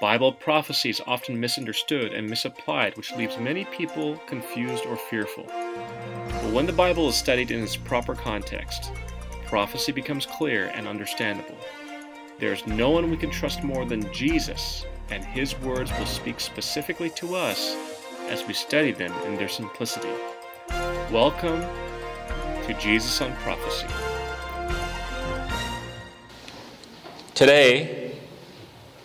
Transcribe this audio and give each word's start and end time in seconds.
Bible 0.00 0.32
prophecy 0.32 0.90
is 0.90 1.02
often 1.08 1.40
misunderstood 1.40 2.12
and 2.12 2.30
misapplied, 2.30 2.96
which 2.96 3.16
leaves 3.16 3.36
many 3.36 3.64
people 3.64 4.16
confused 4.28 4.86
or 4.86 4.96
fearful. 4.96 5.44
But 5.48 6.52
when 6.52 6.66
the 6.66 6.72
Bible 6.72 7.08
is 7.08 7.16
studied 7.16 7.50
in 7.50 7.64
its 7.64 7.74
proper 7.74 8.14
context, 8.14 8.92
prophecy 9.46 9.90
becomes 9.90 10.24
clear 10.24 10.66
and 10.68 10.86
understandable. 10.86 11.58
There 12.38 12.52
is 12.52 12.64
no 12.64 12.90
one 12.90 13.10
we 13.10 13.16
can 13.16 13.32
trust 13.32 13.64
more 13.64 13.84
than 13.84 14.12
Jesus, 14.12 14.86
and 15.10 15.24
his 15.24 15.58
words 15.62 15.90
will 15.98 16.06
speak 16.06 16.38
specifically 16.38 17.10
to 17.16 17.34
us 17.34 17.74
as 18.28 18.46
we 18.46 18.54
study 18.54 18.92
them 18.92 19.12
in 19.26 19.34
their 19.34 19.48
simplicity. 19.48 20.12
Welcome 21.10 21.60
to 22.68 22.76
Jesus 22.78 23.20
on 23.20 23.34
Prophecy. 23.38 23.88
Today, 27.34 27.97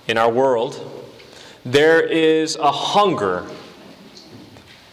in 0.08 0.18
our 0.18 0.32
world, 0.32 0.90
there 1.66 2.02
is 2.02 2.56
a 2.58 2.72
hunger 2.72 3.48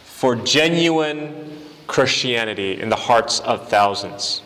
for 0.03 0.35
genuine 0.35 1.59
Christianity 1.87 2.79
in 2.79 2.89
the 2.89 2.95
hearts 2.95 3.39
of 3.41 3.67
thousands. 3.67 4.41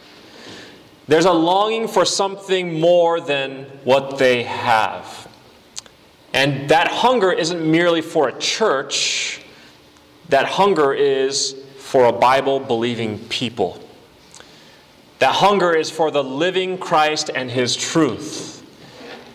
There's 1.08 1.26
a 1.26 1.32
longing 1.32 1.88
for 1.88 2.06
something 2.06 2.80
more 2.80 3.22
than 3.22 3.66
what 3.84 4.18
they 4.18 4.44
have. 4.44 5.28
And 6.34 6.70
that 6.70 6.88
hunger 6.88 7.32
isn't 7.32 7.70
merely 7.70 8.02
for 8.02 8.28
a 8.28 8.40
church, 8.40 9.42
that 10.30 10.46
hunger 10.46 10.94
is 10.94 11.56
for 11.78 12.06
a 12.06 12.12
Bible 12.12 12.60
believing 12.60 13.20
people. 13.30 13.80
That 15.20 15.34
hunger 15.34 15.74
is 15.76 15.92
for 15.92 16.10
the 16.10 16.24
living 16.24 16.78
Christ 16.78 17.30
and 17.34 17.52
his 17.52 17.76
truth. 17.76 18.55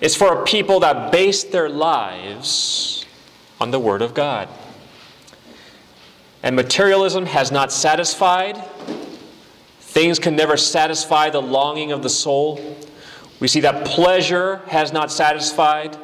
It's 0.01 0.15
for 0.15 0.41
a 0.41 0.45
people 0.45 0.81
that 0.81 1.13
base 1.13 1.45
their 1.45 1.69
lives 1.69 3.05
on 3.61 3.71
the 3.71 3.79
Word 3.79 4.01
of 4.01 4.15
God. 4.15 4.49
And 6.43 6.57
materialism 6.57 7.27
has 7.27 7.53
not 7.53 7.71
satisfied. 7.71 8.57
Things 9.81 10.19
can 10.19 10.37
never 10.37 10.57
satisfy 10.57 11.29
the 11.29 11.43
longing 11.43 11.93
of 11.93 12.03
the 12.03 12.09
soul. 12.09 12.77
We 13.41 13.49
see 13.49 13.61
that 13.61 13.85
pleasure 13.85 14.63
has 14.69 14.93
not 14.93 15.13
satisfied. 15.13 15.99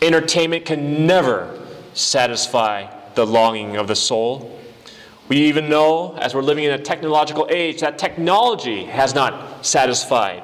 Entertainment 0.00 0.64
can 0.64 1.06
never 1.06 1.60
satisfy 1.92 2.86
the 3.14 3.26
longing 3.26 3.76
of 3.76 3.88
the 3.88 3.96
soul. 3.96 4.58
We 5.28 5.36
even 5.38 5.68
know, 5.68 6.14
as 6.16 6.34
we're 6.34 6.42
living 6.42 6.64
in 6.64 6.72
a 6.72 6.78
technological 6.78 7.46
age, 7.50 7.80
that 7.80 7.98
technology 7.98 8.84
has 8.84 9.14
not 9.14 9.64
satisfied. 9.64 10.42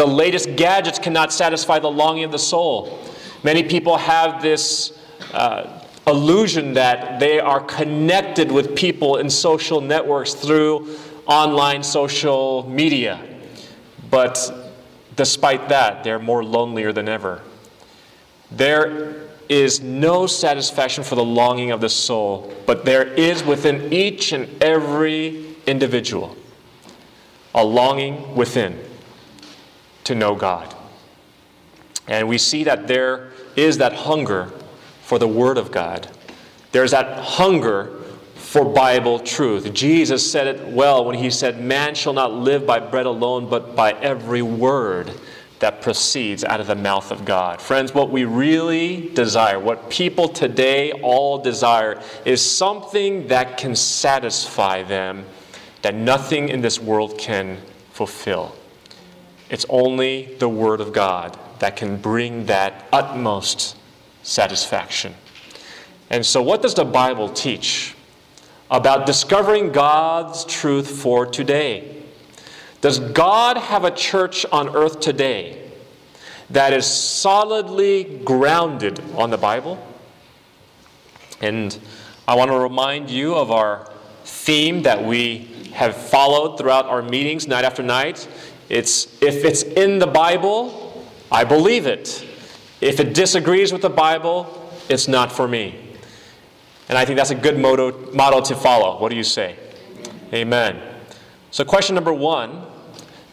The 0.00 0.06
latest 0.06 0.56
gadgets 0.56 0.98
cannot 0.98 1.30
satisfy 1.30 1.78
the 1.78 1.90
longing 1.90 2.24
of 2.24 2.32
the 2.32 2.38
soul. 2.38 2.98
Many 3.42 3.62
people 3.62 3.98
have 3.98 4.40
this 4.40 4.98
uh, 5.34 5.82
illusion 6.06 6.72
that 6.72 7.20
they 7.20 7.38
are 7.38 7.60
connected 7.60 8.50
with 8.50 8.74
people 8.74 9.18
in 9.18 9.28
social 9.28 9.82
networks 9.82 10.32
through 10.32 10.96
online 11.26 11.82
social 11.82 12.66
media. 12.66 13.20
But 14.10 14.72
despite 15.16 15.68
that, 15.68 16.02
they're 16.02 16.18
more 16.18 16.42
lonelier 16.42 16.94
than 16.94 17.06
ever. 17.06 17.42
There 18.50 19.28
is 19.50 19.82
no 19.82 20.26
satisfaction 20.26 21.04
for 21.04 21.14
the 21.14 21.24
longing 21.26 21.72
of 21.72 21.82
the 21.82 21.90
soul, 21.90 22.50
but 22.64 22.86
there 22.86 23.04
is 23.04 23.44
within 23.44 23.92
each 23.92 24.32
and 24.32 24.62
every 24.62 25.56
individual 25.66 26.38
a 27.54 27.62
longing 27.62 28.34
within 28.34 28.78
to 30.04 30.14
know 30.14 30.34
God. 30.34 30.74
And 32.08 32.28
we 32.28 32.38
see 32.38 32.64
that 32.64 32.88
there 32.88 33.32
is 33.56 33.78
that 33.78 33.92
hunger 33.92 34.50
for 35.02 35.18
the 35.18 35.28
Word 35.28 35.58
of 35.58 35.70
God. 35.70 36.08
There's 36.72 36.92
that 36.92 37.18
hunger 37.18 38.00
for 38.34 38.64
Bible 38.64 39.20
truth. 39.20 39.72
Jesus 39.72 40.30
said 40.30 40.46
it 40.46 40.68
well 40.68 41.04
when 41.04 41.16
he 41.16 41.30
said, 41.30 41.60
Man 41.60 41.94
shall 41.94 42.12
not 42.12 42.32
live 42.32 42.66
by 42.66 42.80
bread 42.80 43.06
alone, 43.06 43.48
but 43.48 43.76
by 43.76 43.92
every 43.92 44.42
word 44.42 45.12
that 45.60 45.82
proceeds 45.82 46.42
out 46.42 46.58
of 46.58 46.66
the 46.66 46.74
mouth 46.74 47.12
of 47.12 47.24
God. 47.24 47.60
Friends, 47.60 47.94
what 47.94 48.10
we 48.10 48.24
really 48.24 49.10
desire, 49.10 49.58
what 49.58 49.90
people 49.90 50.26
today 50.26 50.90
all 50.90 51.38
desire, 51.38 52.02
is 52.24 52.44
something 52.44 53.28
that 53.28 53.58
can 53.58 53.76
satisfy 53.76 54.82
them 54.82 55.24
that 55.82 55.94
nothing 55.94 56.48
in 56.48 56.60
this 56.60 56.80
world 56.80 57.18
can 57.18 57.58
fulfill. 57.92 58.56
It's 59.50 59.66
only 59.68 60.36
the 60.38 60.48
Word 60.48 60.80
of 60.80 60.92
God 60.92 61.36
that 61.58 61.76
can 61.76 61.96
bring 61.96 62.46
that 62.46 62.86
utmost 62.92 63.76
satisfaction. 64.22 65.14
And 66.08 66.24
so, 66.24 66.40
what 66.40 66.62
does 66.62 66.74
the 66.74 66.84
Bible 66.84 67.28
teach 67.28 67.94
about 68.70 69.06
discovering 69.06 69.72
God's 69.72 70.44
truth 70.44 70.88
for 70.88 71.26
today? 71.26 72.02
Does 72.80 72.98
God 72.98 73.56
have 73.56 73.84
a 73.84 73.90
church 73.90 74.46
on 74.50 74.74
earth 74.74 75.00
today 75.00 75.70
that 76.48 76.72
is 76.72 76.86
solidly 76.86 78.20
grounded 78.24 79.00
on 79.16 79.30
the 79.30 79.36
Bible? 79.36 79.84
And 81.40 81.76
I 82.26 82.36
want 82.36 82.50
to 82.50 82.58
remind 82.58 83.10
you 83.10 83.34
of 83.34 83.50
our 83.50 83.90
theme 84.24 84.82
that 84.82 85.04
we 85.04 85.70
have 85.72 85.96
followed 85.96 86.58
throughout 86.58 86.86
our 86.86 87.02
meetings 87.02 87.46
night 87.46 87.64
after 87.64 87.82
night. 87.82 88.26
It's 88.70 89.20
if 89.20 89.44
it's 89.44 89.62
in 89.62 89.98
the 89.98 90.06
Bible, 90.06 91.04
I 91.30 91.44
believe 91.44 91.86
it. 91.86 92.24
If 92.80 93.00
it 93.00 93.12
disagrees 93.12 93.72
with 93.72 93.82
the 93.82 93.90
Bible, 93.90 94.72
it's 94.88 95.08
not 95.08 95.30
for 95.30 95.46
me. 95.46 95.78
And 96.88 96.96
I 96.96 97.04
think 97.04 97.18
that's 97.18 97.30
a 97.30 97.34
good 97.34 97.58
motto, 97.58 98.12
motto 98.12 98.40
to 98.42 98.54
follow. 98.54 99.00
What 99.00 99.10
do 99.10 99.16
you 99.16 99.24
say? 99.24 99.56
Amen. 100.32 100.80
So, 101.50 101.64
question 101.64 101.94
number 101.96 102.12
one 102.12 102.64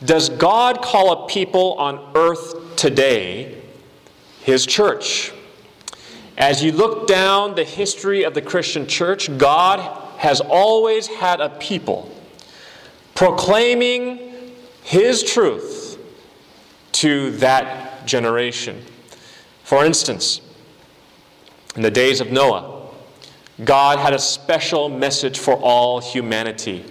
Does 0.03 0.29
God 0.29 0.81
call 0.81 1.25
a 1.25 1.27
people 1.27 1.73
on 1.73 2.11
earth 2.15 2.75
today 2.75 3.61
his 4.41 4.65
church? 4.65 5.31
As 6.35 6.63
you 6.63 6.71
look 6.71 7.07
down 7.07 7.55
the 7.55 7.63
history 7.63 8.23
of 8.23 8.33
the 8.33 8.41
Christian 8.41 8.87
church, 8.87 9.35
God 9.37 9.79
has 10.17 10.41
always 10.41 11.07
had 11.07 11.41
a 11.41 11.49
people 11.49 12.11
proclaiming 13.13 14.26
his 14.87 15.21
truth 15.21 15.99
to 16.93 17.31
that 17.31 18.07
generation. 18.07 18.81
For 19.65 19.83
instance, 19.83 20.39
in 21.75 21.81
the 21.81 21.91
days 21.91 22.21
of 22.21 22.31
Noah, 22.31 22.89
God 23.65 23.99
had 23.99 24.13
a 24.13 24.19
special 24.19 24.87
message 24.87 25.39
for 25.39 25.55
all 25.55 25.99
humanity. 25.99 26.85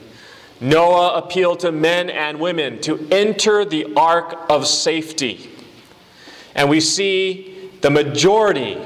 Noah 0.60 1.14
appealed 1.14 1.60
to 1.60 1.72
men 1.72 2.10
and 2.10 2.38
women 2.38 2.82
to 2.82 3.08
enter 3.10 3.64
the 3.64 3.94
ark 3.94 4.44
of 4.50 4.66
safety. 4.66 5.50
And 6.54 6.68
we 6.68 6.80
see 6.80 7.70
the 7.80 7.88
majority, 7.88 8.76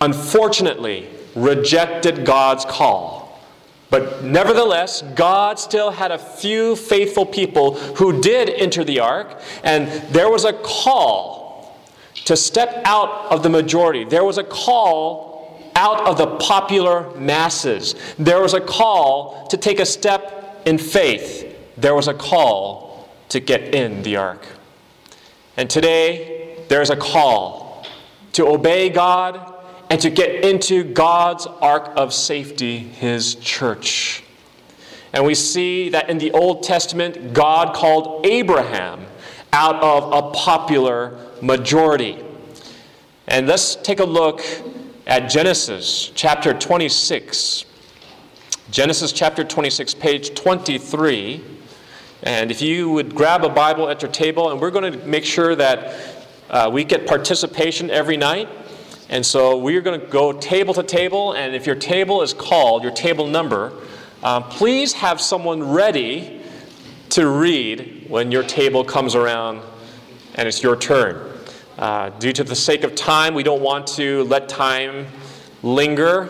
unfortunately, 0.00 1.08
rejected 1.34 2.24
God's 2.24 2.64
call. 2.64 3.23
But 3.90 4.24
nevertheless, 4.24 5.02
God 5.14 5.58
still 5.58 5.90
had 5.90 6.10
a 6.10 6.18
few 6.18 6.74
faithful 6.74 7.26
people 7.26 7.74
who 7.96 8.20
did 8.20 8.48
enter 8.50 8.82
the 8.82 9.00
ark, 9.00 9.40
and 9.62 9.88
there 10.12 10.30
was 10.30 10.44
a 10.44 10.52
call 10.52 11.78
to 12.24 12.36
step 12.36 12.82
out 12.84 13.30
of 13.30 13.42
the 13.42 13.50
majority. 13.50 14.04
There 14.04 14.24
was 14.24 14.38
a 14.38 14.44
call 14.44 15.62
out 15.76 16.06
of 16.06 16.16
the 16.18 16.36
popular 16.38 17.10
masses. 17.16 17.94
There 18.18 18.40
was 18.40 18.54
a 18.54 18.60
call 18.60 19.46
to 19.48 19.56
take 19.56 19.80
a 19.80 19.86
step 19.86 20.62
in 20.64 20.78
faith. 20.78 21.56
There 21.76 21.94
was 21.94 22.08
a 22.08 22.14
call 22.14 23.08
to 23.28 23.40
get 23.40 23.74
in 23.74 24.02
the 24.02 24.16
ark. 24.16 24.46
And 25.56 25.68
today, 25.68 26.64
there's 26.68 26.90
a 26.90 26.96
call 26.96 27.86
to 28.32 28.46
obey 28.46 28.88
God 28.88 29.53
and 29.90 30.00
to 30.00 30.10
get 30.10 30.44
into 30.44 30.84
God's 30.84 31.46
ark 31.46 31.92
of 31.96 32.12
safety, 32.12 32.78
His 32.78 33.34
church. 33.36 34.22
And 35.12 35.24
we 35.24 35.34
see 35.34 35.90
that 35.90 36.10
in 36.10 36.18
the 36.18 36.32
Old 36.32 36.62
Testament, 36.64 37.32
God 37.32 37.74
called 37.74 38.26
Abraham 38.26 39.06
out 39.52 39.76
of 39.76 40.12
a 40.12 40.30
popular 40.32 41.16
majority. 41.40 42.18
And 43.28 43.46
let's 43.46 43.76
take 43.76 44.00
a 44.00 44.04
look 44.04 44.42
at 45.06 45.30
Genesis 45.30 46.10
chapter 46.14 46.52
26. 46.52 47.64
Genesis 48.70 49.12
chapter 49.12 49.44
26, 49.44 49.94
page 49.94 50.34
23. 50.34 51.44
And 52.24 52.50
if 52.50 52.60
you 52.60 52.90
would 52.90 53.14
grab 53.14 53.44
a 53.44 53.48
Bible 53.48 53.88
at 53.88 54.02
your 54.02 54.10
table, 54.10 54.50
and 54.50 54.60
we're 54.60 54.70
going 54.70 54.92
to 54.92 54.98
make 55.06 55.24
sure 55.24 55.54
that 55.54 55.94
uh, 56.50 56.70
we 56.72 56.82
get 56.82 57.06
participation 57.06 57.90
every 57.90 58.16
night. 58.16 58.48
And 59.08 59.24
so 59.24 59.58
we're 59.58 59.82
going 59.82 60.00
to 60.00 60.06
go 60.06 60.32
table 60.32 60.74
to 60.74 60.82
table, 60.82 61.32
and 61.32 61.54
if 61.54 61.66
your 61.66 61.76
table 61.76 62.22
is 62.22 62.32
called, 62.32 62.82
your 62.82 62.92
table 62.92 63.26
number, 63.26 63.72
um, 64.22 64.44
please 64.44 64.94
have 64.94 65.20
someone 65.20 65.62
ready 65.62 66.40
to 67.10 67.28
read 67.28 68.06
when 68.08 68.32
your 68.32 68.42
table 68.42 68.82
comes 68.82 69.14
around 69.14 69.60
and 70.34 70.48
it's 70.48 70.62
your 70.62 70.76
turn. 70.76 71.30
Uh, 71.78 72.10
due 72.10 72.32
to 72.32 72.42
the 72.42 72.56
sake 72.56 72.84
of 72.84 72.94
time, 72.94 73.34
we 73.34 73.42
don't 73.42 73.60
want 73.60 73.86
to 73.86 74.24
let 74.24 74.48
time 74.48 75.06
linger. 75.62 76.28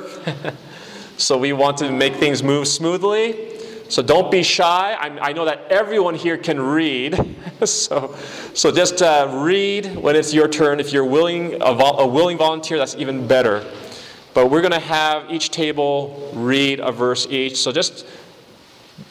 so 1.16 1.38
we 1.38 1.52
want 1.52 1.78
to 1.78 1.90
make 1.90 2.16
things 2.16 2.42
move 2.42 2.66
smoothly. 2.66 3.53
So 3.88 4.02
don't 4.02 4.30
be 4.30 4.42
shy. 4.42 4.96
I, 4.98 5.30
I 5.30 5.32
know 5.32 5.44
that 5.44 5.66
everyone 5.70 6.14
here 6.14 6.38
can 6.38 6.60
read. 6.60 7.36
so, 7.64 8.16
so 8.54 8.72
just 8.72 9.02
uh, 9.02 9.30
read 9.42 9.96
when 9.96 10.16
it's 10.16 10.32
your 10.32 10.48
turn. 10.48 10.80
If 10.80 10.92
you're 10.92 11.04
willing, 11.04 11.54
a, 11.54 11.74
vol- 11.74 12.00
a 12.00 12.06
willing 12.06 12.38
volunteer, 12.38 12.78
that's 12.78 12.94
even 12.96 13.26
better. 13.26 13.64
But 14.32 14.50
we're 14.50 14.62
going 14.62 14.72
to 14.72 14.78
have 14.80 15.30
each 15.30 15.50
table 15.50 16.30
read 16.34 16.80
a 16.80 16.90
verse 16.90 17.26
each. 17.28 17.58
So 17.58 17.70
just 17.72 18.06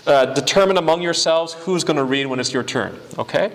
uh, 0.05 0.25
determine 0.33 0.77
among 0.77 1.01
yourselves 1.01 1.53
who's 1.53 1.83
going 1.83 1.97
to 1.97 2.03
read 2.03 2.25
when 2.25 2.39
it's 2.39 2.51
your 2.51 2.63
turn. 2.63 2.99
Okay? 3.17 3.53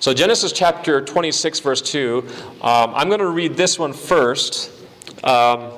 So 0.00 0.12
Genesis 0.12 0.52
chapter 0.52 1.00
26, 1.00 1.60
verse 1.60 1.82
2. 1.82 2.26
Um, 2.60 2.92
I'm 2.94 3.08
going 3.08 3.20
to 3.20 3.30
read 3.30 3.56
this 3.56 3.78
one 3.78 3.92
first. 3.92 4.70
Um, 5.24 5.72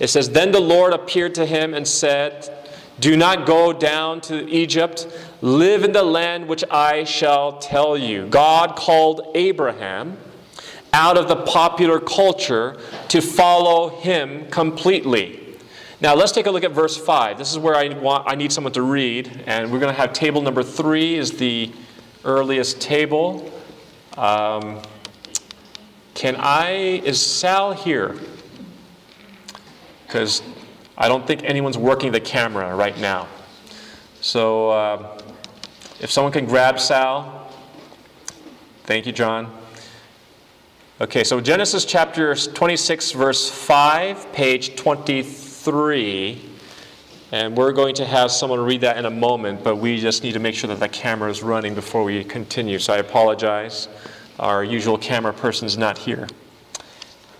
it 0.00 0.08
says, 0.08 0.30
Then 0.30 0.52
the 0.52 0.60
Lord 0.60 0.92
appeared 0.92 1.34
to 1.36 1.46
him 1.46 1.74
and 1.74 1.86
said, 1.86 2.63
do 3.00 3.16
not 3.16 3.46
go 3.46 3.72
down 3.72 4.20
to 4.22 4.48
Egypt. 4.48 5.06
Live 5.42 5.84
in 5.84 5.92
the 5.92 6.02
land 6.02 6.48
which 6.48 6.64
I 6.70 7.04
shall 7.04 7.58
tell 7.58 7.96
you. 7.98 8.26
God 8.28 8.76
called 8.76 9.32
Abraham 9.34 10.16
out 10.92 11.18
of 11.18 11.26
the 11.26 11.36
popular 11.36 11.98
culture 11.98 12.78
to 13.08 13.20
follow 13.20 13.88
him 14.00 14.48
completely. 14.50 15.40
Now 16.00 16.14
let's 16.14 16.32
take 16.32 16.46
a 16.46 16.50
look 16.50 16.64
at 16.64 16.70
verse 16.70 16.96
5. 16.96 17.36
This 17.36 17.50
is 17.50 17.58
where 17.58 17.74
I 17.74 17.88
want 17.88 18.30
I 18.30 18.36
need 18.36 18.52
someone 18.52 18.72
to 18.74 18.82
read, 18.82 19.44
and 19.46 19.72
we're 19.72 19.80
going 19.80 19.92
to 19.92 20.00
have 20.00 20.12
table 20.12 20.40
number 20.40 20.62
3 20.62 21.16
is 21.16 21.32
the 21.32 21.72
earliest 22.24 22.80
table. 22.80 23.50
Um, 24.16 24.80
can 26.14 26.36
I 26.36 26.70
is 27.04 27.20
Sal 27.20 27.72
here? 27.72 28.16
Because 30.06 30.42
I 30.96 31.08
don't 31.08 31.26
think 31.26 31.42
anyone's 31.42 31.78
working 31.78 32.12
the 32.12 32.20
camera 32.20 32.74
right 32.74 32.98
now. 32.98 33.28
So 34.20 34.70
uh, 34.70 35.20
if 36.00 36.10
someone 36.10 36.32
can 36.32 36.46
grab 36.46 36.78
Sal. 36.78 37.50
Thank 38.84 39.06
you, 39.06 39.12
John. 39.12 39.50
Okay, 41.00 41.24
so 41.24 41.40
Genesis 41.40 41.84
chapter 41.84 42.34
26, 42.34 43.12
verse 43.12 43.50
5, 43.50 44.32
page 44.32 44.76
23. 44.76 46.50
And 47.32 47.56
we're 47.56 47.72
going 47.72 47.94
to 47.96 48.04
have 48.04 48.30
someone 48.30 48.60
read 48.60 48.82
that 48.82 48.96
in 48.96 49.06
a 49.06 49.10
moment, 49.10 49.64
but 49.64 49.76
we 49.76 49.98
just 49.98 50.22
need 50.22 50.32
to 50.32 50.38
make 50.38 50.54
sure 50.54 50.68
that 50.68 50.78
the 50.78 50.88
camera 50.88 51.30
is 51.30 51.42
running 51.42 51.74
before 51.74 52.04
we 52.04 52.22
continue. 52.22 52.78
So 52.78 52.92
I 52.92 52.98
apologize. 52.98 53.88
Our 54.38 54.62
usual 54.62 54.98
camera 54.98 55.32
person 55.32 55.66
is 55.66 55.76
not 55.76 55.98
here. 55.98 56.28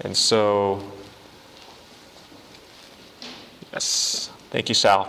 And 0.00 0.16
so 0.16 0.82
Yes. 3.74 4.30
Thank 4.50 4.68
you, 4.68 4.74
Sal. 4.76 5.08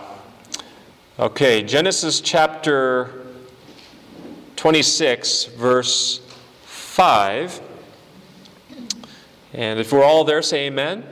Okay, 1.20 1.62
Genesis 1.62 2.20
chapter 2.20 3.28
26, 4.56 5.44
verse 5.44 6.20
5. 6.64 7.60
And 9.52 9.78
if 9.78 9.92
we're 9.92 10.02
all 10.02 10.24
there, 10.24 10.42
say 10.42 10.66
amen. 10.66 11.04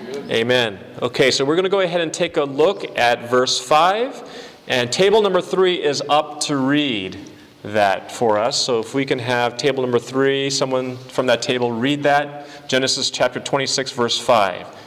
Amen. 0.00 0.30
amen. 0.30 0.84
Okay, 1.02 1.30
so 1.30 1.44
we're 1.44 1.54
going 1.54 1.64
to 1.64 1.68
go 1.68 1.80
ahead 1.80 2.00
and 2.00 2.14
take 2.14 2.38
a 2.38 2.44
look 2.44 2.98
at 2.98 3.28
verse 3.28 3.60
5. 3.60 4.54
And 4.66 4.90
table 4.90 5.20
number 5.20 5.42
3 5.42 5.82
is 5.82 6.02
up 6.08 6.40
to 6.44 6.56
read 6.56 7.18
that 7.62 8.10
for 8.10 8.38
us. 8.38 8.58
So 8.58 8.80
if 8.80 8.94
we 8.94 9.04
can 9.04 9.18
have 9.18 9.58
table 9.58 9.82
number 9.82 9.98
3, 9.98 10.48
someone 10.48 10.96
from 10.96 11.26
that 11.26 11.42
table 11.42 11.72
read 11.72 12.04
that. 12.04 12.68
Genesis 12.70 13.10
chapter 13.10 13.38
26, 13.38 13.92
verse 13.92 14.18
5. 14.18 14.85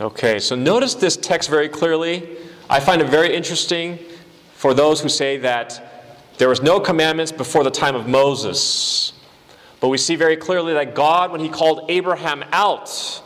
Okay, 0.00 0.38
so 0.38 0.56
notice 0.56 0.94
this 0.94 1.16
text 1.18 1.50
very 1.50 1.68
clearly. 1.68 2.38
I 2.70 2.80
find 2.80 3.02
it 3.02 3.10
very 3.10 3.34
interesting 3.34 3.98
for 4.54 4.72
those 4.72 5.02
who 5.02 5.10
say 5.10 5.36
that 5.38 6.08
there 6.38 6.48
was 6.48 6.62
no 6.62 6.80
commandments 6.80 7.30
before 7.30 7.64
the 7.64 7.70
time 7.70 7.94
of 7.94 8.08
Moses. 8.08 9.12
But 9.78 9.88
we 9.88 9.98
see 9.98 10.16
very 10.16 10.38
clearly 10.38 10.72
that 10.72 10.94
God, 10.94 11.32
when 11.32 11.40
He 11.42 11.50
called 11.50 11.84
Abraham 11.90 12.42
out 12.50 13.22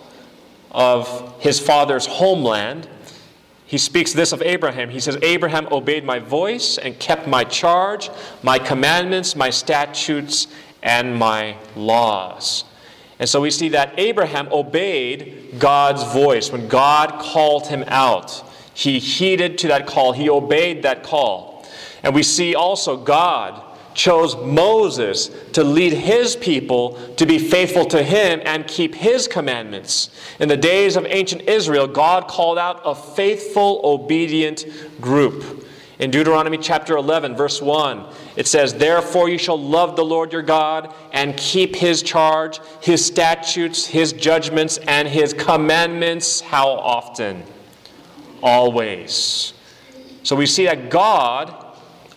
of 0.73 1.41
his 1.41 1.61
father's 1.61 2.07
homeland, 2.07 2.89
he 3.67 3.79
speaks 3.79 4.13
this 4.13 4.33
of 4.33 4.43
Abraham. 4.43 4.91
He 4.91 5.01
says, 5.01 5.17
Abraham 5.23 5.69
obeyed 5.71 6.05
my 6.05 6.19
voice 6.19 6.77
and 6.77 6.99
kept 6.99 7.29
my 7.29 7.45
charge, 7.45 8.11
my 8.43 8.59
commandments, 8.59 9.37
my 9.37 9.51
statutes, 9.51 10.49
and 10.83 11.17
my 11.17 11.57
laws. 11.77 12.65
And 13.19 13.29
so 13.29 13.41
we 13.41 13.51
see 13.51 13.71
that 13.71 13.95
Abraham 13.99 14.49
obeyed 14.51 15.57
God's 15.59 16.03
voice. 16.13 16.51
When 16.51 16.69
God 16.69 17.21
called 17.21 17.69
him 17.69 17.85
out, 17.87 18.43
he 18.75 18.99
heeded 18.99 19.59
to 19.59 19.69
that 19.69 19.87
call, 19.87 20.13
he 20.13 20.29
obeyed 20.29 20.83
that 20.83 21.03
call. 21.03 21.65
And 22.03 22.15
we 22.15 22.23
see 22.23 22.55
also 22.55 22.97
God 22.97 23.63
chose 23.95 24.37
Moses 24.37 25.31
to 25.53 25.63
lead 25.63 25.93
his 25.93 26.35
people 26.37 26.99
to 27.17 27.25
be 27.25 27.39
faithful 27.39 27.87
to 27.87 28.03
him 28.03 28.43
and 28.45 28.67
keep 28.67 28.95
his 28.95 29.29
commandments. 29.29 30.11
In 30.41 30.49
the 30.49 30.57
days 30.57 30.97
of 30.97 31.07
ancient 31.07 31.43
Israel, 31.43 31.87
God 31.87 32.27
called 32.27 32.59
out 32.59 32.83
a 32.85 32.95
faithful, 32.95 33.81
obedient 33.85 34.67
group. 35.01 35.67
In 36.01 36.11
Deuteronomy 36.11 36.59
chapter 36.59 36.97
11, 36.97 37.37
verse 37.37 37.63
1, 37.63 38.05
it 38.37 38.47
says, 38.47 38.75
Therefore 38.75 39.29
you 39.29 39.39
shall 39.39 39.61
love 39.61 39.97
the 39.97 40.05
Lord 40.05 40.33
your 40.33 40.43
God 40.43 40.93
and 41.13 41.37
keep 41.37 41.77
his 41.77 42.03
charge, 42.03 42.61
his 42.81 43.05
statutes, 43.05 43.87
his 43.87 44.13
judgments, 44.13 44.79
and 44.79 45.07
his 45.07 45.33
commandments. 45.33 46.41
How 46.41 46.69
often? 46.71 47.45
Always. 48.43 49.53
So 50.25 50.35
we 50.35 50.47
see 50.47 50.65
that 50.65 50.91
God 50.91 51.55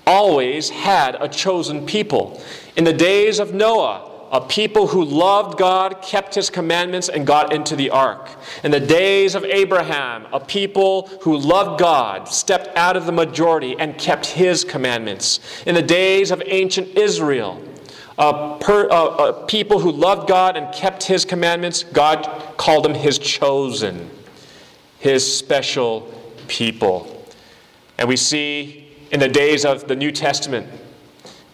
always 0.07 0.69
had 0.69 1.15
a 1.19 1.27
chosen 1.27 1.85
people. 1.85 2.41
In 2.75 2.83
the 2.83 2.93
days 2.93 3.39
of 3.39 3.53
Noah, 3.53 4.16
a 4.31 4.41
people 4.41 4.88
who 4.88 5.03
loved 5.03 5.57
God, 5.57 6.01
kept 6.01 6.35
his 6.35 6.50
commandments, 6.50 7.09
and 7.09 7.25
got 7.25 7.53
into 7.53 7.75
the 7.75 7.89
ark. 7.89 8.29
In 8.63 8.72
the 8.72 8.79
days 8.79 9.36
of 9.36 9.46
Abraham, 9.46 10.27
a 10.34 10.39
people 10.39 11.07
who 11.22 11.38
loved 11.38 11.79
God, 11.79 12.27
stepped 12.27 12.75
out 12.77 12.98
of 12.98 13.05
the 13.05 13.12
majority, 13.12 13.75
and 13.79 13.98
kept 13.98 14.25
his 14.25 14.63
commandments. 14.63 15.39
In 15.65 15.75
the 15.75 15.81
days 15.81 16.31
of 16.31 16.43
ancient 16.46 16.98
Israel, 16.98 17.62
a, 18.17 18.57
per, 18.60 18.88
a, 18.88 19.05
a 19.05 19.46
people 19.46 19.79
who 19.79 19.91
loved 19.91 20.27
God 20.27 20.57
and 20.57 20.74
kept 20.74 21.03
his 21.03 21.24
commandments, 21.24 21.84
God 21.84 22.25
called 22.57 22.84
them 22.84 22.96
his 22.96 23.19
chosen, 23.19 24.10
his 25.00 25.38
special 25.38 26.12
people. 26.48 27.25
And 27.98 28.10
we 28.10 28.17
see 28.17 28.88
in 29.12 29.19
the 29.19 29.27
days 29.27 29.65
of 29.65 29.88
the 29.88 29.96
New 29.96 30.12
Testament, 30.12 30.67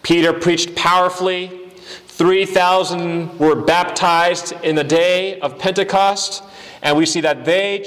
Peter 0.02 0.32
preached 0.32 0.74
powerfully 0.74 1.63
3,000 2.16 3.40
were 3.40 3.56
baptized 3.56 4.52
in 4.62 4.76
the 4.76 4.84
day 4.84 5.40
of 5.40 5.58
Pentecost, 5.58 6.44
and 6.80 6.96
we 6.96 7.06
see 7.06 7.20
that 7.22 7.44
they 7.44 7.80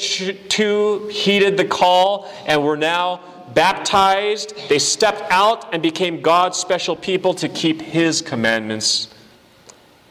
too 0.49 1.07
heeded 1.07 1.55
the 1.55 1.63
call 1.63 2.29
and 2.45 2.61
were 2.61 2.75
now 2.75 3.21
baptized. 3.53 4.53
They 4.67 4.79
stepped 4.79 5.31
out 5.31 5.73
and 5.73 5.81
became 5.81 6.19
God's 6.19 6.57
special 6.57 6.93
people 6.93 7.33
to 7.35 7.47
keep 7.47 7.81
his 7.81 8.21
commandments. 8.21 9.07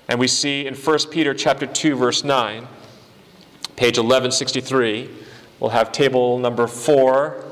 And 0.08 0.18
we 0.18 0.28
see 0.28 0.66
in 0.66 0.74
1 0.74 0.98
Peter 1.10 1.34
chapter 1.34 1.66
2 1.66 1.94
verse 1.94 2.24
9, 2.24 2.66
page 3.76 3.98
1163, 3.98 5.10
we'll 5.60 5.68
have 5.68 5.92
table 5.92 6.38
number 6.38 6.66
4. 6.66 7.44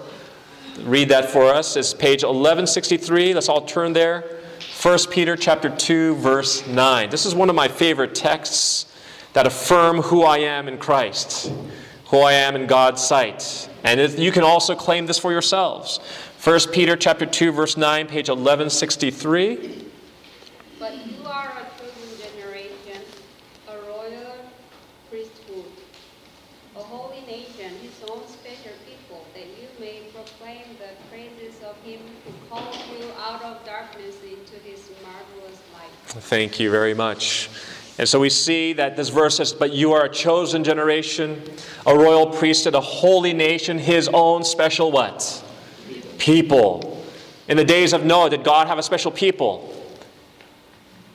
Read 0.81 1.11
that 1.11 1.29
for 1.29 1.45
us. 1.45 1.77
It's 1.77 1.93
page 1.93 2.23
1163. 2.23 3.35
Let's 3.35 3.51
all 3.51 3.67
turn 3.67 3.93
there. 3.93 4.34
1 4.85 4.99
Peter 5.11 5.35
chapter 5.35 5.71
2 5.71 6.17
verse 6.17 6.67
9. 6.67 7.09
This 7.09 7.25
is 7.25 7.35
one 7.35 7.49
of 7.49 7.57
my 7.57 7.69
favorite 7.69 8.15
texts 8.15 8.85
that 9.33 9.47
affirm 9.47 10.03
who 10.03 10.25
I 10.25 10.41
am 10.41 10.69
in 10.69 10.77
Christ, 10.77 11.51
who 12.09 12.19
I 12.19 12.35
am 12.35 12.55
in 12.55 12.67
God's 12.67 13.03
sight. 13.03 13.71
And 13.83 13.99
you 14.19 14.31
can 14.31 14.43
also 14.43 14.75
claim 14.75 15.07
this 15.07 15.19
for 15.19 15.33
yourselves. 15.33 16.01
1 16.45 16.61
Peter 16.71 16.97
chapter 16.97 17.25
2 17.25 17.51
verse 17.51 17.79
9, 17.79 18.09
page 18.09 18.29
1163. 18.29 19.84
Thank 36.17 36.61
you 36.61 36.71
very 36.71 36.95
much. 36.95 37.51
And 37.99 38.09
so 38.09 38.21
we 38.21 38.31
see 38.31 38.73
that 38.75 38.97
this 38.97 39.09
verse 39.09 39.37
says, 39.37 39.53
But 39.53 39.73
you 39.73 39.93
are 39.93 40.05
a 40.05 40.09
chosen 40.09 40.63
generation, 40.63 41.43
a 41.87 41.97
royal 41.97 42.27
priesthood, 42.27 42.75
a 42.75 42.81
holy 42.81 43.33
nation, 43.33 43.79
his 43.79 44.09
own 44.13 44.45
special 44.45 44.93
what? 44.93 45.45
People. 46.19 47.05
In 47.49 47.57
the 47.57 47.65
days 47.65 47.93
of 47.93 48.05
Noah, 48.05 48.31
did 48.31 48.45
God 48.45 48.69
have 48.69 48.79
a 48.79 48.83
special 48.83 49.11
people? 49.11 49.71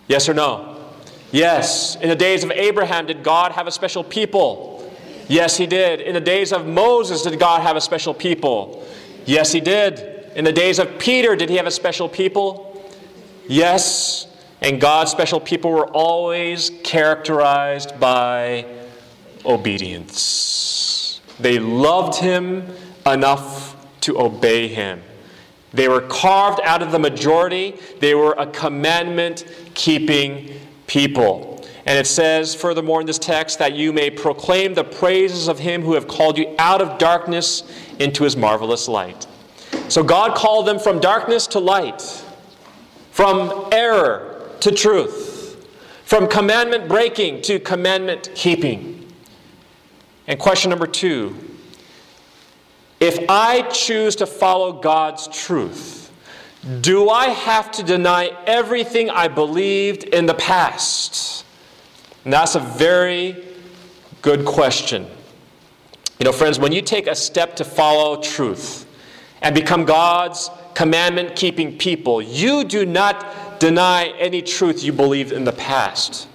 Yes 0.08 0.28
or 0.28 0.34
no? 0.34 0.92
Yes. 1.32 1.96
In 1.98 2.10
the 2.10 2.16
days 2.16 2.44
of 2.44 2.52
Abraham, 2.52 3.06
did 3.06 3.24
God 3.24 3.54
have 3.54 3.68
a 3.68 3.72
special 3.72 4.04
people? 4.04 4.94
Yes, 5.28 5.56
he 5.58 5.68
did. 5.68 6.02
In 6.02 6.14
the 6.14 6.22
days 6.22 6.52
of 6.52 6.66
Moses, 6.66 7.22
did 7.22 7.40
God 7.40 7.62
have 7.62 7.76
a 7.76 7.82
special 7.82 8.14
people? 8.14 8.86
Yes, 9.26 9.52
he 9.52 9.62
did. 9.62 10.00
In 10.36 10.44
the 10.44 10.52
days 10.52 10.80
of 10.80 11.00
Peter, 11.00 11.36
did 11.36 11.50
he 11.50 11.56
have 11.58 11.68
a 11.68 11.72
special 11.72 12.10
people? 12.10 12.84
Yes. 13.48 14.29
And 14.62 14.82
God's 14.82 15.12
special 15.12 15.40
people 15.40 15.72
were 15.72 15.88
always 15.88 16.72
characterized 16.84 18.00
by 18.00 18.66
obedience. 19.46 21.22
They 21.40 21.60
loved 21.60 22.20
him 22.20 22.68
enough 23.06 23.76
to 24.02 24.20
obey 24.20 24.68
him. 24.68 25.02
They 25.72 25.88
were 25.88 26.02
carved 26.02 26.60
out 26.64 26.82
of 26.82 26.92
the 26.92 27.00
majority, 27.00 27.80
they 28.00 28.16
were 28.16 28.34
a 28.38 28.48
commandment 28.48 29.46
keeping 29.76 30.52
people. 30.88 31.64
And 31.86 31.98
it 31.98 32.08
says, 32.08 32.54
furthermore, 32.54 33.02
in 33.02 33.08
this 33.08 33.20
text, 33.20 33.60
that 33.60 33.74
you 33.74 33.94
may 33.94 34.10
proclaim 34.10 34.74
the 34.74 34.84
praises 34.84 35.48
of 35.48 35.58
him 35.58 35.82
who 35.82 35.94
have 35.94 36.08
called 36.08 36.38
you 36.38 36.54
out 36.60 36.82
of 36.82 36.98
darkness 36.98 37.64
into 38.00 38.24
his 38.24 38.36
marvelous 38.36 38.88
light. 38.88 39.26
So 39.88 40.04
God 40.04 40.36
called 40.36 40.68
them 40.68 40.78
from 40.78 41.00
darkness 41.00 41.48
to 41.48 41.60
light, 41.60 42.02
from 43.12 43.70
error 43.72 44.29
to 44.62 44.72
truth, 44.72 45.68
from 46.06 46.28
commandment 46.28 46.88
breaking 46.88 47.42
to 47.44 47.60
commandment 47.60 48.32
keeping. 48.36 49.08
And 50.28 50.40
question 50.40 50.70
number 50.70 50.88
two 50.88 51.36
if 53.00 53.18
I 53.30 53.62
choose 53.62 54.18
to 54.18 54.26
follow 54.26 54.74
God's 54.74 55.28
truth, 55.30 56.12
do 56.82 57.10
I 57.10 57.28
have 57.28 57.72
to 57.72 57.84
deny 57.84 58.32
everything 58.46 59.10
I 59.10 59.30
believed 59.30 60.04
in 60.04 60.26
the 60.26 60.34
past? 60.34 61.46
And 62.26 62.34
that's 62.34 62.56
a 62.56 62.60
very 62.60 63.46
good 64.22 64.44
question. 64.46 65.08
You 66.20 66.26
know, 66.26 66.34
friends, 66.34 66.60
when 66.60 66.74
you 66.74 66.82
take 66.82 67.08
a 67.08 67.16
step 67.16 67.56
to 67.58 67.64
follow 67.64 68.22
truth 68.22 68.86
and 69.42 69.56
become 69.56 69.86
God's 69.86 70.50
commandment 70.74 71.38
keeping 71.38 71.78
people, 71.78 72.22
you 72.22 72.66
do 72.66 72.86
not 72.86 73.26
deny 73.60 74.08
any 74.18 74.42
truth 74.42 74.84
you 74.84 74.92
believed 74.92 75.32
in 75.32 75.44
the 75.44 75.52
past. 75.52 76.28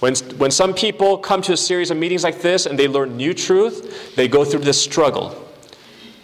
When, 0.00 0.14
when 0.36 0.50
some 0.50 0.74
people 0.74 1.18
come 1.18 1.42
to 1.42 1.52
a 1.52 1.56
series 1.56 1.90
of 1.90 1.96
meetings 1.96 2.22
like 2.22 2.40
this 2.40 2.66
and 2.66 2.78
they 2.78 2.86
learn 2.86 3.16
new 3.16 3.34
truth, 3.34 4.14
they 4.14 4.28
go 4.28 4.44
through 4.44 4.60
this 4.60 4.80
struggle. 4.80 5.44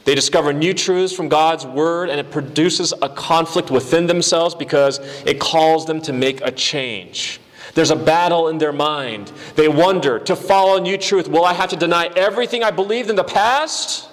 They 0.04 0.14
discover 0.14 0.52
new 0.52 0.74
truths 0.74 1.14
from 1.14 1.28
God's 1.28 1.66
Word, 1.66 2.10
and 2.10 2.20
it 2.20 2.30
produces 2.30 2.92
a 3.00 3.08
conflict 3.08 3.70
within 3.70 4.06
themselves 4.06 4.54
because 4.54 4.98
it 5.26 5.40
calls 5.40 5.86
them 5.86 6.00
to 6.02 6.12
make 6.12 6.40
a 6.42 6.52
change. 6.52 7.40
There's 7.72 7.90
a 7.90 7.96
battle 7.96 8.48
in 8.48 8.58
their 8.58 8.72
mind. 8.72 9.32
They 9.56 9.68
wonder 9.68 10.18
to 10.20 10.36
follow 10.36 10.78
new 10.78 10.98
truth, 10.98 11.26
will 11.26 11.44
I 11.44 11.54
have 11.54 11.70
to 11.70 11.76
deny 11.76 12.06
everything 12.14 12.62
I 12.62 12.70
believed 12.70 13.10
in 13.10 13.16
the 13.16 13.24
past? 13.24 14.08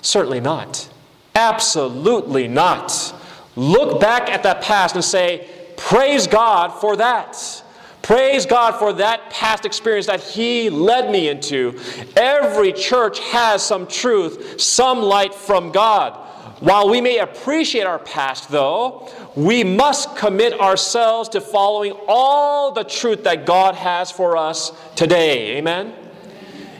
Certainly 0.00 0.40
not. 0.40 0.88
Absolutely 1.34 2.48
not. 2.48 3.14
Look 3.56 4.00
back 4.00 4.30
at 4.30 4.42
that 4.44 4.62
past 4.62 4.94
and 4.94 5.04
say, 5.04 5.48
Praise 5.76 6.26
God 6.26 6.68
for 6.68 6.96
that. 6.96 7.62
Praise 8.02 8.46
God 8.46 8.78
for 8.78 8.92
that 8.94 9.30
past 9.30 9.64
experience 9.64 10.06
that 10.06 10.20
He 10.20 10.70
led 10.70 11.10
me 11.10 11.28
into. 11.28 11.78
Every 12.16 12.72
church 12.72 13.20
has 13.20 13.62
some 13.64 13.86
truth, 13.86 14.60
some 14.60 15.00
light 15.00 15.34
from 15.34 15.70
God. 15.70 16.14
While 16.60 16.88
we 16.88 17.00
may 17.00 17.18
appreciate 17.18 17.84
our 17.84 17.98
past, 17.98 18.48
though, 18.48 19.08
we 19.34 19.64
must 19.64 20.16
commit 20.16 20.60
ourselves 20.60 21.28
to 21.30 21.40
following 21.40 21.92
all 22.06 22.70
the 22.70 22.84
truth 22.84 23.24
that 23.24 23.46
God 23.46 23.74
has 23.74 24.10
for 24.10 24.36
us 24.36 24.72
today. 24.94 25.56
Amen? 25.56 25.94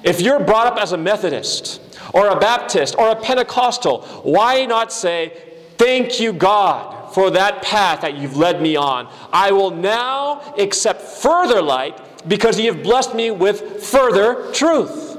If 0.05 0.21
you're 0.21 0.41
brought 0.41 0.67
up 0.67 0.79
as 0.79 0.93
a 0.93 0.97
Methodist, 0.97 1.81
or 2.13 2.29
a 2.29 2.39
Baptist, 2.39 2.97
or 2.99 3.11
a 3.11 3.17
Pentecostal, 3.17 4.03
why 4.23 4.67
not 4.67 4.93
say, 4.93 5.33
Thank 5.79 6.21
you, 6.21 6.33
God, 6.33 7.13
for 7.15 7.31
that 7.31 7.63
path 7.63 8.03
that 8.03 8.17
you've 8.17 8.37
led 8.37 8.63
me 8.63 8.77
on. 8.77 9.09
I 9.33 9.53
will 9.53 9.71
now 9.71 10.55
accept 10.59 11.03
further 11.03 11.61
light 11.61 12.01
because 12.29 12.59
you 12.59 12.73
have 12.73 12.83
blessed 12.83 13.15
me 13.15 13.31
with 13.31 13.83
further 13.83 14.53
truth. 14.53 15.11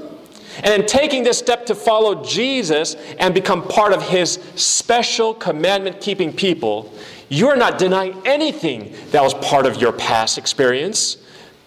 And 0.62 0.82
in 0.82 0.86
taking 0.86 1.24
this 1.24 1.38
step 1.38 1.66
to 1.66 1.74
follow 1.74 2.24
Jesus 2.24 2.94
and 3.18 3.34
become 3.34 3.66
part 3.66 3.92
of 3.92 4.02
his 4.02 4.34
special 4.54 5.34
commandment 5.34 6.00
keeping 6.00 6.32
people, 6.32 6.92
you're 7.28 7.56
not 7.56 7.78
denying 7.78 8.20
anything 8.24 8.94
that 9.10 9.22
was 9.22 9.34
part 9.34 9.66
of 9.66 9.80
your 9.80 9.92
past 9.92 10.38
experience. 10.38 11.16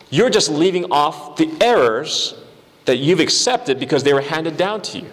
You're 0.10 0.29
just 0.29 0.50
leaving 0.50 0.91
off 0.91 1.36
the 1.36 1.51
errors 1.60 2.36
that 2.86 2.98
you've 2.98 3.20
accepted 3.20 3.79
because 3.79 4.03
they 4.03 4.13
were 4.13 4.22
handed 4.22 4.56
down 4.56 4.82
to 4.84 5.00
you. 5.00 5.12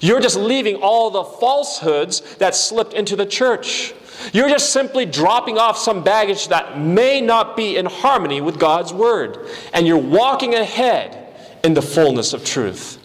You're 0.00 0.20
just 0.20 0.36
leaving 0.36 0.76
all 0.76 1.10
the 1.10 1.24
falsehoods 1.24 2.20
that 2.36 2.54
slipped 2.54 2.94
into 2.94 3.16
the 3.16 3.26
church. 3.26 3.94
You're 4.32 4.48
just 4.48 4.72
simply 4.72 5.06
dropping 5.06 5.58
off 5.58 5.76
some 5.76 6.02
baggage 6.02 6.48
that 6.48 6.78
may 6.78 7.20
not 7.20 7.56
be 7.56 7.76
in 7.76 7.86
harmony 7.86 8.40
with 8.40 8.58
God's 8.58 8.92
word. 8.92 9.48
And 9.72 9.86
you're 9.86 9.98
walking 9.98 10.54
ahead 10.54 11.34
in 11.62 11.74
the 11.74 11.82
fullness 11.82 12.32
of 12.32 12.44
truth. 12.44 12.98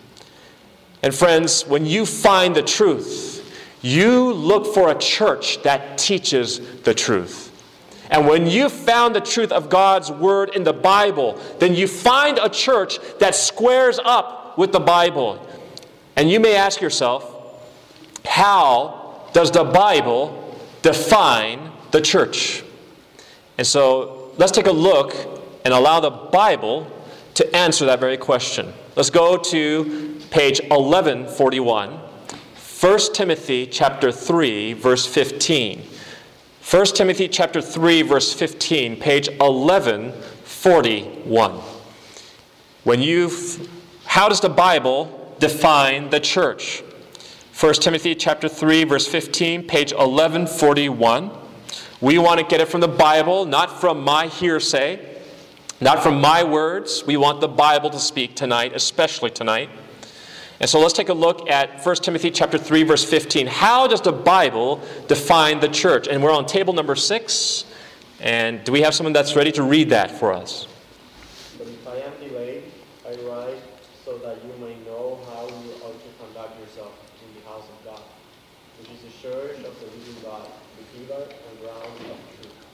And 1.01 1.15
friends, 1.15 1.65
when 1.65 1.85
you 1.85 2.05
find 2.05 2.55
the 2.55 2.61
truth, 2.61 3.37
you 3.81 4.33
look 4.33 4.73
for 4.73 4.89
a 4.89 4.95
church 4.95 5.61
that 5.63 5.97
teaches 5.97 6.59
the 6.81 6.93
truth. 6.93 7.47
And 8.11 8.27
when 8.27 8.47
you 8.47 8.69
found 8.69 9.15
the 9.15 9.21
truth 9.21 9.51
of 9.51 9.69
God's 9.69 10.11
word 10.11 10.55
in 10.55 10.63
the 10.63 10.73
Bible, 10.73 11.39
then 11.59 11.75
you 11.75 11.87
find 11.87 12.39
a 12.39 12.49
church 12.49 12.99
that 13.19 13.35
squares 13.35 13.99
up 14.03 14.57
with 14.57 14.71
the 14.71 14.79
Bible. 14.79 15.45
And 16.19 16.29
you 16.29 16.39
may 16.41 16.57
ask 16.57 16.81
yourself, 16.81 17.23
how 18.25 19.29
does 19.31 19.51
the 19.51 19.63
Bible 19.63 20.53
define 20.81 21.71
the 21.91 22.01
church? 22.01 22.61
And 23.57 23.65
so 23.65 24.33
let's 24.35 24.51
take 24.51 24.67
a 24.67 24.71
look 24.71 25.15
and 25.63 25.73
allow 25.73 26.01
the 26.01 26.09
Bible 26.09 26.91
to 27.35 27.55
answer 27.55 27.85
that 27.85 28.01
very 28.01 28.17
question. 28.17 28.73
Let's 28.97 29.09
go 29.09 29.37
to 29.37 30.19
page 30.29 30.59
1141, 30.67 31.91
1 31.91 32.99
Timothy 33.13 33.65
chapter 33.65 34.11
3 34.11 34.73
verse 34.73 35.05
15. 35.05 35.83
1 36.69 36.85
Timothy 36.87 37.29
chapter 37.29 37.61
3 37.61 38.01
verse 38.01 38.33
15, 38.33 38.99
page 38.99 39.29
1141. 39.37 41.51
When 42.83 43.01
you 43.01 43.31
how 44.03 44.27
does 44.27 44.41
the 44.41 44.49
Bible 44.49 45.15
define 45.39 46.09
the 46.09 46.19
church. 46.19 46.83
1 47.59 47.73
Timothy 47.75 48.15
chapter 48.15 48.47
3 48.47 48.83
verse 48.85 49.07
15, 49.07 49.63
page 49.63 49.91
1141. 49.91 51.31
We 52.01 52.17
want 52.17 52.39
to 52.39 52.45
get 52.45 52.61
it 52.61 52.69
from 52.69 52.81
the 52.81 52.87
Bible, 52.87 53.45
not 53.45 53.81
from 53.81 54.01
my 54.03 54.27
hearsay, 54.27 55.17
not 55.81 56.01
from 56.01 56.21
my 56.21 56.43
words. 56.43 57.03
We 57.05 57.17
want 57.17 57.41
the 57.41 57.47
Bible 57.47 57.89
to 57.89 57.99
speak 57.99 58.35
tonight, 58.35 58.73
especially 58.73 59.31
tonight. 59.31 59.69
And 60.61 60.69
so 60.69 60.79
let's 60.79 60.93
take 60.93 61.09
a 61.09 61.13
look 61.13 61.49
at 61.49 61.85
1 61.85 61.95
Timothy 61.97 62.31
chapter 62.31 62.57
3 62.57 62.83
verse 62.83 63.03
15. 63.03 63.47
How 63.47 63.87
does 63.87 64.01
the 64.01 64.11
Bible 64.11 64.81
define 65.07 65.59
the 65.59 65.69
church? 65.69 66.07
And 66.07 66.21
we're 66.21 66.33
on 66.33 66.45
table 66.45 66.73
number 66.73 66.95
6. 66.95 67.65
And 68.19 68.63
do 68.65 68.71
we 68.71 68.81
have 68.81 68.93
someone 68.93 69.13
that's 69.13 69.35
ready 69.35 69.51
to 69.53 69.63
read 69.63 69.89
that 69.89 70.11
for 70.11 70.33
us? 70.33 70.67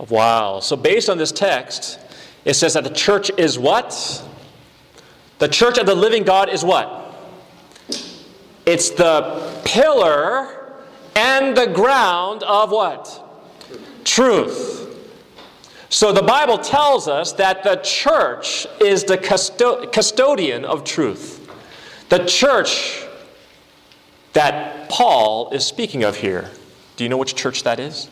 Wow. 0.10 0.60
So, 0.60 0.76
based 0.76 1.10
on 1.10 1.18
this 1.18 1.32
text, 1.32 2.00
it 2.44 2.54
says 2.54 2.74
that 2.74 2.84
the 2.84 2.90
church 2.90 3.32
is 3.38 3.58
what? 3.58 4.24
The 5.40 5.48
church 5.48 5.78
of 5.78 5.86
the 5.86 5.96
living 5.96 6.24
God 6.24 6.50
is 6.50 6.64
what? 6.64 7.02
It's 8.66 8.90
the 8.92 9.62
pillar 9.66 10.74
and 11.16 11.56
the 11.56 11.68
ground 11.68 12.44
of 12.44 12.72
what? 12.72 13.22
Truth. 14.04 14.82
So 15.90 16.12
the 16.12 16.22
Bible 16.22 16.58
tells 16.58 17.08
us 17.08 17.32
that 17.34 17.64
the 17.64 17.78
church 17.78 18.68
is 18.82 19.04
the 19.04 19.18
custo- 19.18 19.92
custodian 19.94 20.66
of 20.66 20.84
truth. 20.84 21.42
The 22.10 22.26
church 22.26 23.05
that 24.36 24.89
Paul 24.89 25.50
is 25.51 25.65
speaking 25.65 26.04
of 26.04 26.18
here. 26.18 26.51
Do 26.98 27.04
you 27.06 27.10
know 27.10 27.18
which 27.18 27.36
church 27.36 27.63
that 27.63 27.80
is? 27.80 28.10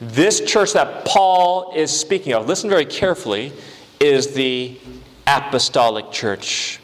This 0.00 0.40
church 0.40 0.72
that 0.72 1.04
Paul 1.04 1.72
is 1.76 1.90
speaking 1.90 2.32
of, 2.32 2.46
listen 2.46 2.70
very 2.70 2.86
carefully, 2.86 3.52
is 4.00 4.32
the 4.34 4.78
apostolic 5.26 6.10
church. 6.12 6.80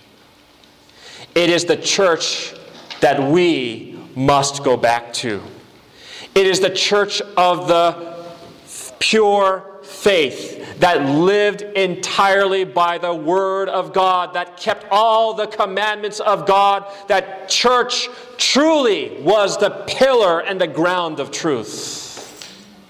It 1.34 1.48
is 1.48 1.64
the 1.64 1.76
church 1.76 2.54
that 3.00 3.30
we 3.30 3.98
must 4.16 4.64
go 4.64 4.76
back 4.76 5.12
to. 5.14 5.40
It 6.34 6.46
is 6.46 6.58
the 6.58 6.70
church 6.70 7.20
of 7.37 7.68
the 7.68 8.16
pure 8.98 9.67
faith 9.99 10.78
that 10.81 11.05
lived 11.05 11.62
entirely 11.62 12.64
by 12.64 12.99
the 12.99 13.12
Word 13.14 13.69
of 13.69 13.93
God, 13.93 14.35
that 14.35 14.57
kept 14.57 14.87
all 14.90 15.35
the 15.35 15.47
commandments 15.47 16.21
of 16.21 16.47
God, 16.47 16.87
that 17.09 17.49
church 17.49 18.09
truly 18.37 19.21
was 19.21 19.59
the 19.59 19.71
pillar 19.87 20.40
and 20.40 20.61
the 20.61 20.67
ground 20.69 21.19
of 21.19 21.31
truth. 21.31 22.05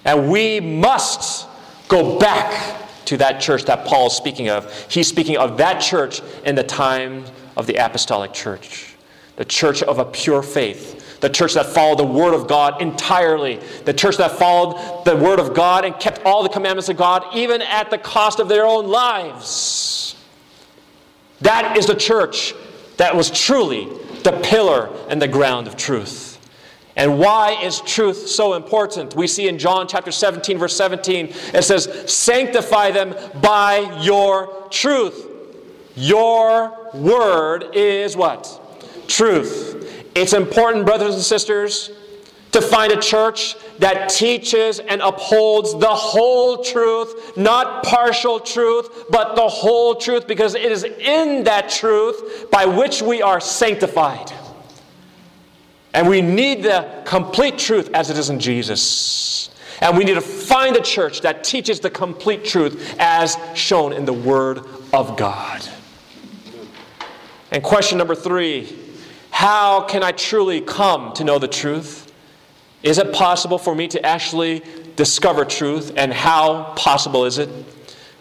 And 0.04 0.30
we 0.30 0.60
must 0.60 1.48
go 1.88 2.18
back 2.18 2.88
to 3.06 3.16
that 3.16 3.40
church 3.40 3.64
that 3.64 3.86
Paul 3.86 4.08
is 4.08 4.12
speaking 4.12 4.50
of. 4.50 4.70
He's 4.90 5.08
speaking 5.08 5.38
of 5.38 5.56
that 5.56 5.80
church 5.80 6.20
in 6.44 6.54
the 6.54 6.62
time 6.62 7.24
of 7.56 7.66
the 7.66 7.76
apostolic 7.76 8.34
church, 8.34 8.94
the 9.36 9.46
church 9.46 9.82
of 9.82 9.98
a 9.98 10.04
pure 10.04 10.42
faith, 10.42 10.97
the 11.20 11.28
church 11.28 11.54
that 11.54 11.66
followed 11.66 11.98
the 11.98 12.04
Word 12.04 12.34
of 12.34 12.46
God 12.46 12.80
entirely, 12.80 13.60
the 13.84 13.92
church 13.92 14.16
that 14.18 14.32
followed 14.32 15.04
the 15.04 15.16
Word 15.16 15.40
of 15.40 15.54
God 15.54 15.84
and 15.84 15.98
kept 15.98 16.22
all 16.24 16.42
the 16.42 16.48
commandments 16.48 16.88
of 16.88 16.96
God, 16.96 17.24
even 17.34 17.62
at 17.62 17.90
the 17.90 17.98
cost 17.98 18.40
of 18.40 18.48
their 18.48 18.64
own 18.64 18.86
lives. 18.86 20.16
That 21.40 21.76
is 21.76 21.86
the 21.86 21.94
church 21.94 22.54
that 22.96 23.14
was 23.14 23.30
truly 23.30 23.88
the 24.22 24.32
pillar 24.42 24.90
and 25.08 25.22
the 25.22 25.28
ground 25.28 25.66
of 25.66 25.76
truth. 25.76 26.34
And 26.96 27.20
why 27.20 27.52
is 27.62 27.80
truth 27.82 28.28
so 28.28 28.54
important? 28.54 29.14
We 29.14 29.28
see 29.28 29.46
in 29.46 29.56
John 29.58 29.86
chapter 29.86 30.10
17, 30.10 30.58
verse 30.58 30.76
17, 30.76 31.26
it 31.54 31.62
says, 31.62 32.12
Sanctify 32.12 32.90
them 32.90 33.14
by 33.40 34.00
your 34.02 34.66
truth. 34.70 35.26
Your 35.94 36.90
word 36.92 37.74
is 37.74 38.16
what? 38.16 38.60
Truth. 39.06 39.97
It's 40.18 40.32
important, 40.32 40.84
brothers 40.84 41.14
and 41.14 41.22
sisters, 41.22 41.92
to 42.50 42.60
find 42.60 42.90
a 42.92 43.00
church 43.00 43.54
that 43.78 44.08
teaches 44.08 44.80
and 44.80 45.00
upholds 45.00 45.78
the 45.78 45.86
whole 45.86 46.64
truth, 46.64 47.36
not 47.36 47.84
partial 47.84 48.40
truth, 48.40 49.04
but 49.10 49.36
the 49.36 49.46
whole 49.46 49.94
truth, 49.94 50.26
because 50.26 50.56
it 50.56 50.72
is 50.72 50.82
in 50.82 51.44
that 51.44 51.68
truth 51.68 52.50
by 52.50 52.64
which 52.64 53.00
we 53.00 53.22
are 53.22 53.40
sanctified. 53.40 54.32
And 55.94 56.08
we 56.08 56.20
need 56.20 56.64
the 56.64 57.02
complete 57.04 57.56
truth 57.56 57.90
as 57.94 58.10
it 58.10 58.18
is 58.18 58.28
in 58.28 58.40
Jesus. 58.40 59.50
And 59.80 59.96
we 59.96 60.02
need 60.02 60.14
to 60.14 60.20
find 60.20 60.74
a 60.76 60.82
church 60.82 61.20
that 61.20 61.44
teaches 61.44 61.78
the 61.78 61.90
complete 61.90 62.44
truth 62.44 62.96
as 62.98 63.36
shown 63.54 63.92
in 63.92 64.04
the 64.04 64.12
Word 64.12 64.62
of 64.92 65.16
God. 65.16 65.62
And 67.52 67.62
question 67.62 67.98
number 67.98 68.16
three 68.16 68.87
How 69.38 69.82
can 69.82 70.02
I 70.02 70.10
truly 70.10 70.60
come 70.60 71.12
to 71.12 71.22
know 71.22 71.38
the 71.38 71.46
truth? 71.46 72.12
Is 72.82 72.98
it 72.98 73.12
possible 73.12 73.56
for 73.56 73.72
me 73.72 73.86
to 73.86 74.04
actually 74.04 74.64
discover 74.96 75.44
truth? 75.44 75.92
And 75.96 76.12
how 76.12 76.72
possible 76.74 77.24
is 77.24 77.38
it? 77.38 77.48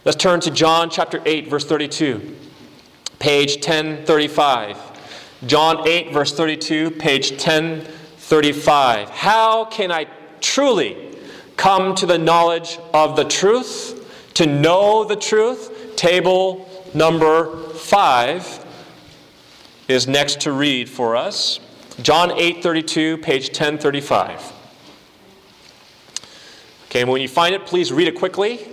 Let's 0.06 0.16
turn 0.16 0.42
to 0.42 0.52
John 0.52 0.92
chapter 0.92 1.20
8, 1.26 1.48
verse 1.48 1.66
32, 1.66 2.36
page 3.18 3.56
1035. 3.56 4.78
John 5.48 5.88
8, 5.88 6.14
verse 6.14 6.36
32, 6.36 6.92
page 6.92 7.32
1035. 7.32 9.10
How 9.10 9.66
can 9.66 9.92
I 9.92 10.06
truly 10.40 11.18
come 11.56 11.96
to 11.96 12.06
the 12.06 12.20
knowledge 12.20 12.78
of 12.94 13.16
the 13.16 13.26
truth, 13.26 14.32
to 14.36 14.46
know 14.46 15.04
the 15.04 15.16
truth? 15.16 15.96
Table 15.96 16.70
number 16.94 17.58
5 17.74 18.67
is 19.88 20.08
next 20.08 20.42
to 20.42 20.52
read 20.52 20.90
for 20.90 21.16
us. 21.16 21.60
John 22.02 22.32
8, 22.32 22.62
32, 22.62 23.18
page 23.18 23.48
1035. 23.48 24.54
Okay, 26.86 27.04
when 27.04 27.22
you 27.22 27.28
find 27.28 27.56
it, 27.56 27.66
please 27.66 27.92
read 27.92 28.08
it 28.08 28.16
quickly. 28.16 28.68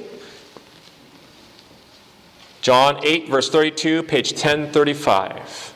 John 2.60 3.04
8, 3.04 3.28
verse 3.28 3.50
32, 3.50 4.02
page 4.04 4.32
1035. 4.32 5.74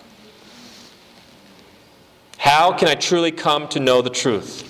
How 2.38 2.72
can 2.72 2.88
I 2.88 2.94
truly 2.94 3.31
come 3.31 3.68
to 3.68 3.81
know 3.81 4.01
the 4.01 4.11
truth? 4.11 4.67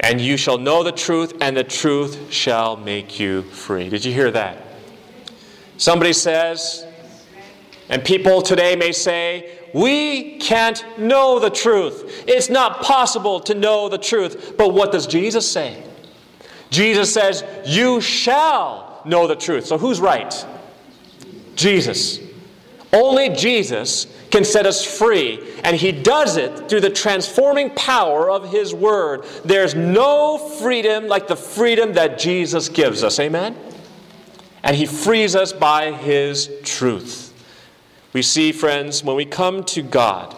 And 0.00 0.20
you 0.20 0.36
shall 0.36 0.58
know 0.58 0.82
the 0.82 0.92
truth, 0.92 1.34
and 1.40 1.56
the 1.56 1.64
truth 1.64 2.32
shall 2.32 2.76
make 2.76 3.18
you 3.18 3.42
free. 3.42 3.88
Did 3.88 4.04
you 4.04 4.12
hear 4.12 4.30
that? 4.30 4.62
Somebody 5.76 6.12
says, 6.12 6.86
and 7.88 8.04
people 8.04 8.42
today 8.42 8.76
may 8.76 8.92
say, 8.92 9.58
we 9.74 10.38
can't 10.38 10.84
know 10.98 11.38
the 11.38 11.50
truth. 11.50 12.24
It's 12.26 12.48
not 12.48 12.82
possible 12.82 13.40
to 13.40 13.54
know 13.54 13.88
the 13.88 13.98
truth. 13.98 14.54
But 14.56 14.72
what 14.72 14.92
does 14.92 15.06
Jesus 15.06 15.50
say? 15.50 15.82
Jesus 16.70 17.12
says, 17.12 17.44
You 17.66 18.00
shall 18.00 19.02
know 19.04 19.26
the 19.26 19.36
truth. 19.36 19.66
So 19.66 19.78
who's 19.78 20.00
right? 20.00 20.46
Jesus. 21.54 22.20
Only 22.92 23.30
Jesus 23.30 24.06
can 24.30 24.44
set 24.44 24.66
us 24.66 24.84
free, 24.84 25.40
and 25.64 25.76
He 25.76 25.92
does 25.92 26.36
it 26.36 26.68
through 26.68 26.80
the 26.80 26.90
transforming 26.90 27.70
power 27.70 28.30
of 28.30 28.50
His 28.50 28.74
Word. 28.74 29.24
There's 29.44 29.74
no 29.74 30.38
freedom 30.38 31.08
like 31.08 31.28
the 31.28 31.36
freedom 31.36 31.94
that 31.94 32.18
Jesus 32.18 32.68
gives 32.68 33.02
us. 33.02 33.18
Amen? 33.18 33.56
And 34.62 34.76
He 34.76 34.86
frees 34.86 35.34
us 35.34 35.52
by 35.52 35.92
His 35.92 36.50
truth. 36.62 37.24
We 38.12 38.22
see, 38.22 38.52
friends, 38.52 39.04
when 39.04 39.16
we 39.16 39.24
come 39.24 39.64
to 39.64 39.82
God 39.82 40.36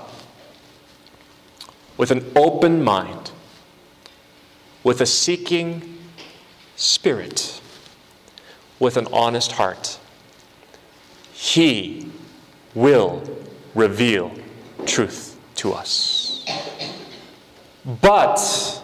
with 1.97 2.11
an 2.11 2.31
open 2.37 2.83
mind, 2.83 3.31
with 4.83 5.01
a 5.01 5.07
seeking 5.07 5.99
spirit 6.81 7.61
with 8.79 8.97
an 8.97 9.07
honest 9.13 9.53
heart. 9.53 10.01
He 11.33 12.11
will 12.75 13.20
reveal 13.75 14.33
truth 14.87 15.39
to 15.57 15.73
us. 15.73 16.45
But 17.85 18.83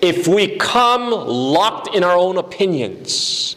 if 0.00 0.28
we 0.28 0.56
come 0.56 1.10
locked 1.10 1.94
in 1.94 2.04
our 2.04 2.16
own 2.16 2.36
opinions, 2.36 3.56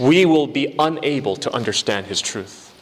we 0.00 0.24
will 0.24 0.46
be 0.46 0.74
unable 0.78 1.36
to 1.36 1.52
understand 1.52 2.06
His 2.06 2.20
truth. 2.20 2.72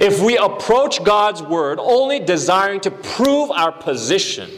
If 0.00 0.22
we 0.22 0.36
approach 0.36 1.02
God's 1.02 1.42
Word 1.42 1.78
only 1.80 2.20
desiring 2.20 2.80
to 2.80 2.90
prove 2.90 3.50
our 3.50 3.72
position, 3.72 4.50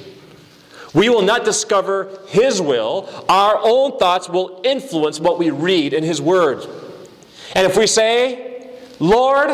we 0.95 1.09
will 1.09 1.23
not 1.23 1.45
discover 1.45 2.21
His 2.29 2.61
will. 2.61 3.09
Our 3.29 3.59
own 3.63 3.99
thoughts 3.99 4.29
will 4.29 4.61
influence 4.63 5.19
what 5.19 5.39
we 5.39 5.51
read 5.51 5.95
in 5.95 6.05
His 6.05 6.21
Word. 6.21 6.67
And 7.55 7.67
if 7.67 7.77
we 7.77 7.87
say, 7.87 8.71
Lord, 9.01 9.49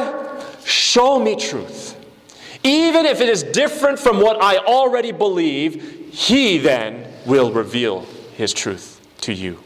show 0.68 1.18
me 1.18 1.36
truth, 1.36 1.96
even 2.62 3.06
if 3.06 3.20
it 3.20 3.28
is 3.28 3.42
different 3.42 3.98
from 3.98 4.20
what 4.20 4.42
I 4.42 4.58
already 4.58 5.12
believe, 5.12 6.10
He 6.12 6.58
then 6.58 7.06
will 7.26 7.52
reveal 7.52 8.00
His 8.36 8.52
truth 8.52 9.00
to 9.22 9.32
you. 9.32 9.58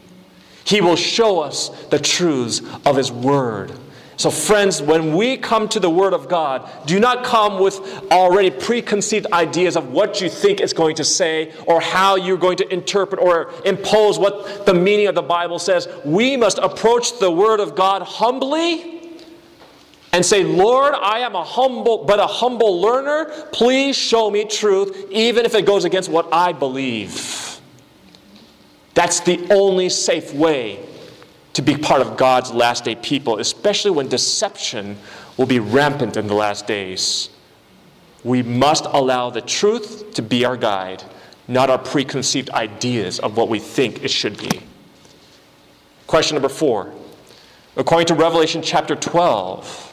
He 0.65 0.81
will 0.81 0.95
show 0.95 1.41
us 1.41 1.69
the 1.87 1.99
truths 1.99 2.61
of 2.85 2.95
His 2.95 3.11
Word. 3.11 3.71
So, 4.15 4.29
friends, 4.29 4.81
when 4.81 5.15
we 5.15 5.37
come 5.37 5.67
to 5.69 5.79
the 5.79 5.89
Word 5.89 6.13
of 6.13 6.29
God, 6.29 6.69
do 6.85 6.99
not 6.99 7.25
come 7.25 7.59
with 7.59 7.79
already 8.11 8.51
preconceived 8.51 9.25
ideas 9.33 9.75
of 9.75 9.91
what 9.91 10.21
you 10.21 10.29
think 10.29 10.59
it's 10.61 10.71
going 10.71 10.95
to 10.97 11.03
say 11.03 11.51
or 11.65 11.81
how 11.81 12.15
you're 12.15 12.37
going 12.37 12.57
to 12.57 12.73
interpret 12.73 13.19
or 13.19 13.51
impose 13.65 14.19
what 14.19 14.65
the 14.65 14.73
meaning 14.73 15.07
of 15.07 15.15
the 15.15 15.23
Bible 15.23 15.57
says. 15.57 15.87
We 16.05 16.37
must 16.37 16.59
approach 16.59 17.19
the 17.19 17.31
Word 17.31 17.59
of 17.59 17.75
God 17.75 18.03
humbly 18.03 18.92
and 20.13 20.23
say, 20.23 20.43
Lord, 20.43 20.93
I 20.93 21.19
am 21.19 21.35
a 21.35 21.43
humble, 21.43 22.05
but 22.05 22.19
a 22.19 22.27
humble 22.27 22.79
learner. 22.79 23.25
Please 23.51 23.97
show 23.97 24.29
me 24.29 24.45
truth, 24.45 25.07
even 25.09 25.43
if 25.43 25.55
it 25.55 25.65
goes 25.65 25.85
against 25.85 26.07
what 26.07 26.29
I 26.31 26.53
believe. 26.53 27.59
That's 28.93 29.19
the 29.21 29.45
only 29.51 29.89
safe 29.89 30.31
way 30.31 30.87
to 31.53 31.63
be 31.63 31.75
part 31.75 32.01
of 32.01 32.15
God's 32.15 32.51
last 32.51 32.85
day 32.85 32.93
people, 32.95 33.39
especially 33.39 33.89
when 33.89 34.07
deception 34.07 34.97
will 35.35 35.47
be 35.47 35.59
rampant 35.59 36.15
in 36.15 36.27
the 36.27 36.35
last 36.35 36.67
days. 36.67 37.29
We 38.23 38.43
must 38.43 38.85
allow 38.85 39.31
the 39.31 39.41
truth 39.41 40.13
to 40.13 40.21
be 40.21 40.45
our 40.45 40.57
guide, 40.57 41.03
not 41.47 41.71
our 41.71 41.79
preconceived 41.79 42.51
ideas 42.51 43.19
of 43.19 43.35
what 43.35 43.49
we 43.49 43.57
think 43.57 44.03
it 44.03 44.11
should 44.11 44.37
be. 44.37 44.61
Question 46.05 46.35
number 46.35 46.49
four. 46.49 46.93
According 47.75 48.05
to 48.07 48.13
Revelation 48.13 48.61
chapter 48.61 48.95
12, 48.95 49.92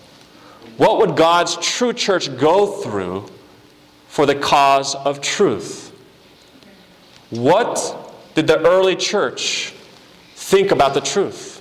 What 0.81 0.97
would 0.97 1.15
God's 1.15 1.57
true 1.57 1.93
church 1.93 2.35
go 2.39 2.67
through 2.67 3.27
for 4.09 4.25
the 4.25 4.35
cause 4.35 4.95
of 4.95 5.21
truth? 5.21 5.95
What 7.29 8.15
did 8.35 8.47
the 8.47 8.67
early 8.67 8.97
church 8.97 9.75
think 10.37 10.71
about 10.71 10.95
the 10.95 11.03
truth? 11.03 11.61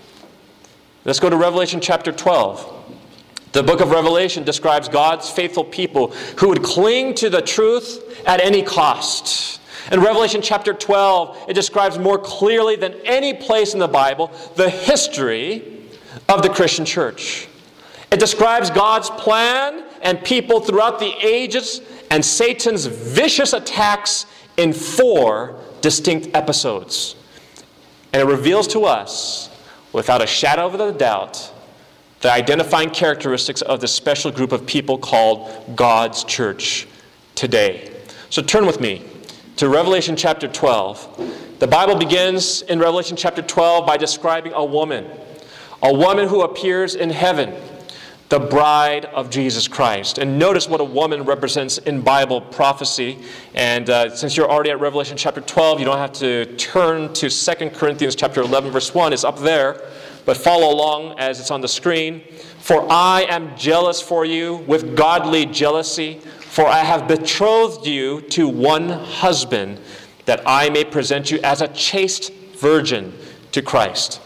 Let's 1.04 1.20
go 1.20 1.30
to 1.30 1.36
Revelation 1.36 1.82
chapter 1.82 2.14
12. 2.14 2.96
The 3.52 3.62
book 3.62 3.82
of 3.82 3.92
Revelation 3.92 4.46
describes 4.46 4.88
God's 4.88 5.30
faithful 5.30 5.66
people 5.66 6.14
who 6.38 6.48
would 6.48 6.64
cling 6.64 7.14
to 7.16 7.30
the 7.30 7.42
truth 7.42 8.24
at 8.26 8.40
any 8.40 8.64
cost. 8.64 9.60
In 9.92 10.00
Revelation 10.00 10.42
chapter 10.42 10.74
12, 10.74 11.50
it 11.50 11.56
describes 11.56 12.00
more 12.00 12.20
clearly 12.20 12.78
than 12.78 12.94
any 13.04 13.34
place 13.34 13.74
in 13.74 13.80
the 13.82 13.88
Bible 13.90 14.32
the 14.56 14.70
history 14.70 15.90
of 16.30 16.42
the 16.42 16.50
Christian 16.50 16.86
church. 16.86 17.49
It 18.12 18.20
describes 18.20 18.70
God's 18.70 19.10
plan 19.10 19.84
and 20.02 20.24
people 20.24 20.62
throughout 20.62 21.00
the 21.00 21.14
ages 21.26 21.82
and 22.10 22.24
Satan's 22.24 22.86
vicious 22.86 23.54
attacks 23.54 24.26
in 24.58 24.74
four 24.74 25.60
distinct 25.82 26.36
episodes. 26.36 27.16
And 28.12 28.22
it 28.22 28.26
reveals 28.26 28.68
to 28.70 28.86
us, 28.86 29.50
without 29.94 30.22
a 30.22 30.28
shadow 30.28 30.66
of 30.66 30.80
a 30.80 30.92
doubt, 30.92 31.54
the 32.22 32.32
identifying 32.32 32.90
characteristics 32.90 33.62
of 33.62 33.80
this 33.80 33.94
special 33.94 34.32
group 34.32 34.52
of 34.52 34.66
people 34.66 34.98
called 34.98 35.76
God's 35.76 36.24
church 36.24 36.88
today. 37.36 37.96
So 38.30 38.42
turn 38.42 38.66
with 38.66 38.82
me 38.82 39.06
to 39.56 39.70
Revelation 39.70 40.16
chapter 40.16 40.48
12. 40.48 41.58
The 41.60 41.68
Bible 41.68 41.96
begins 41.96 42.62
in 42.64 42.80
Revelation 42.80 43.16
chapter 43.16 43.42
12 43.42 43.86
by 43.86 43.98
describing 43.98 44.54
a 44.54 44.66
woman, 44.66 45.10
a 45.82 45.94
woman 45.94 46.28
who 46.28 46.42
appears 46.42 46.96
in 46.96 47.10
heaven, 47.10 47.56
the 48.30 48.40
bride 48.40 49.06
of 49.06 49.30
Jesus 49.30 49.68
Christ. 49.68 50.20
And 50.20 50.38
notice 50.38 50.70
what 50.70 50.80
a 50.80 50.86
woman 50.86 51.24
represents 51.24 51.80
in 51.80 52.02
Bible 52.02 52.42
prophecy. 52.42 53.18
And 53.56 53.90
uh, 53.90 54.16
since 54.16 54.38
you're 54.38 54.50
already 54.50 54.70
at 54.70 54.80
Revelation 54.80 55.18
chapter 55.18 55.42
12, 55.42 55.80
you 55.80 55.86
don't 55.86 55.98
have 55.98 56.14
to 56.14 56.46
turn 56.56 57.12
to 57.14 57.30
2 57.30 57.70
Corinthians 57.72 58.16
chapter 58.16 58.42
11, 58.42 58.72
verse 58.72 58.94
1. 58.94 59.14
It's 59.14 59.24
up 59.24 59.40
there 59.40 59.82
but 60.30 60.38
follow 60.38 60.72
along 60.72 61.18
as 61.18 61.40
it's 61.40 61.50
on 61.50 61.60
the 61.60 61.68
screen. 61.68 62.22
For 62.60 62.86
I 62.88 63.26
am 63.30 63.58
jealous 63.58 64.00
for 64.00 64.26
you 64.26 64.58
with 64.68 64.96
godly 64.96 65.48
jealousy, 65.48 66.20
for 66.20 66.68
I 66.68 66.84
have 66.84 67.08
betrothed 67.08 67.88
you 67.88 68.22
to 68.22 68.48
one 68.48 68.90
husband, 68.90 69.80
that 70.26 70.44
I 70.46 70.70
may 70.70 70.84
present 70.84 71.32
you 71.32 71.40
as 71.44 71.62
a 71.62 71.68
chaste 71.70 72.32
virgin 72.60 73.12
to 73.54 73.64
Christ. 73.64 74.22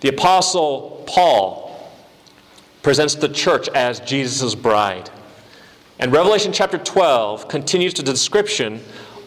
The 0.00 0.08
Apostle 0.08 1.04
Paul 1.06 1.63
presents 2.84 3.16
the 3.16 3.28
church 3.28 3.68
as 3.70 3.98
Jesus' 4.00 4.54
bride. 4.54 5.10
And 5.98 6.12
Revelation 6.12 6.52
chapter 6.52 6.76
12 6.78 7.48
continues 7.48 7.94
to 7.94 8.02
the 8.02 8.12
description 8.12 8.80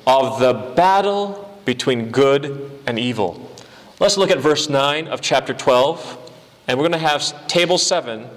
of 0.05 0.39
the 0.39 0.53
battle 0.75 1.59
between 1.65 2.11
good 2.11 2.71
and 2.85 2.99
evil. 2.99 3.51
Let's 3.99 4.15
look 4.15 4.29
at 4.29 4.37
verse 4.37 4.69
9 4.69 5.07
of 5.07 5.21
chapter 5.21 5.55
12, 5.55 6.31
and 6.67 6.77
we're 6.77 6.83
going 6.83 6.91
to 6.91 6.99
have 6.99 7.47
table 7.47 7.79
7. 7.79 8.27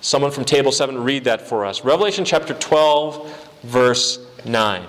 Someone 0.00 0.30
from 0.30 0.46
table 0.46 0.72
7 0.72 1.04
read 1.04 1.24
that 1.24 1.42
for 1.42 1.66
us. 1.66 1.84
Revelation 1.84 2.24
chapter 2.24 2.54
12, 2.54 3.58
verse 3.62 4.18
9. 4.46 4.86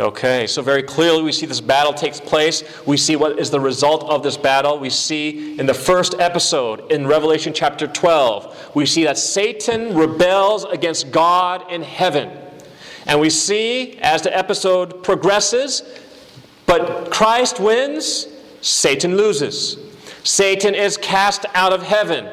Okay, 0.00 0.46
so 0.46 0.62
very 0.62 0.82
clearly 0.82 1.22
we 1.22 1.30
see 1.30 1.44
this 1.44 1.60
battle 1.60 1.92
takes 1.92 2.20
place. 2.20 2.64
We 2.86 2.96
see 2.96 3.16
what 3.16 3.38
is 3.38 3.50
the 3.50 3.60
result 3.60 4.02
of 4.04 4.22
this 4.22 4.38
battle. 4.38 4.78
We 4.78 4.88
see 4.88 5.58
in 5.58 5.66
the 5.66 5.74
first 5.74 6.14
episode 6.18 6.90
in 6.90 7.06
Revelation 7.06 7.52
chapter 7.52 7.86
12, 7.86 8.70
we 8.74 8.86
see 8.86 9.04
that 9.04 9.18
Satan 9.18 9.94
rebels 9.94 10.64
against 10.64 11.10
God 11.10 11.70
in 11.70 11.82
heaven. 11.82 12.30
And 13.04 13.20
we 13.20 13.28
see 13.28 13.98
as 13.98 14.22
the 14.22 14.34
episode 14.34 15.02
progresses, 15.02 15.82
but 16.64 17.10
Christ 17.10 17.60
wins, 17.60 18.26
Satan 18.62 19.18
loses. 19.18 19.76
Satan 20.24 20.74
is 20.74 20.96
cast 20.96 21.44
out 21.52 21.74
of 21.74 21.82
heaven. 21.82 22.26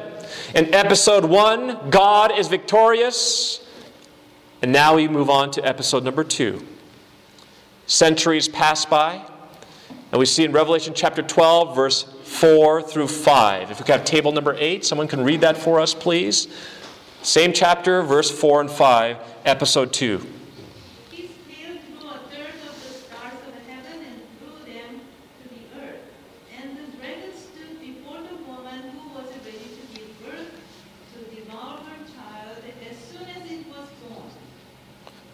In 0.54 0.74
episode 0.74 1.26
1, 1.26 1.90
God 1.90 2.32
is 2.38 2.48
victorious. 2.48 3.62
And 4.62 4.72
now 4.72 4.96
we 4.96 5.06
move 5.06 5.28
on 5.28 5.50
to 5.50 5.66
episode 5.66 6.02
number 6.02 6.24
2. 6.24 6.77
Centuries 7.88 8.48
pass 8.48 8.84
by, 8.84 9.18
and 10.12 10.18
we 10.18 10.26
see 10.26 10.44
in 10.44 10.52
Revelation 10.52 10.92
chapter 10.94 11.22
12, 11.22 11.74
verse 11.74 12.02
4 12.22 12.82
through 12.82 13.08
5. 13.08 13.70
If 13.70 13.80
we 13.80 13.84
could 13.86 13.92
have 13.92 14.04
table 14.04 14.30
number 14.30 14.54
8, 14.58 14.84
someone 14.84 15.08
can 15.08 15.24
read 15.24 15.40
that 15.40 15.56
for 15.56 15.80
us, 15.80 15.94
please. 15.94 16.48
Same 17.22 17.50
chapter, 17.50 18.02
verse 18.02 18.30
4 18.30 18.60
and 18.60 18.70
5, 18.70 19.16
episode 19.46 19.92
2. 19.94 20.20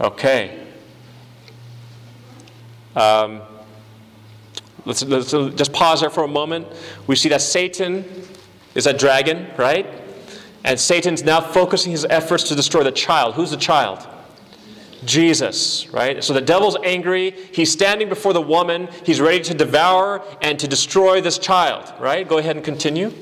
Okay. 0.00 0.63
Um, 2.94 3.42
let's, 4.84 5.02
let's 5.04 5.30
just 5.30 5.72
pause 5.72 6.00
there 6.00 6.10
for 6.10 6.24
a 6.24 6.28
moment. 6.28 6.68
We 7.06 7.16
see 7.16 7.28
that 7.30 7.42
Satan 7.42 8.04
is 8.74 8.86
a 8.86 8.92
dragon, 8.92 9.46
right? 9.56 9.86
And 10.64 10.78
Satan's 10.78 11.22
now 11.22 11.40
focusing 11.40 11.92
his 11.92 12.04
efforts 12.06 12.44
to 12.44 12.54
destroy 12.54 12.82
the 12.82 12.92
child. 12.92 13.34
Who's 13.34 13.50
the 13.50 13.56
child? 13.56 14.06
Jesus, 15.04 15.86
right? 15.88 16.24
So 16.24 16.32
the 16.32 16.40
devil's 16.40 16.76
angry. 16.82 17.32
He's 17.52 17.70
standing 17.70 18.08
before 18.08 18.32
the 18.32 18.40
woman. 18.40 18.88
He's 19.04 19.20
ready 19.20 19.42
to 19.44 19.54
devour 19.54 20.22
and 20.40 20.58
to 20.58 20.66
destroy 20.66 21.20
this 21.20 21.36
child, 21.38 21.92
right? 22.00 22.26
Go 22.26 22.38
ahead 22.38 22.56
and 22.56 22.64
continue. 22.64 23.12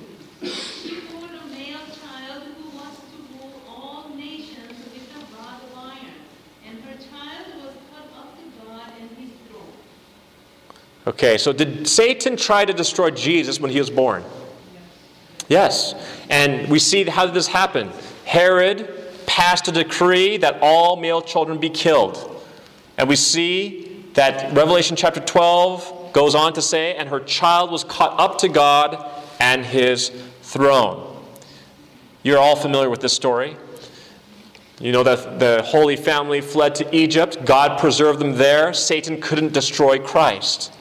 Okay, 11.07 11.37
so 11.37 11.53
did 11.53 11.89
Satan 11.89 12.37
try 12.37 12.65
to 12.65 12.73
destroy 12.73 13.11
Jesus 13.11 13.59
when 13.59 13.71
he 13.71 13.79
was 13.79 13.91
born? 13.91 14.23
Yes. 15.49 15.95
And 16.31 16.69
we 16.69 16.79
see 16.79 17.05
how 17.05 17.27
did 17.27 17.35
this 17.35 17.49
happen? 17.49 17.91
Herod 18.25 18.89
passed 19.27 19.67
a 19.69 19.73
decree 19.73 20.37
that 20.39 20.59
all 20.63 20.97
male 20.97 21.21
children 21.21 21.59
be 21.59 21.71
killed. 21.71 22.43
And 22.99 23.09
we 23.09 23.17
see 23.17 24.05
that 24.15 24.53
Revelation 24.53 24.95
chapter 24.95 25.21
12 25.21 26.13
goes 26.13 26.35
on 26.35 26.53
to 26.53 26.63
say, 26.63 26.95
and 26.95 27.09
her 27.09 27.21
child 27.21 27.71
was 27.71 27.83
caught 27.83 28.19
up 28.21 28.39
to 28.39 28.49
God 28.49 29.05
and 29.41 29.65
his 29.65 30.11
throne. 30.43 31.17
You're 32.23 32.39
all 32.39 32.55
familiar 32.55 32.91
with 32.91 33.01
this 33.01 33.13
story. 33.13 33.57
You 34.81 34.93
know 34.93 35.03
that 35.03 35.39
the 35.39 35.63
Holy 35.63 35.97
Family 35.97 36.41
fled 36.41 36.75
to 36.77 36.97
Egypt. 36.97 37.45
God 37.45 37.79
preserved 37.81 38.21
them 38.21 38.35
there. 38.35 38.73
Satan 38.73 39.21
couldn't 39.21 39.53
destroy 39.53 39.99
Christ. 39.99 40.73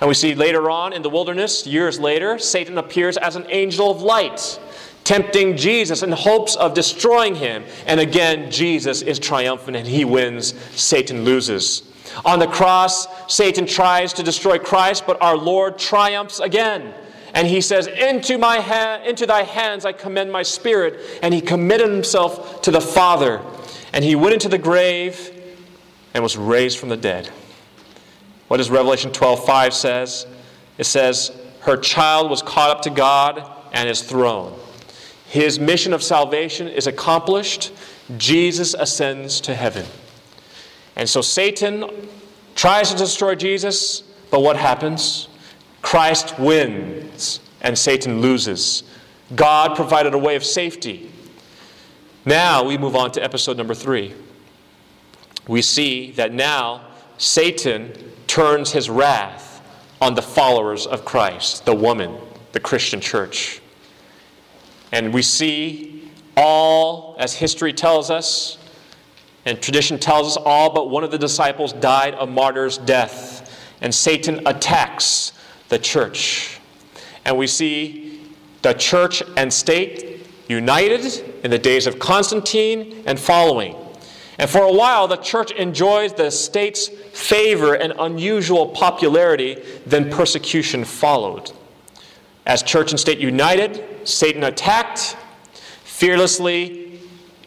And 0.00 0.08
we 0.08 0.14
see 0.14 0.34
later 0.34 0.70
on 0.70 0.92
in 0.92 1.02
the 1.02 1.10
wilderness, 1.10 1.66
years 1.66 1.98
later, 1.98 2.38
Satan 2.38 2.78
appears 2.78 3.16
as 3.16 3.36
an 3.36 3.46
angel 3.48 3.90
of 3.90 4.00
light, 4.00 4.60
tempting 5.04 5.56
Jesus 5.56 6.02
in 6.02 6.12
hopes 6.12 6.54
of 6.54 6.74
destroying 6.74 7.34
him. 7.34 7.64
And 7.86 7.98
again, 7.98 8.50
Jesus 8.50 9.02
is 9.02 9.18
triumphant 9.18 9.76
and 9.76 9.86
he 9.86 10.04
wins, 10.04 10.54
Satan 10.70 11.24
loses. 11.24 11.82
On 12.24 12.38
the 12.38 12.46
cross, 12.46 13.06
Satan 13.32 13.66
tries 13.66 14.12
to 14.14 14.22
destroy 14.22 14.58
Christ, 14.58 15.04
but 15.06 15.20
our 15.20 15.36
Lord 15.36 15.78
triumphs 15.78 16.40
again. 16.40 16.94
And 17.34 17.46
he 17.46 17.60
says, 17.60 17.86
into, 17.86 18.38
my 18.38 18.60
ha- 18.60 19.02
into 19.04 19.26
thy 19.26 19.42
hands 19.42 19.84
I 19.84 19.92
commend 19.92 20.32
my 20.32 20.42
spirit. 20.42 21.20
And 21.22 21.34
he 21.34 21.40
committed 21.40 21.90
himself 21.90 22.62
to 22.62 22.70
the 22.70 22.80
Father. 22.80 23.42
And 23.92 24.04
he 24.04 24.14
went 24.14 24.34
into 24.34 24.48
the 24.48 24.58
grave 24.58 25.34
and 26.14 26.22
was 26.22 26.36
raised 26.36 26.78
from 26.78 26.88
the 26.88 26.96
dead. 26.96 27.30
What 28.48 28.56
does 28.56 28.70
Revelation 28.70 29.12
12:5 29.12 29.74
says? 29.74 30.26
It 30.78 30.84
says, 30.84 31.30
"Her 31.60 31.76
child 31.76 32.30
was 32.30 32.42
caught 32.42 32.70
up 32.70 32.82
to 32.82 32.90
God 32.90 33.42
and 33.72 33.88
his 33.88 34.02
throne. 34.02 34.58
His 35.26 35.58
mission 35.58 35.92
of 35.92 36.02
salvation 36.02 36.68
is 36.68 36.86
accomplished. 36.86 37.70
Jesus 38.16 38.74
ascends 38.74 39.40
to 39.42 39.54
heaven." 39.54 39.86
And 40.96 41.08
so 41.08 41.20
Satan 41.20 41.84
tries 42.56 42.90
to 42.90 42.96
destroy 42.96 43.34
Jesus, 43.34 44.02
but 44.30 44.40
what 44.40 44.56
happens? 44.56 45.28
Christ 45.82 46.38
wins 46.38 47.40
and 47.60 47.78
Satan 47.78 48.20
loses. 48.20 48.82
God 49.36 49.76
provided 49.76 50.14
a 50.14 50.18
way 50.18 50.34
of 50.36 50.44
safety. 50.44 51.10
Now 52.24 52.64
we 52.64 52.78
move 52.78 52.96
on 52.96 53.12
to 53.12 53.22
episode 53.22 53.56
number 53.56 53.74
three. 53.74 54.14
We 55.46 55.62
see 55.62 56.12
that 56.12 56.32
now 56.32 56.80
Satan 57.16 58.12
turns 58.28 58.70
his 58.70 58.88
wrath 58.88 59.60
on 60.00 60.14
the 60.14 60.22
followers 60.22 60.86
of 60.86 61.04
Christ, 61.04 61.64
the 61.64 61.74
woman, 61.74 62.16
the 62.52 62.60
Christian 62.60 63.00
church. 63.00 63.60
And 64.92 65.12
we 65.12 65.22
see 65.22 66.08
all, 66.36 67.16
as 67.18 67.34
history 67.34 67.72
tells 67.72 68.10
us, 68.10 68.58
and 69.44 69.60
tradition 69.60 69.98
tells 69.98 70.36
us, 70.36 70.42
all 70.44 70.72
but 70.72 70.90
one 70.90 71.04
of 71.04 71.10
the 71.10 71.18
disciples 71.18 71.72
died 71.72 72.14
a 72.18 72.26
martyr's 72.26 72.78
death. 72.78 73.44
And 73.80 73.94
Satan 73.94 74.46
attacks 74.46 75.32
the 75.68 75.78
church. 75.78 76.60
And 77.24 77.38
we 77.38 77.46
see 77.46 78.26
the 78.62 78.74
church 78.74 79.22
and 79.36 79.52
state 79.52 80.26
united 80.48 81.04
in 81.44 81.50
the 81.50 81.58
days 81.58 81.86
of 81.86 81.98
Constantine 81.98 83.02
and 83.06 83.18
following. 83.18 83.74
And 84.38 84.48
for 84.48 84.62
a 84.62 84.72
while, 84.72 85.08
the 85.08 85.16
church 85.16 85.50
enjoys 85.52 86.12
the 86.12 86.30
state's 86.30 86.90
favor 87.12 87.74
and 87.74 87.92
unusual 87.98 88.68
popularity, 88.68 89.62
then 89.86 90.10
persecution 90.10 90.84
followed. 90.84 91.52
As 92.46 92.62
church 92.62 92.92
and 92.92 93.00
state 93.00 93.18
united, 93.18 94.08
Satan 94.08 94.44
attacked, 94.44 95.16
fearlessly, 95.84 97.00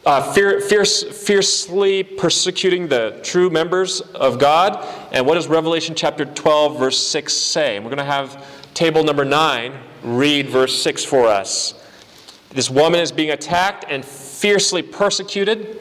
uh, 0.06 0.34
fear, 0.34 0.60
fierce, 0.62 1.04
fiercely 1.04 2.04
persecuting 2.04 2.88
the 2.88 3.20
true 3.24 3.50
members 3.50 4.02
of 4.02 4.40
God. 4.40 4.86
And 5.12 5.26
what 5.26 5.36
does 5.36 5.48
Revelation 5.48 5.96
chapter 5.96 6.26
12, 6.26 6.80
verse 6.80 7.08
6 7.08 7.34
say? 7.34 7.76
And 7.76 7.86
we're 7.86 7.92
going 7.92 8.06
to 8.06 8.12
have 8.12 8.46
table 8.74 9.04
number 9.04 9.26
9 9.26 9.74
read 10.04 10.50
verse 10.50 10.82
6 10.82 11.06
for 11.06 11.28
us. 11.28 11.76
This 12.50 12.70
woman 12.70 13.00
is 13.00 13.12
being 13.12 13.32
attacked 13.32 13.86
and 13.88 14.04
fiercely 14.04 14.82
persecuted. 14.82 15.80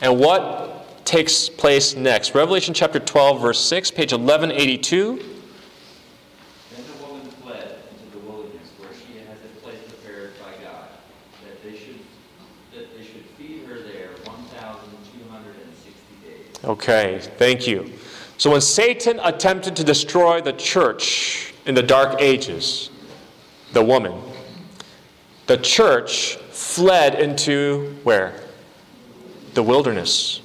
And 0.00 0.18
what 0.18 0.69
takes 1.10 1.48
place 1.48 1.96
next? 1.96 2.36
Revelation 2.36 2.72
chapter 2.72 3.00
12, 3.00 3.42
verse 3.42 3.58
6, 3.64 3.90
page 3.90 4.12
1182. 4.12 5.16
Then 5.16 5.24
the 6.86 6.92
woman 7.04 7.28
fled 7.42 7.78
into 7.90 8.16
the 8.16 8.24
wilderness 8.24 8.68
where 8.78 8.92
she 8.92 9.18
has 9.26 9.36
a 9.44 9.48
place 9.60 9.80
prepared 9.88 10.34
by 10.38 10.52
God, 10.62 10.86
that 11.44 11.60
they 11.64 11.76
should, 11.76 11.98
that 12.72 12.96
they 12.96 13.02
should 13.02 13.24
feed 13.36 13.66
her 13.66 13.82
there 13.82 14.10
1,260 14.22 16.00
days. 16.24 16.46
Okay, 16.64 17.18
thank 17.38 17.66
you. 17.66 17.92
So 18.38 18.52
when 18.52 18.60
Satan 18.60 19.18
attempted 19.24 19.74
to 19.76 19.82
destroy 19.82 20.40
the 20.40 20.52
church 20.52 21.52
in 21.66 21.74
the 21.74 21.82
dark 21.82 22.22
ages, 22.22 22.90
the 23.72 23.82
woman, 23.82 24.14
the 25.48 25.56
church 25.56 26.36
fled 26.36 27.16
into 27.16 27.96
where? 28.04 28.40
The 29.54 29.64
wilderness. 29.64 30.42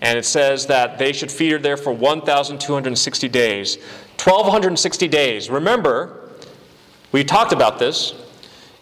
And 0.00 0.18
it 0.18 0.24
says 0.24 0.66
that 0.66 0.98
they 0.98 1.12
should 1.12 1.30
feed 1.30 1.52
her 1.52 1.58
there 1.58 1.76
for 1.76 1.92
1,260 1.92 3.28
days. 3.28 3.76
1,260 4.22 5.08
days. 5.08 5.50
Remember, 5.50 6.30
we 7.12 7.24
talked 7.24 7.52
about 7.52 7.78
this. 7.78 8.14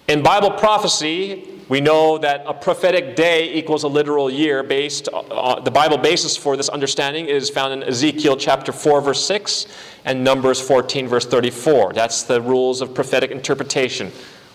In 0.06 0.22
Bible 0.22 0.50
prophecy, 0.50 1.58
we 1.68 1.82
know 1.82 2.16
that 2.18 2.44
a 2.46 2.54
prophetic 2.54 3.14
day 3.14 3.52
equals 3.52 3.82
a 3.82 3.88
literal 3.88 4.30
year. 4.30 4.62
Based 4.62 5.08
uh, 5.12 5.60
the 5.60 5.70
Bible 5.70 5.98
basis 5.98 6.36
for 6.36 6.56
this 6.56 6.68
understanding 6.70 7.26
is 7.26 7.50
found 7.50 7.74
in 7.74 7.82
Ezekiel 7.82 8.36
chapter 8.36 8.72
4 8.72 9.02
verse 9.02 9.24
6 9.26 9.66
and 10.06 10.24
Numbers 10.24 10.60
14 10.60 11.08
verse 11.08 11.26
34. 11.26 11.92
That's 11.92 12.22
the 12.22 12.40
rules 12.40 12.80
of 12.80 12.94
prophetic 12.94 13.30
interpretation. 13.30 14.10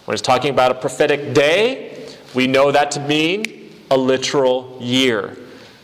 When 0.06 0.14
it's 0.14 0.22
talking 0.22 0.50
about 0.50 0.72
a 0.72 0.76
prophetic 0.76 1.34
day, 1.34 2.08
we 2.34 2.48
know 2.48 2.72
that 2.72 2.90
to 2.92 3.00
mean 3.02 3.72
a 3.92 3.98
literal 3.98 4.78
year. 4.82 5.38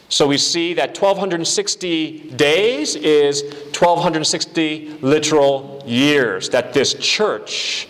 So 0.09 0.27
we 0.27 0.39
see 0.39 0.73
that 0.73 0.89
1260 0.89 2.31
days 2.31 2.95
is 2.95 3.43
1260 3.43 4.97
literal 5.01 5.83
years 5.85 6.49
that 6.49 6.73
this 6.73 6.95
church 6.95 7.87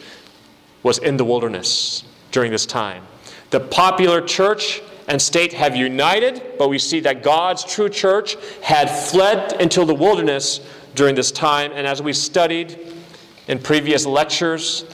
was 0.84 0.98
in 1.00 1.16
the 1.16 1.24
wilderness 1.24 2.04
during 2.32 2.52
this 2.52 2.66
time. 2.66 3.06
The 3.52 3.62
popular 3.62 4.22
church 4.22 4.82
and 5.08 5.22
state 5.22 5.54
have 5.54 5.76
united, 5.76 6.58
but 6.58 6.70
we 6.70 6.78
see 6.78 7.00
that 7.00 7.24
God's 7.24 7.64
true 7.64 7.90
church 7.90 8.36
had 8.62 8.90
fled 8.90 9.60
into 9.62 9.86
the 9.86 9.96
wilderness 9.96 10.60
during 10.96 11.16
this 11.16 11.32
time. 11.32 11.72
And 11.74 11.88
as 11.88 12.02
we 12.02 12.12
studied 12.12 12.78
in 13.48 13.60
previous 13.60 14.06
lectures, 14.06 14.86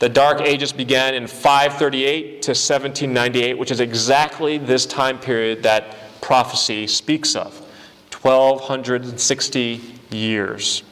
the 0.00 0.08
Dark 0.08 0.40
Ages 0.40 0.72
began 0.72 1.14
in 1.14 1.26
538 1.26 2.42
to 2.42 2.50
1798, 2.50 3.56
which 3.56 3.70
is 3.70 3.80
exactly 3.80 4.58
this 4.58 4.84
time 4.84 5.18
period 5.18 5.62
that 5.62 5.96
prophecy 6.24 6.86
speaks 6.86 7.36
of 7.36 7.52
1260 8.22 9.78
years. 10.10 10.82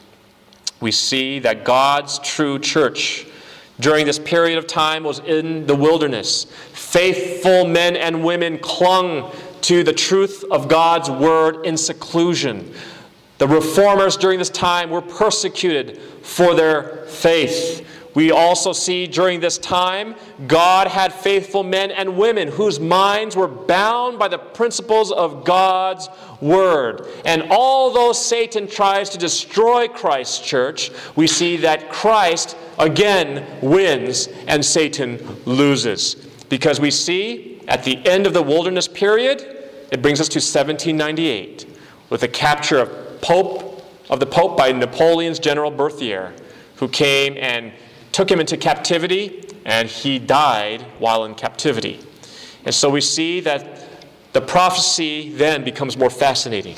We 0.79 0.91
see 0.91 1.39
that 1.39 1.65
God's 1.65 2.19
true 2.19 2.59
church 2.59 3.25
during 3.79 4.05
this 4.05 4.19
period 4.19 4.59
of 4.59 4.67
time 4.67 5.03
was 5.03 5.17
in 5.17 5.65
the 5.65 5.73
wilderness. 5.73 6.43
Faithful 6.73 7.65
men 7.65 7.95
and 7.95 8.23
women 8.23 8.59
clung 8.59 9.31
to 9.61 9.83
the 9.83 9.91
truth 9.91 10.45
of 10.51 10.67
God's 10.67 11.09
word 11.09 11.65
in 11.65 11.77
seclusion. 11.77 12.71
The 13.39 13.47
reformers 13.47 14.17
during 14.17 14.37
this 14.37 14.51
time 14.51 14.91
were 14.91 15.01
persecuted 15.01 15.99
for 16.21 16.53
their 16.53 17.07
faith. 17.07 17.87
We 18.15 18.31
also 18.31 18.73
see 18.73 19.07
during 19.07 19.39
this 19.39 19.57
time, 19.57 20.15
God 20.45 20.87
had 20.87 21.11
faithful 21.11 21.63
men 21.63 21.89
and 21.89 22.17
women 22.17 22.47
whose 22.47 22.79
minds 22.79 23.35
were 23.35 23.47
bound 23.47 24.19
by 24.19 24.27
the 24.27 24.37
principles 24.37 25.11
of 25.11 25.43
God's 25.43 26.09
Word. 26.39 27.07
And 27.25 27.43
although 27.49 28.13
Satan 28.13 28.67
tries 28.67 29.09
to 29.11 29.17
destroy 29.17 29.87
Christ's 29.87 30.39
church, 30.39 30.91
we 31.15 31.25
see 31.25 31.57
that 31.57 31.89
Christ 31.89 32.55
again 32.77 33.45
wins 33.61 34.27
and 34.47 34.63
Satan 34.63 35.19
loses. 35.45 36.15
Because 36.49 36.79
we 36.79 36.91
see 36.91 37.61
at 37.67 37.83
the 37.83 38.05
end 38.05 38.27
of 38.27 38.33
the 38.33 38.43
wilderness 38.43 38.87
period, 38.87 39.41
it 39.91 40.01
brings 40.01 40.19
us 40.21 40.27
to 40.29 40.37
1798 40.37 41.65
with 42.09 42.21
the 42.21 42.27
capture 42.27 42.79
of 42.79 43.21
Pope 43.21 43.73
of 44.09 44.19
the 44.19 44.25
Pope 44.25 44.57
by 44.57 44.71
Napoleon's 44.71 45.39
general 45.39 45.71
Berthier, 45.71 46.33
who 46.75 46.87
came 46.87 47.35
and 47.37 47.71
took 48.13 48.31
him 48.31 48.39
into 48.39 48.55
captivity, 48.55 49.43
and 49.65 49.89
he 49.89 50.19
died 50.19 50.81
while 50.99 51.25
in 51.25 51.35
captivity. 51.35 51.99
And 52.63 52.73
so 52.73 52.89
we 52.89 53.01
see 53.01 53.41
that 53.41 53.85
the 54.31 54.41
prophecy 54.41 55.31
then 55.35 55.65
becomes 55.65 55.97
more 55.97 56.09
fascinating. 56.09 56.77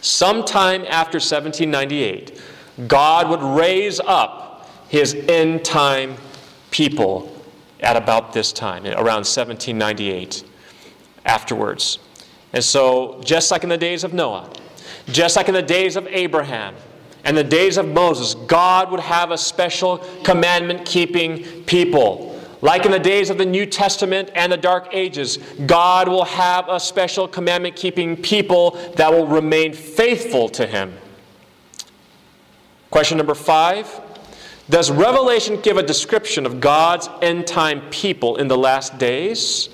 Sometime 0.00 0.82
after 0.88 1.16
1798, 1.16 2.40
God 2.88 3.30
would 3.30 3.42
raise 3.42 4.00
up 4.00 4.68
his 4.88 5.14
end 5.14 5.64
time 5.64 6.16
people 6.70 7.30
at 7.80 7.96
about 7.96 8.32
this 8.32 8.52
time, 8.52 8.84
around 8.86 9.24
1798, 9.26 10.44
afterwards. 11.24 11.98
And 12.52 12.64
so, 12.64 13.20
just 13.24 13.50
like 13.50 13.62
in 13.62 13.68
the 13.68 13.78
days 13.78 14.04
of 14.04 14.12
Noah, 14.12 14.50
just 15.08 15.36
like 15.36 15.48
in 15.48 15.54
the 15.54 15.62
days 15.62 15.96
of 15.96 16.06
Abraham, 16.08 16.74
and 17.24 17.36
the 17.36 17.44
days 17.44 17.78
of 17.78 17.88
Moses, 17.88 18.34
God 18.34 18.90
would 18.90 19.00
have 19.00 19.30
a 19.30 19.38
special 19.38 19.98
commandment 20.24 20.84
keeping 20.84 21.64
people. 21.64 22.30
Like 22.60 22.86
in 22.86 22.92
the 22.92 22.98
days 22.98 23.28
of 23.28 23.38
the 23.38 23.44
New 23.44 23.66
Testament 23.66 24.30
and 24.34 24.50
the 24.50 24.56
Dark 24.56 24.88
Ages, 24.94 25.38
God 25.66 26.08
will 26.08 26.24
have 26.24 26.68
a 26.68 26.78
special 26.80 27.28
commandment 27.28 27.76
keeping 27.76 28.16
people 28.16 28.72
that 28.96 29.12
will 29.12 29.26
remain 29.26 29.72
faithful 29.74 30.48
to 30.50 30.66
Him. 30.66 30.94
Question 32.90 33.18
number 33.18 33.34
five 33.34 34.00
Does 34.70 34.90
Revelation 34.90 35.60
give 35.60 35.76
a 35.76 35.82
description 35.82 36.46
of 36.46 36.60
God's 36.60 37.08
end 37.20 37.46
time 37.46 37.82
people 37.90 38.36
in 38.36 38.48
the 38.48 38.56
last 38.56 38.98
days? 38.98 39.68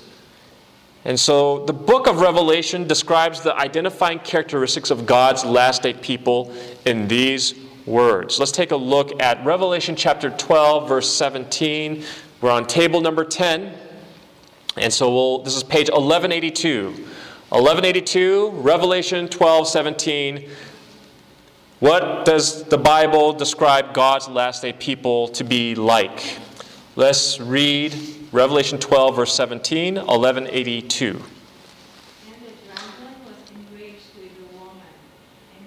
And 1.03 1.19
so 1.19 1.65
the 1.65 1.73
book 1.73 2.07
of 2.07 2.21
Revelation 2.21 2.87
describes 2.87 3.41
the 3.41 3.55
identifying 3.55 4.19
characteristics 4.19 4.91
of 4.91 5.05
God's 5.05 5.43
last 5.43 5.81
day 5.81 5.93
people 5.93 6.53
in 6.85 7.07
these 7.07 7.55
words. 7.85 8.37
Let's 8.37 8.51
take 8.51 8.71
a 8.71 8.75
look 8.75 9.21
at 9.21 9.43
Revelation 9.43 9.95
chapter 9.95 10.29
12, 10.29 10.87
verse 10.87 11.11
17. 11.11 12.03
We're 12.39 12.51
on 12.51 12.67
table 12.67 13.01
number 13.01 13.25
10. 13.25 13.73
And 14.77 14.93
so 14.93 15.11
we'll, 15.11 15.39
this 15.39 15.55
is 15.55 15.63
page 15.63 15.89
1182. 15.89 16.89
1182, 17.49 18.49
Revelation 18.51 19.27
12, 19.27 19.67
17. 19.67 20.49
What 21.79 22.25
does 22.25 22.63
the 22.65 22.77
Bible 22.77 23.33
describe 23.33 23.93
God's 23.93 24.27
last 24.29 24.61
day 24.61 24.71
people 24.71 25.29
to 25.29 25.43
be 25.43 25.73
like? 25.73 26.37
Let's 26.95 27.39
read 27.39 27.95
Revelation 28.31 28.79
12, 28.79 29.15
verse 29.15 29.33
17, 29.35 29.95
1182. 29.95 31.07
And 31.07 31.17
the 31.17 31.21
dragon 32.65 33.15
was 33.25 33.35
enraged 33.51 34.07
with 34.15 34.31
the 34.37 34.57
woman, 34.57 34.93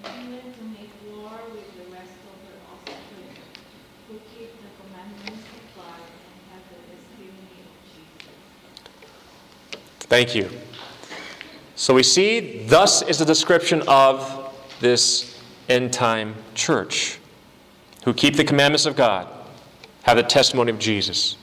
and 0.02 0.14
he 0.14 0.32
went 0.32 0.56
to 0.56 0.64
make 0.64 0.90
war 1.06 1.30
with 1.52 1.68
the 1.76 1.92
rest 1.92 2.12
of 2.24 2.36
her 2.48 2.56
offspring, 2.72 3.36
who 4.08 4.14
keep 4.34 4.50
the 4.62 4.70
commandments 4.82 5.44
of 5.44 5.76
God 5.76 6.00
and 6.00 6.40
have 6.54 6.64
the 6.70 6.78
testimony 6.88 7.60
of 7.60 7.74
Jesus. 7.92 8.24
Thank 10.08 10.34
you. 10.34 10.48
So 11.76 11.92
we 11.92 12.02
see, 12.02 12.64
thus 12.66 13.02
is 13.02 13.18
the 13.18 13.26
description 13.26 13.82
of 13.86 14.54
this 14.80 15.38
end 15.68 15.92
time 15.92 16.34
church 16.54 17.18
who 18.04 18.14
keep 18.14 18.36
the 18.36 18.44
commandments 18.44 18.86
of 18.86 18.96
God, 18.96 19.28
have 20.04 20.16
the 20.16 20.22
testimony 20.22 20.70
of 20.70 20.78
Jesus. 20.78 21.36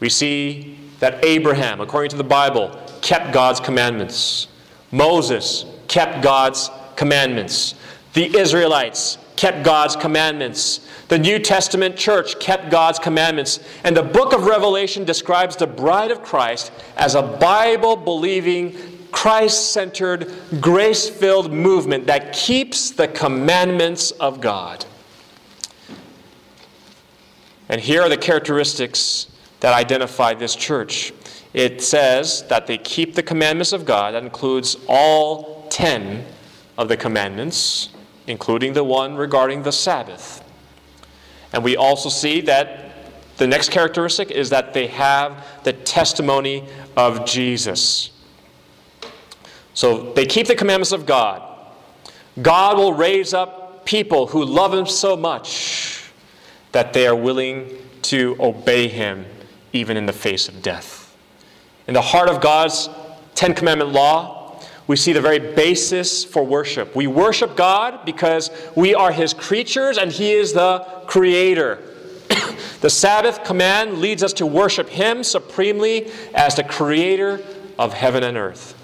We 0.00 0.08
see 0.08 0.78
that 0.98 1.24
Abraham, 1.24 1.80
according 1.80 2.10
to 2.10 2.16
the 2.16 2.24
Bible, 2.24 2.78
kept 3.02 3.32
God's 3.32 3.60
commandments. 3.60 4.48
Moses 4.90 5.64
kept 5.88 6.22
God's 6.22 6.70
commandments. 6.96 7.74
The 8.14 8.36
Israelites 8.36 9.18
kept 9.36 9.62
God's 9.62 9.96
commandments. 9.96 10.86
The 11.08 11.18
New 11.18 11.38
Testament 11.38 11.96
church 11.96 12.38
kept 12.38 12.70
God's 12.70 12.98
commandments. 12.98 13.60
And 13.84 13.96
the 13.96 14.02
book 14.02 14.34
of 14.34 14.44
Revelation 14.44 15.04
describes 15.04 15.56
the 15.56 15.66
bride 15.66 16.10
of 16.10 16.22
Christ 16.22 16.72
as 16.96 17.14
a 17.14 17.22
Bible 17.22 17.96
believing, 17.96 18.76
Christ 19.12 19.72
centered, 19.72 20.32
grace 20.60 21.08
filled 21.08 21.52
movement 21.52 22.06
that 22.06 22.32
keeps 22.32 22.90
the 22.90 23.08
commandments 23.08 24.10
of 24.12 24.40
God. 24.40 24.84
And 27.68 27.80
here 27.80 28.02
are 28.02 28.08
the 28.08 28.16
characteristics 28.16 29.29
that 29.60 29.74
identify 29.74 30.34
this 30.34 30.56
church. 30.56 31.12
It 31.52 31.82
says 31.82 32.44
that 32.48 32.66
they 32.66 32.78
keep 32.78 33.14
the 33.14 33.22
commandments 33.22 33.72
of 33.72 33.84
God. 33.84 34.14
That 34.14 34.22
includes 34.22 34.76
all 34.88 35.66
10 35.70 36.24
of 36.78 36.88
the 36.88 36.96
commandments, 36.96 37.90
including 38.26 38.72
the 38.72 38.84
one 38.84 39.16
regarding 39.16 39.62
the 39.62 39.72
Sabbath. 39.72 40.44
And 41.52 41.62
we 41.64 41.76
also 41.76 42.08
see 42.08 42.40
that 42.42 42.92
the 43.36 43.46
next 43.46 43.70
characteristic 43.70 44.30
is 44.30 44.50
that 44.50 44.72
they 44.72 44.86
have 44.88 45.46
the 45.64 45.72
testimony 45.72 46.68
of 46.96 47.24
Jesus. 47.24 48.10
So 49.74 50.12
they 50.12 50.26
keep 50.26 50.46
the 50.46 50.54
commandments 50.54 50.92
of 50.92 51.06
God. 51.06 51.42
God 52.40 52.76
will 52.76 52.92
raise 52.92 53.34
up 53.34 53.84
people 53.84 54.26
who 54.26 54.44
love 54.44 54.72
Him 54.72 54.86
so 54.86 55.16
much 55.16 56.12
that 56.72 56.92
they 56.92 57.06
are 57.06 57.16
willing 57.16 57.76
to 58.02 58.36
obey 58.38 58.88
Him 58.88 59.24
even 59.72 59.96
in 59.96 60.06
the 60.06 60.12
face 60.12 60.48
of 60.48 60.62
death. 60.62 61.16
In 61.86 61.94
the 61.94 62.00
heart 62.00 62.28
of 62.28 62.40
God's 62.40 62.88
Ten 63.34 63.54
Commandment 63.54 63.92
law, 63.92 64.60
we 64.86 64.96
see 64.96 65.12
the 65.12 65.20
very 65.20 65.38
basis 65.38 66.24
for 66.24 66.44
worship. 66.44 66.96
We 66.96 67.06
worship 67.06 67.56
God 67.56 68.04
because 68.04 68.50
we 68.74 68.94
are 68.94 69.12
His 69.12 69.32
creatures 69.32 69.98
and 69.98 70.10
He 70.10 70.32
is 70.32 70.52
the 70.52 70.80
Creator. 71.06 71.78
the 72.80 72.90
Sabbath 72.90 73.44
command 73.44 73.98
leads 73.98 74.22
us 74.22 74.32
to 74.34 74.46
worship 74.46 74.88
Him 74.88 75.22
supremely 75.22 76.10
as 76.34 76.56
the 76.56 76.64
Creator 76.64 77.40
of 77.78 77.92
heaven 77.92 78.24
and 78.24 78.36
earth. 78.36 78.76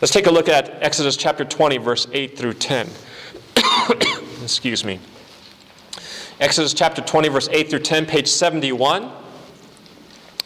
Let's 0.00 0.12
take 0.12 0.26
a 0.26 0.30
look 0.30 0.48
at 0.48 0.82
Exodus 0.82 1.16
chapter 1.16 1.44
20, 1.44 1.78
verse 1.78 2.06
8 2.12 2.36
through 2.36 2.54
10. 2.54 2.88
Excuse 4.42 4.84
me. 4.84 5.00
Exodus 6.40 6.74
chapter 6.74 7.02
20, 7.02 7.28
verse 7.28 7.48
8 7.50 7.70
through 7.70 7.80
10, 7.80 8.06
page 8.06 8.28
71 8.28 9.10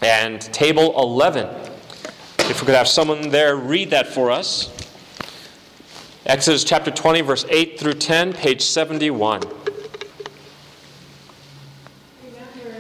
and 0.03 0.41
table 0.41 0.99
11. 1.01 1.49
If 2.41 2.61
we 2.61 2.67
could 2.67 2.75
have 2.75 2.89
someone 2.89 3.29
there 3.29 3.57
read 3.57 3.91
that 3.91 4.07
for 4.07 4.31
us. 4.31 4.75
Exodus 6.27 6.65
chapter 6.65 6.91
20, 6.91 7.21
verse 7.23 7.45
8 7.49 7.79
through 7.79 7.95
10, 7.95 8.33
page 8.33 8.63
71. 8.63 9.41
Remember 9.41 9.59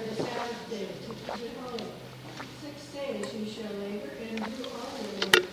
the 0.08 0.16
Sabbath 0.16 0.70
day 0.70 0.86
to 0.86 1.14
keep 1.14 1.44
it 1.44 1.50
holy. 1.62 1.84
Six 2.60 2.86
days 2.92 3.34
you 3.34 3.46
shall 3.50 3.72
labor 3.80 4.10
and 4.30 4.38
do 4.56 4.64
all 4.74 4.90
your 5.00 5.12
labor. 5.26 5.46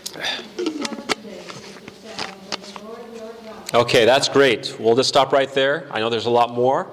The 0.57 0.65
seventh 0.65 1.23
day 1.23 1.39
is 1.39 1.45
the 1.45 1.91
Sabbath 2.07 2.53
of 2.53 2.73
the 2.73 2.85
Lord 2.85 3.01
your 3.15 3.31
God. 3.45 3.75
Okay, 3.75 4.05
that's 4.05 4.29
great. 4.29 4.75
We'll 4.79 4.95
just 4.95 5.09
stop 5.09 5.31
right 5.31 5.51
there. 5.53 5.87
I 5.91 5.99
know 5.99 6.09
there's 6.09 6.25
a 6.25 6.29
lot 6.31 6.51
more. 6.51 6.87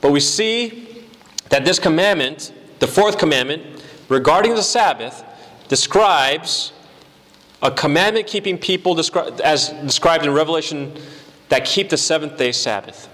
But 0.00 0.12
we 0.12 0.20
see 0.20 1.06
that 1.48 1.64
this 1.64 1.78
commandment, 1.78 2.52
the 2.78 2.86
fourth 2.86 3.18
commandment, 3.18 3.75
regarding 4.08 4.54
the 4.54 4.62
Sabbath, 4.62 5.24
describes 5.68 6.72
a 7.62 7.70
commandment 7.70 8.26
keeping 8.26 8.58
people 8.58 8.94
descri- 8.94 9.40
as 9.40 9.70
described 9.70 10.24
in 10.24 10.32
Revelation 10.32 10.96
that 11.48 11.64
keep 11.64 11.88
the 11.88 11.96
seventh 11.96 12.36
day 12.36 12.52
Sabbath. 12.52 13.08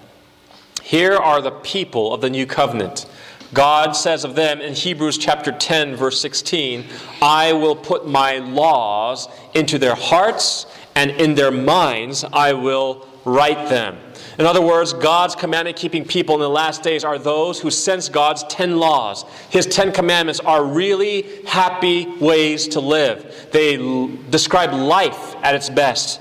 Here 0.82 1.16
are 1.16 1.40
the 1.40 1.50
people 1.50 2.12
of 2.12 2.20
the 2.20 2.30
new 2.30 2.46
covenant. 2.46 3.06
God 3.54 3.92
says 3.92 4.24
of 4.24 4.34
them 4.34 4.60
in 4.60 4.74
Hebrews 4.74 5.18
chapter 5.18 5.52
10, 5.52 5.94
verse 5.94 6.20
16, 6.20 6.86
I 7.20 7.52
will 7.52 7.76
put 7.76 8.06
my 8.06 8.38
laws 8.38 9.28
into 9.54 9.78
their 9.78 9.94
hearts, 9.94 10.66
and 10.94 11.10
in 11.10 11.34
their 11.34 11.50
minds 11.50 12.24
I 12.24 12.54
will 12.54 13.06
write 13.24 13.68
them. 13.68 13.98
In 14.38 14.46
other 14.46 14.62
words, 14.62 14.92
God's 14.92 15.34
commandment 15.34 15.76
keeping 15.76 16.04
people 16.04 16.34
in 16.34 16.40
the 16.40 16.48
last 16.48 16.82
days 16.82 17.04
are 17.04 17.18
those 17.18 17.60
who 17.60 17.70
sense 17.70 18.08
God's 18.08 18.44
10 18.44 18.78
laws. 18.78 19.24
His 19.50 19.66
10 19.66 19.92
commandments 19.92 20.40
are 20.40 20.64
really 20.64 21.44
happy 21.44 22.06
ways 22.18 22.68
to 22.68 22.80
live. 22.80 23.48
They 23.52 23.76
l- 23.76 24.08
describe 24.30 24.72
life 24.72 25.34
at 25.42 25.54
its 25.54 25.68
best. 25.68 26.20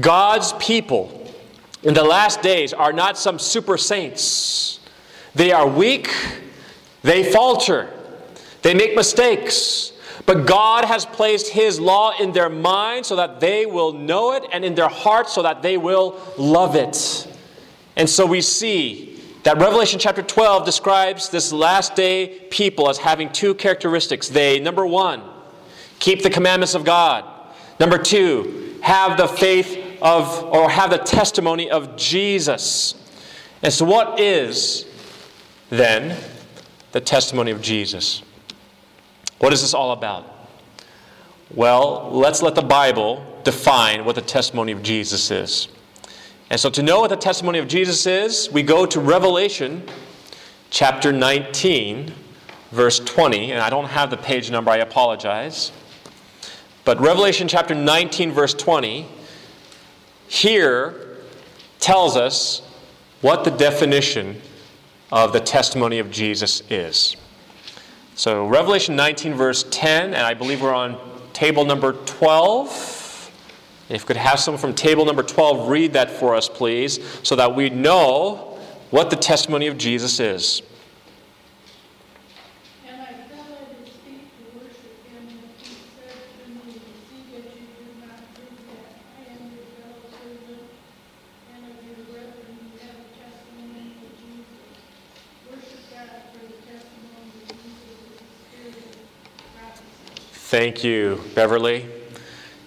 God's 0.00 0.52
people 0.54 1.32
in 1.82 1.94
the 1.94 2.04
last 2.04 2.42
days 2.42 2.72
are 2.72 2.92
not 2.92 3.16
some 3.18 3.38
super 3.38 3.76
saints. 3.76 4.80
They 5.34 5.52
are 5.52 5.66
weak, 5.66 6.10
they 7.02 7.30
falter, 7.30 7.88
they 8.62 8.74
make 8.74 8.94
mistakes. 8.94 9.91
But 10.26 10.46
God 10.46 10.84
has 10.84 11.04
placed 11.04 11.48
His 11.48 11.80
law 11.80 12.12
in 12.18 12.32
their 12.32 12.48
mind 12.48 13.06
so 13.06 13.16
that 13.16 13.40
they 13.40 13.66
will 13.66 13.92
know 13.92 14.32
it, 14.32 14.44
and 14.52 14.64
in 14.64 14.74
their 14.74 14.88
hearts 14.88 15.32
so 15.32 15.42
that 15.42 15.62
they 15.62 15.76
will 15.76 16.20
love 16.36 16.76
it. 16.76 17.28
And 17.96 18.08
so 18.08 18.26
we 18.26 18.40
see 18.40 19.20
that 19.42 19.58
Revelation 19.58 19.98
chapter 19.98 20.22
12 20.22 20.64
describes 20.64 21.28
this 21.28 21.52
last 21.52 21.96
day 21.96 22.46
people 22.50 22.88
as 22.88 22.98
having 22.98 23.30
two 23.32 23.54
characteristics. 23.54 24.28
They, 24.28 24.60
number 24.60 24.86
one, 24.86 25.22
keep 25.98 26.22
the 26.22 26.30
commandments 26.30 26.74
of 26.74 26.84
God. 26.84 27.24
Number 27.80 27.98
two, 27.98 28.78
have 28.82 29.16
the 29.16 29.26
faith 29.26 29.98
of, 30.00 30.44
or 30.44 30.70
have 30.70 30.90
the 30.90 30.98
testimony 30.98 31.70
of 31.70 31.96
Jesus. 31.96 32.94
And 33.62 33.72
so, 33.72 33.84
what 33.84 34.20
is 34.20 34.86
then 35.70 36.18
the 36.92 37.00
testimony 37.00 37.50
of 37.50 37.60
Jesus? 37.60 38.22
What 39.42 39.52
is 39.52 39.60
this 39.60 39.74
all 39.74 39.90
about? 39.90 40.24
Well, 41.52 42.10
let's 42.12 42.42
let 42.42 42.54
the 42.54 42.62
Bible 42.62 43.26
define 43.42 44.04
what 44.04 44.14
the 44.14 44.22
testimony 44.22 44.70
of 44.70 44.84
Jesus 44.84 45.32
is. 45.32 45.66
And 46.48 46.60
so, 46.60 46.70
to 46.70 46.80
know 46.80 47.00
what 47.00 47.10
the 47.10 47.16
testimony 47.16 47.58
of 47.58 47.66
Jesus 47.66 48.06
is, 48.06 48.52
we 48.52 48.62
go 48.62 48.86
to 48.86 49.00
Revelation 49.00 49.82
chapter 50.70 51.10
19, 51.10 52.14
verse 52.70 53.00
20. 53.00 53.50
And 53.50 53.60
I 53.60 53.68
don't 53.68 53.86
have 53.86 54.10
the 54.10 54.16
page 54.16 54.48
number, 54.48 54.70
I 54.70 54.76
apologize. 54.76 55.72
But 56.84 57.00
Revelation 57.00 57.48
chapter 57.48 57.74
19, 57.74 58.30
verse 58.30 58.54
20, 58.54 59.08
here 60.28 61.16
tells 61.80 62.16
us 62.16 62.62
what 63.22 63.42
the 63.42 63.50
definition 63.50 64.40
of 65.10 65.32
the 65.32 65.40
testimony 65.40 65.98
of 65.98 66.12
Jesus 66.12 66.62
is. 66.70 67.16
So, 68.22 68.46
Revelation 68.46 68.94
19, 68.94 69.34
verse 69.34 69.64
10, 69.68 70.14
and 70.14 70.24
I 70.24 70.32
believe 70.32 70.62
we're 70.62 70.72
on 70.72 70.96
table 71.32 71.64
number 71.64 71.94
12. 71.94 73.32
If 73.88 74.02
we 74.02 74.06
could 74.06 74.16
have 74.16 74.38
someone 74.38 74.60
from 74.60 74.74
table 74.76 75.04
number 75.04 75.24
12 75.24 75.68
read 75.68 75.94
that 75.94 76.08
for 76.08 76.36
us, 76.36 76.48
please, 76.48 77.00
so 77.24 77.34
that 77.34 77.56
we 77.56 77.68
know 77.68 78.60
what 78.90 79.10
the 79.10 79.16
testimony 79.16 79.66
of 79.66 79.76
Jesus 79.76 80.20
is. 80.20 80.62
And 82.86 83.00
I 83.00 83.06
fell 83.06 83.58
at 83.58 83.74
his 83.80 83.88
feet 84.06 84.30
to 84.38 84.56
worship 84.56 85.02
him, 85.10 85.26
and 85.26 85.42
he 85.58 85.74
said 85.74 86.14
to 86.44 86.50
me, 86.50 86.78
See 87.10 87.26
that 87.34 87.42
you 87.42 87.74
do 87.74 88.06
not 88.06 88.22
do 88.38 88.46
that. 88.70 89.02
I 89.18 89.34
am 89.34 89.50
your 89.50 89.66
fellow 89.82 89.98
servant 90.14 90.70
and 91.56 91.64
of 91.66 91.76
your 91.82 91.98
brethren 92.06 92.54
who 92.54 92.86
have 92.86 93.02
a 93.02 93.06
testimony 93.18 93.98
of 93.98 94.14
Jesus. 94.14 94.62
Worship 95.50 95.82
God 95.90 96.22
for 96.30 96.46
the 96.46 96.54
testimony 96.70 97.34
of 97.34 97.50
Jesus 97.50 97.82
is 97.82 97.98
the 98.06 98.24
spirit 98.52 98.94
of 98.94 99.42
prophecy. 99.58 100.41
Thank 100.52 100.84
you, 100.84 101.18
Beverly. 101.34 101.86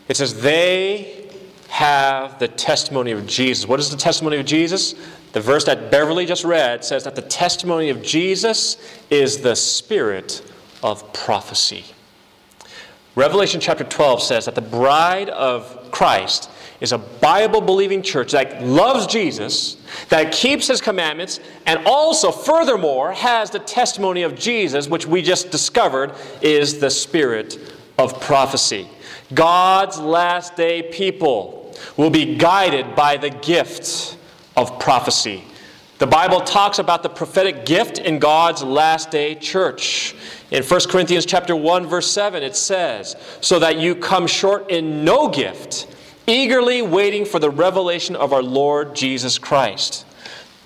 It 0.07 0.17
says, 0.17 0.41
They 0.41 1.29
have 1.67 2.39
the 2.39 2.47
testimony 2.47 3.11
of 3.11 3.27
Jesus. 3.27 3.67
What 3.67 3.79
is 3.79 3.91
the 3.91 3.95
testimony 3.95 4.37
of 4.37 4.45
Jesus? 4.47 4.95
The 5.33 5.39
verse 5.39 5.65
that 5.65 5.91
Beverly 5.91 6.25
just 6.25 6.43
read 6.43 6.83
says 6.83 7.03
that 7.03 7.13
the 7.13 7.21
testimony 7.21 7.91
of 7.91 8.01
Jesus 8.01 8.77
is 9.11 9.37
the 9.37 9.55
spirit 9.55 10.41
of 10.81 11.13
prophecy. 11.13 11.85
Revelation 13.13 13.61
chapter 13.61 13.83
12 13.83 14.23
says 14.23 14.45
that 14.45 14.55
the 14.55 14.61
bride 14.61 15.29
of 15.29 15.91
Christ 15.91 16.49
is 16.81 16.91
a 16.91 16.97
Bible 16.97 17.61
believing 17.61 18.01
church 18.01 18.31
that 18.31 18.63
loves 18.63 19.05
Jesus, 19.05 19.77
that 20.09 20.31
keeps 20.31 20.67
his 20.67 20.81
commandments, 20.81 21.39
and 21.67 21.79
also, 21.85 22.31
furthermore, 22.31 23.11
has 23.11 23.51
the 23.51 23.59
testimony 23.59 24.23
of 24.23 24.35
Jesus, 24.35 24.89
which 24.89 25.05
we 25.05 25.21
just 25.21 25.51
discovered 25.51 26.13
is 26.41 26.79
the 26.79 26.89
spirit 26.89 27.74
of 27.97 28.19
prophecy. 28.21 28.87
God's 29.33 29.97
last 29.97 30.55
day 30.55 30.81
people 30.83 31.73
will 31.97 32.09
be 32.09 32.35
guided 32.35 32.95
by 32.95 33.17
the 33.17 33.29
gift 33.29 34.17
of 34.55 34.79
prophecy. 34.79 35.43
The 35.97 36.07
Bible 36.07 36.41
talks 36.41 36.77
about 36.77 37.03
the 37.03 37.09
prophetic 37.09 37.65
gift 37.65 37.99
in 37.99 38.19
God's 38.19 38.61
last 38.61 39.11
day 39.11 39.35
church. 39.35 40.13
In 40.51 40.61
1 40.61 40.89
Corinthians 40.89 41.25
chapter 41.25 41.55
1 41.55 41.87
verse 41.87 42.11
7 42.11 42.43
it 42.43 42.55
says, 42.55 43.15
"So 43.39 43.59
that 43.59 43.77
you 43.77 43.95
come 43.95 44.27
short 44.27 44.69
in 44.69 45.05
no 45.05 45.29
gift, 45.29 45.87
eagerly 46.27 46.81
waiting 46.81 47.23
for 47.23 47.39
the 47.39 47.49
revelation 47.49 48.15
of 48.15 48.33
our 48.33 48.43
Lord 48.43 48.93
Jesus 48.93 49.37
Christ." 49.37 50.03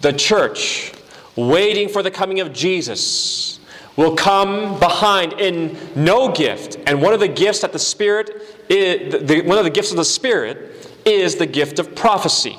The 0.01 0.13
church 0.13 0.93
waiting 1.35 1.89
for 1.89 2.01
the 2.01 2.11
coming 2.11 2.39
of 2.39 2.51
Jesus 2.51 3.58
will 3.95 4.15
come 4.15 4.79
behind 4.79 5.33
in 5.33 5.77
no 5.95 6.31
gift. 6.31 6.77
And 6.87 7.01
one 7.01 7.13
of 7.13 7.19
the 7.19 7.27
gifts 7.27 7.61
that 7.61 7.73
the 7.73 7.79
Spirit 7.79 8.29
is, 8.69 9.27
the, 9.27 9.41
one 9.41 9.57
of 9.57 9.63
the 9.63 9.69
gifts 9.69 9.91
of 9.91 9.97
the 9.97 10.05
Spirit 10.05 10.97
is 11.05 11.35
the 11.35 11.45
gift 11.45 11.79
of 11.79 11.95
prophecy. 11.95 12.57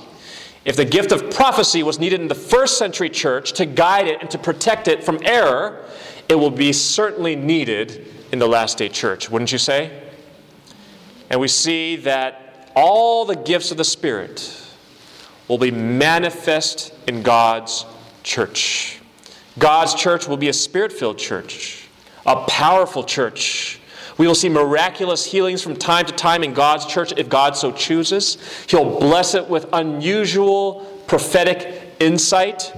If 0.64 0.76
the 0.76 0.84
gift 0.84 1.12
of 1.12 1.30
prophecy 1.30 1.82
was 1.82 1.98
needed 1.98 2.20
in 2.20 2.28
the 2.28 2.34
first 2.34 2.76
century 2.76 3.08
church 3.08 3.54
to 3.54 3.64
guide 3.64 4.06
it 4.06 4.20
and 4.20 4.30
to 4.30 4.38
protect 4.38 4.88
it 4.88 5.02
from 5.02 5.18
error, 5.24 5.84
it 6.28 6.34
will 6.34 6.50
be 6.50 6.72
certainly 6.72 7.34
needed 7.34 8.06
in 8.32 8.38
the 8.38 8.46
last 8.46 8.78
day 8.78 8.88
church, 8.88 9.30
wouldn't 9.30 9.52
you 9.52 9.58
say? 9.58 10.02
And 11.30 11.40
we 11.40 11.48
see 11.48 11.96
that 11.96 12.70
all 12.76 13.24
the 13.24 13.36
gifts 13.36 13.70
of 13.70 13.78
the 13.78 13.84
Spirit 13.84 14.56
will 15.48 15.58
be 15.58 15.70
manifest 15.70 16.94
in 17.08 17.22
God's 17.22 17.84
church. 18.22 18.99
God's 19.58 19.94
church 19.94 20.28
will 20.28 20.36
be 20.36 20.48
a 20.48 20.52
spirit 20.52 20.92
filled 20.92 21.18
church, 21.18 21.88
a 22.24 22.44
powerful 22.46 23.04
church 23.04 23.80
we 24.20 24.26
will 24.26 24.34
see 24.34 24.50
miraculous 24.50 25.24
healings 25.24 25.62
from 25.62 25.76
time 25.76 26.04
to 26.04 26.12
time 26.12 26.44
in 26.44 26.52
God's 26.52 26.84
church 26.84 27.14
if 27.16 27.30
God 27.30 27.56
so 27.56 27.72
chooses. 27.72 28.36
He'll 28.68 29.00
bless 29.00 29.34
it 29.34 29.48
with 29.48 29.66
unusual 29.72 30.84
prophetic 31.06 31.94
insight, 32.00 32.70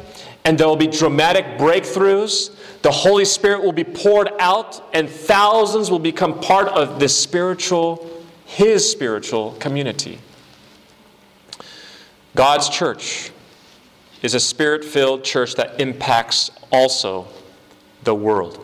and 0.45 0.57
there 0.57 0.69
will 0.69 0.77
be 0.77 0.87
dramatic 0.87 1.45
breakthroughs. 1.59 2.55
The 2.83 2.93
Holy 2.93 3.25
Spirit 3.25 3.61
will 3.61 3.73
be 3.73 3.83
poured 3.83 4.31
out, 4.39 4.89
and 4.95 5.11
thousands 5.11 5.91
will 5.91 5.99
become 5.99 6.39
part 6.39 6.69
of 6.69 7.01
this 7.01 7.19
spiritual, 7.19 8.25
His 8.45 8.89
spiritual 8.89 9.57
community. 9.59 10.21
God's 12.37 12.69
church 12.69 13.33
is 14.23 14.35
a 14.35 14.41
spirit 14.41 14.85
filled 14.85 15.25
church 15.25 15.57
that 15.57 15.81
impacts 15.81 16.53
also 16.73 17.27
the 18.05 18.15
world. 18.15 18.59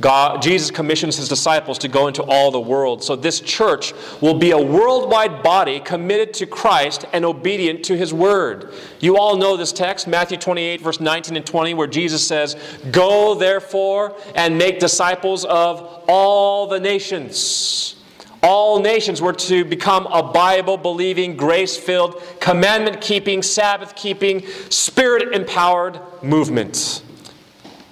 God, 0.00 0.42
Jesus 0.42 0.72
commissions 0.72 1.16
his 1.16 1.28
disciples 1.28 1.78
to 1.78 1.88
go 1.88 2.08
into 2.08 2.24
all 2.24 2.50
the 2.50 2.60
world. 2.60 3.04
So 3.04 3.14
this 3.14 3.38
church 3.38 3.92
will 4.20 4.34
be 4.34 4.50
a 4.50 4.58
worldwide 4.58 5.40
body 5.44 5.78
committed 5.78 6.34
to 6.34 6.46
Christ 6.46 7.04
and 7.12 7.24
obedient 7.24 7.84
to 7.84 7.96
his 7.96 8.12
word. 8.12 8.72
You 8.98 9.16
all 9.16 9.36
know 9.36 9.56
this 9.56 9.72
text, 9.72 10.08
Matthew 10.08 10.36
28, 10.36 10.80
verse 10.80 10.98
19 10.98 11.36
and 11.36 11.46
20, 11.46 11.74
where 11.74 11.86
Jesus 11.86 12.26
says, 12.26 12.56
Go 12.90 13.36
therefore 13.36 14.16
and 14.34 14.58
make 14.58 14.80
disciples 14.80 15.44
of 15.44 16.04
all 16.08 16.66
the 16.66 16.80
nations. 16.80 17.94
All 18.42 18.80
nations 18.80 19.22
were 19.22 19.32
to 19.32 19.64
become 19.64 20.06
a 20.08 20.22
Bible 20.22 20.76
believing, 20.76 21.36
grace 21.36 21.76
filled, 21.76 22.20
commandment 22.40 23.00
keeping, 23.00 23.42
Sabbath 23.42 23.94
keeping, 23.94 24.44
spirit 24.70 25.32
empowered 25.32 26.00
movement. 26.20 27.03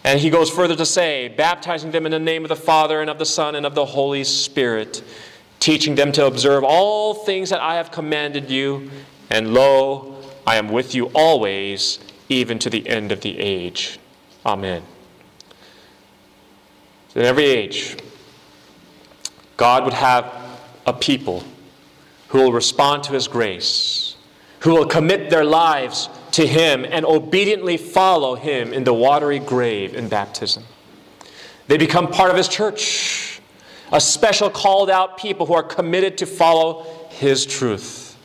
And 0.05 0.19
he 0.19 0.31
goes 0.31 0.51
further 0.51 0.75
to 0.77 0.87
say, 0.87 1.29
baptizing 1.29 1.93
them 1.93 2.07
in 2.07 2.13
the 2.13 2.19
name 2.19 2.45
of 2.45 2.49
the 2.49 2.57
Father 2.57 3.01
and 3.01 3.09
of 3.09 3.19
the 3.19 3.27
Son 3.27 3.55
and 3.55 3.65
of 3.65 3.75
the 3.75 3.85
Holy 3.85 4.25
Spirit, 4.25 5.03
teaching 5.61 5.95
them 5.95 6.11
to 6.13 6.27
observe 6.27 6.65
all 6.65 7.15
things 7.15 7.51
that 7.51 7.61
I 7.61 7.77
have 7.77 7.93
commanded 7.93 8.51
you, 8.51 8.91
and 9.31 9.55
lo, 9.55 10.17
I 10.47 10.57
am 10.57 10.71
with 10.71 10.95
you 10.95 11.07
always, 11.15 12.01
even 12.29 12.59
to 12.61 12.71
the 12.71 12.89
end 12.89 13.13
of 13.13 13.21
the 13.21 13.39
age. 13.39 14.01
Amen. 14.45 14.83
In 17.15 17.23
every 17.23 17.45
age, 17.45 17.97
God 19.57 19.85
would 19.85 19.95
have 19.95 20.35
a 20.87 20.93
people 20.93 21.45
who 22.29 22.39
will 22.39 22.53
respond 22.53 23.05
to 23.05 23.13
his 23.13 23.29
grace, 23.29 24.17
who 24.61 24.73
will 24.73 24.87
commit 24.87 25.31
their 25.31 25.45
lives 25.45 26.09
to 26.33 26.47
him 26.47 26.85
and 26.85 27.05
obediently 27.05 27.77
follow 27.77 28.35
him 28.35 28.73
in 28.73 28.85
the 28.85 28.95
watery 28.95 29.39
grave 29.39 29.95
in 29.95 30.09
baptism. 30.09 30.65
They 31.69 31.77
become 31.77 32.09
part 32.09 32.31
of 32.31 32.37
his 32.37 32.49
church, 32.49 33.41
a 33.93 34.01
special 34.01 34.51
called 34.51 34.91
out 34.91 35.17
people 35.17 35.47
who 35.47 35.55
are 35.55 35.63
committed 35.63 36.19
to 36.19 36.27
follow 36.27 36.85
his 37.11 37.47
truth. 37.47 38.17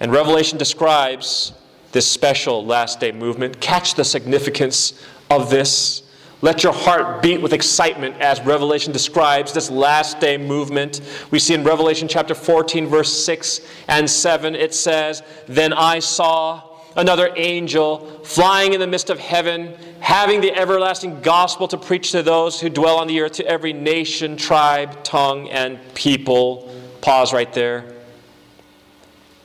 And 0.00 0.12
Revelation 0.12 0.58
describes 0.58 1.52
this 1.92 2.06
special 2.06 2.64
last 2.64 3.00
day 3.00 3.12
movement. 3.12 3.60
Catch 3.60 3.94
the 3.94 4.04
significance 4.04 5.02
of 5.30 5.48
this. 5.50 6.02
Let 6.42 6.62
your 6.62 6.74
heart 6.74 7.22
beat 7.22 7.40
with 7.40 7.54
excitement 7.54 8.20
as 8.20 8.40
Revelation 8.42 8.92
describes 8.92 9.54
this 9.54 9.70
last 9.70 10.20
day 10.20 10.36
movement. 10.36 11.00
We 11.30 11.38
see 11.38 11.54
in 11.54 11.64
Revelation 11.64 12.08
chapter 12.08 12.34
14, 12.34 12.86
verse 12.86 13.24
6 13.24 13.62
and 13.88 14.08
7, 14.08 14.54
it 14.54 14.74
says, 14.74 15.22
Then 15.46 15.72
I 15.72 15.98
saw 15.98 16.65
another 16.96 17.30
angel 17.36 18.20
flying 18.24 18.72
in 18.72 18.80
the 18.80 18.86
midst 18.86 19.10
of 19.10 19.18
heaven, 19.18 19.74
having 20.00 20.40
the 20.40 20.52
everlasting 20.54 21.20
gospel 21.20 21.68
to 21.68 21.76
preach 21.76 22.12
to 22.12 22.22
those 22.22 22.60
who 22.60 22.68
dwell 22.68 22.98
on 22.98 23.06
the 23.06 23.20
earth, 23.20 23.32
to 23.32 23.46
every 23.46 23.72
nation, 23.72 24.36
tribe, 24.36 25.04
tongue, 25.04 25.48
and 25.50 25.78
people. 25.94 26.74
Pause 27.02 27.32
right 27.34 27.52
there. 27.52 27.94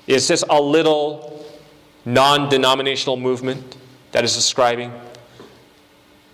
Is 0.08 0.28
this 0.28 0.44
a 0.50 0.60
little 0.60 1.46
non 2.06 2.50
denominational 2.50 3.18
movement 3.18 3.78
that 4.14 4.24
is 4.24 4.34
describing? 4.34 4.92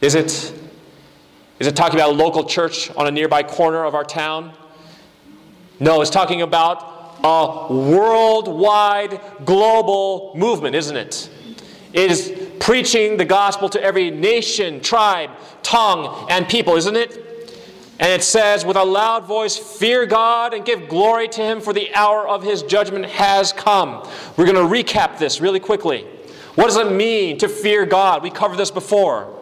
Is 0.02 0.16
it? 0.16 0.54
Is 1.60 1.66
it 1.66 1.76
talking 1.76 2.00
about 2.00 2.12
a 2.12 2.14
local 2.14 2.44
church 2.44 2.92
on 2.92 3.08
a 3.08 3.12
nearby 3.12 3.42
corner 3.42 3.84
of 3.84 3.96
our 3.96 4.04
town? 4.04 4.54
No, 5.80 6.02
it's 6.02 6.12
talking 6.12 6.44
about 6.44 6.97
a 7.24 7.68
worldwide, 7.70 9.20
global 9.46 10.34
movement, 10.36 10.76
isn't 10.76 10.96
it? 10.96 11.30
It 11.94 12.12
is 12.12 12.52
preaching 12.60 13.18
the 13.18 13.26
gospel 13.26 13.70
to 13.70 13.82
every 13.82 14.12
nation, 14.12 14.82
tribe, 14.82 15.32
tongue, 15.64 16.28
and 16.30 16.48
people, 16.48 16.76
isn't 16.76 16.96
it? 16.96 17.24
And 18.00 18.12
it 18.12 18.24
says, 18.24 18.64
with 18.64 18.78
a 18.78 18.84
loud 18.84 19.26
voice, 19.26 19.58
fear 19.58 20.06
God 20.06 20.54
and 20.54 20.64
give 20.64 20.88
glory 20.88 21.28
to 21.30 21.42
Him, 21.42 21.62
for 21.62 21.74
the 21.74 21.94
hour 21.96 22.28
of 22.28 22.44
His 22.44 22.62
judgment 22.62 23.06
has 23.06 23.52
come. 23.54 24.08
We're 24.36 24.46
going 24.46 24.56
to 24.56 24.94
recap 24.94 25.18
this 25.18 25.42
really 25.42 25.60
quickly. 25.60 26.06
What 26.56 26.66
does 26.66 26.78
it 26.78 26.92
mean 26.92 27.38
to 27.40 27.48
fear 27.48 27.86
God? 27.86 28.22
We 28.22 28.30
covered 28.30 28.58
this 28.58 28.72
before. 28.72 29.37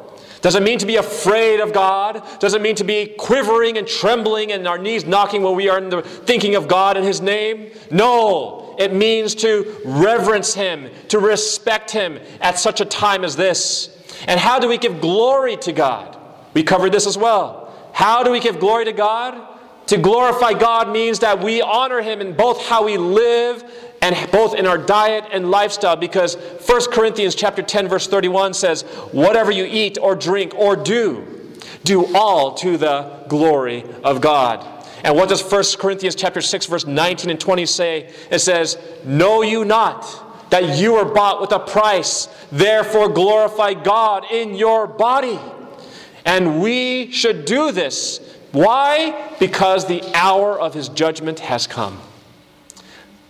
Does 0.45 0.53
it 0.53 0.61
mean 0.61 0.77
to 0.77 0.85
be 0.85 0.97
afraid 0.97 1.59
of 1.59 1.73
God? 1.73 2.21
Does 2.39 2.53
it 2.53 2.61
mean 2.61 2.75
to 2.75 2.83
be 2.83 3.07
quivering 3.17 3.79
and 3.79 3.87
trembling 3.87 4.51
and 4.51 4.67
our 4.67 4.77
knees 4.77 5.03
knocking 5.03 5.41
when 5.41 5.55
we 5.55 5.69
are 5.69 5.81
the, 5.81 6.03
thinking 6.03 6.53
of 6.53 6.67
God 6.67 6.97
and 6.97 7.03
His 7.03 7.19
name? 7.19 7.71
No. 7.89 8.75
It 8.77 8.93
means 8.93 9.33
to 9.37 9.75
reverence 9.83 10.53
Him, 10.53 10.91
to 11.07 11.17
respect 11.17 11.89
Him 11.89 12.19
at 12.41 12.59
such 12.59 12.79
a 12.79 12.85
time 12.85 13.23
as 13.23 13.35
this. 13.35 13.89
And 14.27 14.39
how 14.39 14.59
do 14.59 14.67
we 14.67 14.77
give 14.77 15.01
glory 15.01 15.57
to 15.57 15.71
God? 15.71 16.15
We 16.53 16.61
covered 16.61 16.91
this 16.91 17.07
as 17.07 17.17
well. 17.17 17.73
How 17.91 18.21
do 18.21 18.29
we 18.29 18.39
give 18.39 18.59
glory 18.59 18.85
to 18.85 18.93
God? 18.93 19.54
To 19.87 19.97
glorify 19.97 20.53
God 20.53 20.89
means 20.89 21.19
that 21.19 21.43
we 21.43 21.61
honor 21.61 22.01
Him 22.01 22.21
in 22.21 22.33
both 22.33 22.65
how 22.65 22.85
we 22.85 22.97
live 22.97 23.63
and 24.01 24.31
both 24.31 24.55
in 24.55 24.65
our 24.65 24.77
diet 24.77 25.25
and 25.31 25.51
lifestyle 25.51 25.95
because 25.95 26.35
1 26.35 26.91
Corinthians 26.91 27.35
chapter 27.35 27.61
10 27.61 27.87
verse 27.87 28.07
31 28.07 28.53
says 28.53 28.81
whatever 29.11 29.51
you 29.51 29.65
eat 29.65 29.97
or 29.99 30.15
drink 30.15 30.53
or 30.55 30.75
do 30.75 31.35
do 31.83 32.13
all 32.15 32.55
to 32.55 32.77
the 32.77 33.23
glory 33.27 33.85
of 34.03 34.21
God. 34.21 34.65
And 35.03 35.15
what 35.15 35.29
does 35.29 35.41
1 35.41 35.63
Corinthians 35.77 36.15
chapter 36.15 36.41
6 36.41 36.65
verse 36.65 36.85
19 36.87 37.29
and 37.29 37.39
20 37.39 37.65
say? 37.67 38.11
It 38.31 38.39
says, 38.39 38.77
"Know 39.03 39.43
you 39.43 39.63
not 39.63 40.49
that 40.49 40.77
you 40.77 40.93
were 40.93 41.05
bought 41.05 41.39
with 41.39 41.51
a 41.51 41.59
price, 41.59 42.27
therefore 42.51 43.09
glorify 43.09 43.73
God 43.73 44.25
in 44.31 44.55
your 44.55 44.87
body." 44.87 45.39
And 46.25 46.59
we 46.59 47.11
should 47.11 47.45
do 47.45 47.71
this. 47.71 48.19
Why? 48.55 49.33
Because 49.37 49.85
the 49.85 50.01
hour 50.13 50.57
of 50.57 50.73
his 50.73 50.87
judgment 50.87 51.41
has 51.41 51.67
come. 51.67 51.99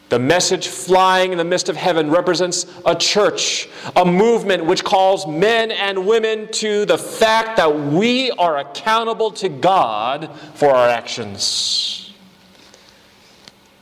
The 0.10 0.20
message 0.20 0.68
flying 0.68 1.32
in 1.32 1.40
the 1.40 1.44
midst 1.44 1.68
of 1.68 1.76
heaven 1.76 2.12
represents 2.12 2.68
a 2.86 2.94
church, 2.94 3.68
a 3.96 4.06
movement 4.06 4.66
which 4.66 4.84
calls 4.84 5.26
men 5.26 5.72
and 5.72 6.06
women 6.06 6.48
to 6.52 6.86
the 6.86 7.00
fact 7.00 7.58
that 7.58 7.76
we 7.76 8.30
are 8.34 8.60
accountable 8.60 9.32
to 9.32 9.50
God 9.50 10.30
for 10.54 10.70
our 10.70 10.90
actions. 10.90 12.14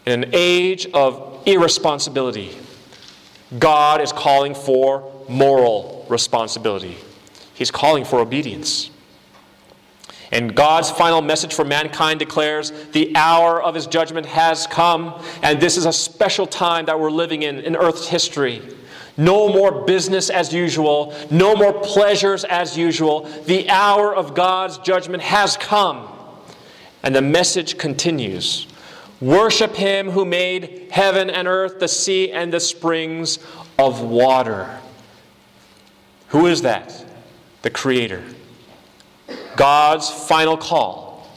In 0.05 0.23
an 0.23 0.29
age 0.31 0.87
of 0.93 1.43
irresponsibility, 1.45 2.57
God 3.59 3.99
is 3.99 4.13
calling 4.13 4.55
for 4.55 5.25
moral 5.27 6.05
responsibility. 6.07 6.95
He's 7.53 7.69
calling 7.69 8.05
for 8.05 8.19
obedience. 8.19 8.91
And 10.33 10.55
God's 10.55 10.89
final 10.89 11.21
message 11.21 11.53
for 11.53 11.63
mankind 11.63 12.19
declares 12.19 12.71
the 12.91 13.15
hour 13.15 13.61
of 13.61 13.75
his 13.75 13.85
judgment 13.85 14.25
has 14.25 14.65
come, 14.65 15.21
and 15.43 15.61
this 15.61 15.77
is 15.77 15.85
a 15.85 15.93
special 15.93 16.47
time 16.47 16.85
that 16.85 16.99
we're 16.99 17.11
living 17.11 17.43
in 17.43 17.59
in 17.59 17.75
Earth's 17.75 18.07
history. 18.07 18.61
No 19.15 19.47
more 19.47 19.85
business 19.85 20.31
as 20.31 20.51
usual. 20.51 21.13
No 21.29 21.55
more 21.55 21.71
pleasures 21.71 22.43
as 22.45 22.75
usual. 22.75 23.29
The 23.45 23.69
hour 23.69 24.13
of 24.13 24.33
God's 24.33 24.79
judgment 24.79 25.21
has 25.21 25.55
come. 25.55 26.07
And 27.03 27.15
the 27.15 27.21
message 27.21 27.77
continues 27.77 28.67
Worship 29.21 29.75
him 29.75 30.09
who 30.09 30.25
made 30.25 30.87
heaven 30.91 31.29
and 31.29 31.47
earth, 31.47 31.79
the 31.79 31.87
sea, 31.87 32.31
and 32.31 32.51
the 32.51 32.59
springs 32.59 33.39
of 33.77 34.01
water. 34.01 34.79
Who 36.29 36.47
is 36.47 36.63
that? 36.63 37.05
The 37.61 37.69
Creator. 37.69 38.23
God's 39.55 40.09
final 40.09 40.57
call 40.57 41.27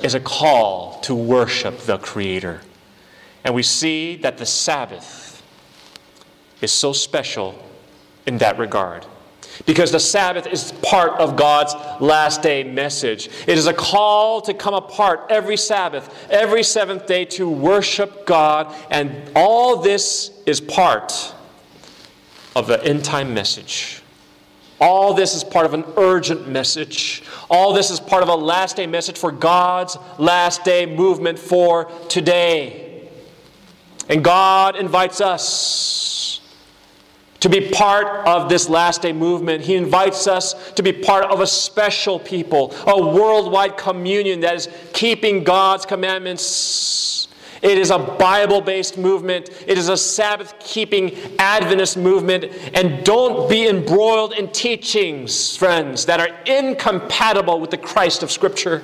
is 0.00 0.14
a 0.14 0.20
call 0.20 1.00
to 1.00 1.14
worship 1.14 1.78
the 1.80 1.98
Creator. 1.98 2.60
And 3.44 3.54
we 3.54 3.62
see 3.62 4.16
that 4.16 4.38
the 4.38 4.46
Sabbath 4.46 5.42
is 6.60 6.72
so 6.72 6.92
special 6.92 7.54
in 8.26 8.38
that 8.38 8.58
regard. 8.58 9.06
Because 9.64 9.90
the 9.90 10.00
Sabbath 10.00 10.46
is 10.46 10.72
part 10.82 11.12
of 11.12 11.36
God's 11.36 11.74
last 12.00 12.42
day 12.42 12.62
message. 12.62 13.28
It 13.46 13.56
is 13.56 13.66
a 13.66 13.72
call 13.72 14.42
to 14.42 14.52
come 14.52 14.74
apart 14.74 15.26
every 15.30 15.56
Sabbath, 15.56 16.26
every 16.28 16.62
seventh 16.62 17.06
day 17.06 17.24
to 17.26 17.48
worship 17.48 18.26
God. 18.26 18.74
And 18.90 19.30
all 19.34 19.76
this 19.80 20.30
is 20.44 20.60
part 20.60 21.34
of 22.54 22.66
the 22.66 22.82
end 22.84 23.04
time 23.04 23.32
message. 23.32 24.02
All 24.78 25.14
this 25.14 25.34
is 25.34 25.42
part 25.42 25.64
of 25.64 25.72
an 25.72 25.84
urgent 25.96 26.48
message. 26.48 27.22
All 27.48 27.72
this 27.72 27.90
is 27.90 28.00
part 28.00 28.22
of 28.22 28.28
a 28.28 28.34
last 28.34 28.76
day 28.76 28.86
message 28.86 29.18
for 29.18 29.30
God's 29.30 29.96
last 30.18 30.64
day 30.64 30.86
movement 30.86 31.38
for 31.38 31.90
today. 32.08 33.08
And 34.08 34.24
God 34.24 34.76
invites 34.76 35.20
us 35.20 36.40
to 37.40 37.48
be 37.48 37.70
part 37.70 38.26
of 38.26 38.48
this 38.48 38.68
last 38.68 39.02
day 39.02 39.12
movement. 39.12 39.62
He 39.62 39.76
invites 39.76 40.26
us 40.26 40.72
to 40.72 40.82
be 40.82 40.92
part 40.92 41.26
of 41.26 41.40
a 41.40 41.46
special 41.46 42.18
people, 42.18 42.74
a 42.86 43.00
worldwide 43.00 43.76
communion 43.76 44.40
that 44.40 44.56
is 44.56 44.68
keeping 44.92 45.44
God's 45.44 45.86
commandments. 45.86 47.25
It 47.62 47.78
is 47.78 47.90
a 47.90 47.98
Bible 47.98 48.60
based 48.60 48.98
movement. 48.98 49.50
It 49.66 49.78
is 49.78 49.88
a 49.88 49.96
Sabbath 49.96 50.58
keeping 50.58 51.16
Adventist 51.38 51.96
movement. 51.96 52.44
And 52.74 53.04
don't 53.04 53.48
be 53.48 53.68
embroiled 53.68 54.32
in 54.32 54.48
teachings, 54.48 55.56
friends, 55.56 56.06
that 56.06 56.20
are 56.20 56.28
incompatible 56.46 57.60
with 57.60 57.70
the 57.70 57.78
Christ 57.78 58.22
of 58.22 58.30
Scripture. 58.30 58.82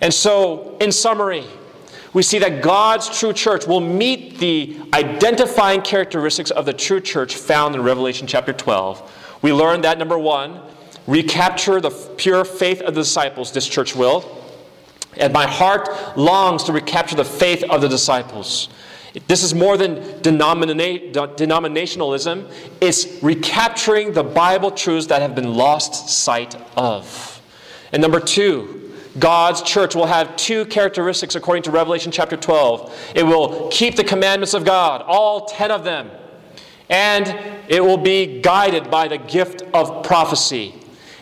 And 0.00 0.12
so, 0.12 0.76
in 0.80 0.90
summary, 0.90 1.44
we 2.12 2.22
see 2.22 2.38
that 2.40 2.62
God's 2.62 3.08
true 3.18 3.32
church 3.32 3.66
will 3.66 3.80
meet 3.80 4.38
the 4.38 4.76
identifying 4.92 5.80
characteristics 5.80 6.50
of 6.50 6.66
the 6.66 6.72
true 6.72 7.00
church 7.00 7.36
found 7.36 7.74
in 7.74 7.82
Revelation 7.82 8.26
chapter 8.26 8.52
12. 8.52 9.38
We 9.42 9.52
learn 9.52 9.80
that 9.82 9.98
number 9.98 10.18
one, 10.18 10.60
recapture 11.06 11.80
the 11.80 11.90
pure 12.16 12.44
faith 12.44 12.82
of 12.82 12.94
the 12.94 13.00
disciples, 13.00 13.52
this 13.52 13.66
church 13.66 13.96
will. 13.96 14.41
And 15.16 15.32
my 15.32 15.46
heart 15.46 15.88
longs 16.16 16.64
to 16.64 16.72
recapture 16.72 17.14
the 17.16 17.24
faith 17.24 17.62
of 17.64 17.80
the 17.80 17.88
disciples. 17.88 18.68
This 19.28 19.42
is 19.42 19.54
more 19.54 19.76
than 19.76 19.96
denominationalism, 20.22 22.50
it's 22.80 23.22
recapturing 23.22 24.14
the 24.14 24.24
Bible 24.24 24.70
truths 24.70 25.08
that 25.08 25.20
have 25.20 25.34
been 25.34 25.52
lost 25.52 26.08
sight 26.08 26.56
of. 26.78 27.42
And 27.92 28.00
number 28.00 28.20
two, 28.20 28.94
God's 29.18 29.60
church 29.60 29.94
will 29.94 30.06
have 30.06 30.34
two 30.36 30.64
characteristics 30.64 31.34
according 31.34 31.64
to 31.64 31.70
Revelation 31.70 32.10
chapter 32.10 32.38
12. 32.38 33.12
It 33.14 33.24
will 33.24 33.68
keep 33.70 33.96
the 33.96 34.04
commandments 34.04 34.54
of 34.54 34.64
God, 34.64 35.02
all 35.02 35.44
10 35.44 35.70
of 35.70 35.84
them, 35.84 36.10
and 36.88 37.38
it 37.68 37.84
will 37.84 37.98
be 37.98 38.40
guided 38.40 38.90
by 38.90 39.08
the 39.08 39.18
gift 39.18 39.60
of 39.74 40.02
prophecy. 40.02 40.74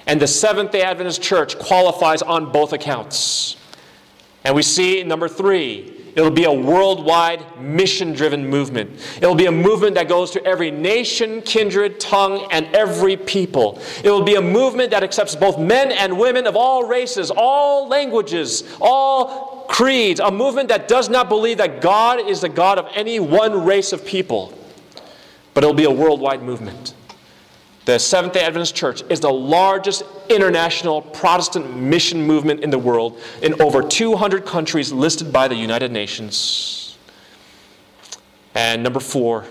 And 0.07 0.21
the 0.21 0.29
Seventh 0.29 0.71
day 0.71 0.83
Adventist 0.83 1.23
church 1.23 1.59
qualifies 1.59 2.23
on 2.23 2.53
both 2.53 2.73
accounts. 2.73 3.57
And 4.45 4.55
we 4.55 4.63
see, 4.63 5.03
number 5.03 5.29
three, 5.29 6.13
it'll 6.17 6.31
be 6.31 6.45
a 6.45 6.53
worldwide 6.53 7.61
mission 7.61 8.15
driven 8.15 8.47
movement. 8.47 8.91
It'll 9.19 9.35
be 9.35 9.47
a 9.47 9.53
movement 9.53 9.95
that 9.97 10.09
goes 10.09 10.31
to 10.33 10.45
every 10.45 10.71
nation, 10.71 11.43
kindred, 11.43 12.01
tongue, 12.01 12.49
and 12.51 12.67
every 12.75 13.17
people. 13.17 13.81
It 14.03 14.11
will 14.11 14.23
be 14.23 14.37
a 14.37 14.43
movement 14.43 14.91
that 14.93 15.03
accepts 15.03 15.37
both 15.37 15.59
men 15.59 15.93
and 15.93 16.19
women 16.19 16.47
of 16.47 16.57
all 16.57 16.85
races, 16.85 17.31
all 17.31 17.87
languages, 17.89 18.65
all 18.81 19.67
creeds. 19.69 20.21
A 20.21 20.31
movement 20.31 20.69
that 20.71 20.89
does 20.89 21.09
not 21.09 21.29
believe 21.29 21.59
that 21.59 21.81
God 21.81 22.21
is 22.29 22.41
the 22.41 22.49
God 22.49 22.79
of 22.79 22.89
any 22.95 23.21
one 23.21 23.65
race 23.65 23.93
of 23.93 24.05
people, 24.05 24.57
but 25.53 25.63
it'll 25.63 25.75
be 25.75 25.85
a 25.85 25.91
worldwide 25.91 26.43
movement. 26.43 26.95
The 27.91 27.99
Seventh 27.99 28.35
day 28.35 28.45
Adventist 28.45 28.77
Church 28.77 29.03
is 29.09 29.19
the 29.19 29.33
largest 29.33 30.05
international 30.29 31.03
Protestant 31.03 31.77
mission 31.77 32.25
movement 32.25 32.61
in 32.61 32.71
the 32.71 32.79
world 32.79 33.19
in 33.43 33.61
over 33.61 33.83
200 33.83 34.47
countries 34.47 34.93
listed 34.93 35.33
by 35.33 35.49
the 35.49 35.57
United 35.57 35.91
Nations. 35.91 36.97
And 38.55 38.85
number 38.85 39.01
four, 39.01 39.45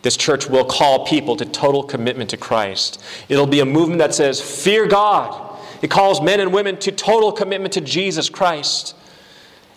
this 0.00 0.16
church 0.16 0.48
will 0.48 0.64
call 0.64 1.04
people 1.04 1.36
to 1.36 1.44
total 1.44 1.82
commitment 1.82 2.30
to 2.30 2.38
Christ. 2.38 2.98
It'll 3.28 3.46
be 3.46 3.60
a 3.60 3.66
movement 3.66 3.98
that 3.98 4.14
says, 4.14 4.40
Fear 4.40 4.86
God. 4.86 5.60
It 5.82 5.90
calls 5.90 6.22
men 6.22 6.40
and 6.40 6.50
women 6.50 6.78
to 6.78 6.92
total 6.92 7.30
commitment 7.30 7.74
to 7.74 7.82
Jesus 7.82 8.30
Christ. 8.30 8.96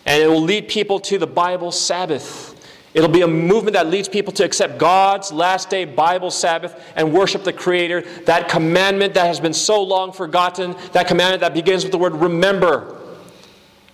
And 0.05 0.23
it 0.23 0.27
will 0.27 0.41
lead 0.41 0.69
people 0.69 1.01
to 1.01 1.17
the 1.17 1.27
Bible 1.27 1.73
Sabbath. 1.73 2.46
It'll 2.97 3.11
be 3.11 3.21
a 3.21 3.27
movement 3.27 3.75
that 3.75 3.85
leads 3.85 4.09
people 4.09 4.33
to 4.33 4.43
accept 4.43 4.79
God's 4.79 5.31
last 5.31 5.69
day 5.69 5.85
Bible 5.85 6.31
Sabbath 6.31 6.83
and 6.95 7.13
worship 7.13 7.43
the 7.43 7.53
Creator. 7.53 8.01
That 8.25 8.49
commandment 8.49 9.13
that 9.13 9.27
has 9.27 9.39
been 9.39 9.53
so 9.53 9.83
long 9.83 10.11
forgotten, 10.11 10.75
that 10.93 11.07
commandment 11.07 11.41
that 11.41 11.53
begins 11.53 11.83
with 11.83 11.91
the 11.91 11.99
word 11.99 12.15
remember, 12.15 12.99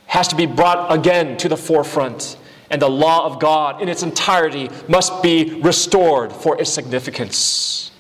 has 0.06 0.30
to 0.30 0.38
be 0.38 0.46
brought 0.46 0.90
again 0.90 1.36
to 1.40 1.50
the 1.50 1.58
forefront. 1.58 2.38
And 2.70 2.82
the 2.82 2.90
law 2.90 3.26
of 3.26 3.42
God 3.42 3.82
in 3.82 3.90
its 3.90 4.04
entirety 4.04 4.70
must 4.88 5.22
be 5.22 5.60
restored 5.60 6.32
for 6.32 6.58
its 6.58 6.70
significance. 6.70 7.92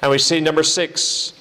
And 0.00 0.10
we 0.10 0.16
see 0.16 0.40
number 0.40 0.62
six, 0.62 1.34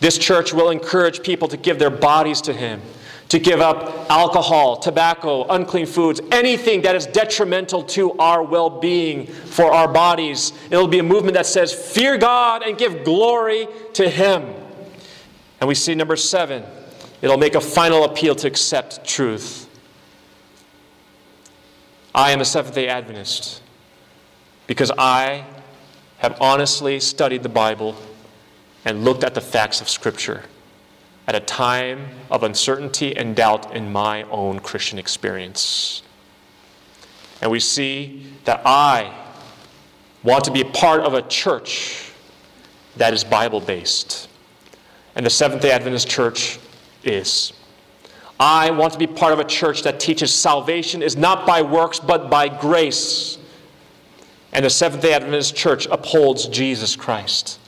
this 0.00 0.18
church 0.18 0.52
will 0.52 0.70
encourage 0.70 1.22
people 1.22 1.46
to 1.46 1.56
give 1.56 1.78
their 1.78 1.88
bodies 1.88 2.40
to 2.42 2.52
Him 2.52 2.82
to 3.28 3.38
give 3.38 3.60
up 3.60 4.10
alcohol, 4.10 4.76
tobacco, 4.76 5.44
unclean 5.48 5.86
foods, 5.86 6.20
anything 6.32 6.82
that 6.82 6.96
is 6.96 7.06
detrimental 7.06 7.82
to 7.82 8.12
our 8.12 8.42
well 8.42 8.70
being 8.70 9.26
for 9.26 9.70
our 9.70 9.86
bodies. 9.86 10.52
It'll 10.70 10.88
be 10.88 10.98
a 10.98 11.02
movement 11.02 11.34
that 11.34 11.46
says, 11.46 11.72
Fear 11.72 12.18
God 12.18 12.62
and 12.62 12.78
give 12.78 13.04
glory 13.04 13.68
to 13.94 14.08
Him. 14.08 14.54
And 15.60 15.68
we 15.68 15.74
see 15.74 15.94
number 15.94 16.16
seven, 16.16 16.64
it'll 17.20 17.38
make 17.38 17.54
a 17.54 17.60
final 17.60 18.04
appeal 18.04 18.34
to 18.36 18.46
accept 18.46 19.04
truth. 19.04 19.68
I 22.14 22.30
am 22.30 22.40
a 22.40 22.44
Seventh 22.44 22.74
day 22.74 22.88
Adventist 22.88 23.62
because 24.66 24.90
I 24.96 25.44
have 26.18 26.40
honestly 26.40 26.98
studied 26.98 27.42
the 27.42 27.48
Bible 27.48 27.94
and 28.84 29.04
looked 29.04 29.22
at 29.22 29.34
the 29.34 29.40
facts 29.40 29.80
of 29.80 29.88
Scripture 29.88 30.44
at 31.28 31.34
a 31.34 31.40
time 31.40 32.08
of 32.30 32.42
uncertainty 32.42 33.14
and 33.14 33.36
doubt 33.36 33.76
in 33.76 33.92
my 33.92 34.22
own 34.24 34.58
Christian 34.58 34.98
experience. 34.98 36.02
And 37.42 37.50
we 37.50 37.60
see 37.60 38.32
that 38.46 38.62
I 38.64 39.14
want 40.24 40.44
to 40.44 40.50
be 40.50 40.62
a 40.62 40.70
part 40.70 41.02
of 41.02 41.12
a 41.12 41.20
church 41.20 42.10
that 42.96 43.12
is 43.12 43.24
Bible 43.24 43.60
based. 43.60 44.30
And 45.16 45.26
the 45.26 45.30
Seventh 45.30 45.60
day 45.60 45.70
Adventist 45.70 46.08
Church 46.08 46.58
is. 47.04 47.52
I 48.40 48.70
want 48.70 48.94
to 48.94 48.98
be 48.98 49.06
part 49.06 49.34
of 49.34 49.38
a 49.38 49.44
church 49.44 49.82
that 49.82 50.00
teaches 50.00 50.32
salvation 50.32 51.02
is 51.02 51.14
not 51.14 51.46
by 51.46 51.60
works 51.60 52.00
but 52.00 52.30
by 52.30 52.48
grace. 52.48 53.36
And 54.54 54.64
the 54.64 54.70
Seventh 54.70 55.02
day 55.02 55.12
Adventist 55.12 55.54
Church 55.54 55.86
upholds 55.90 56.46
Jesus 56.46 56.96
Christ. 56.96 57.60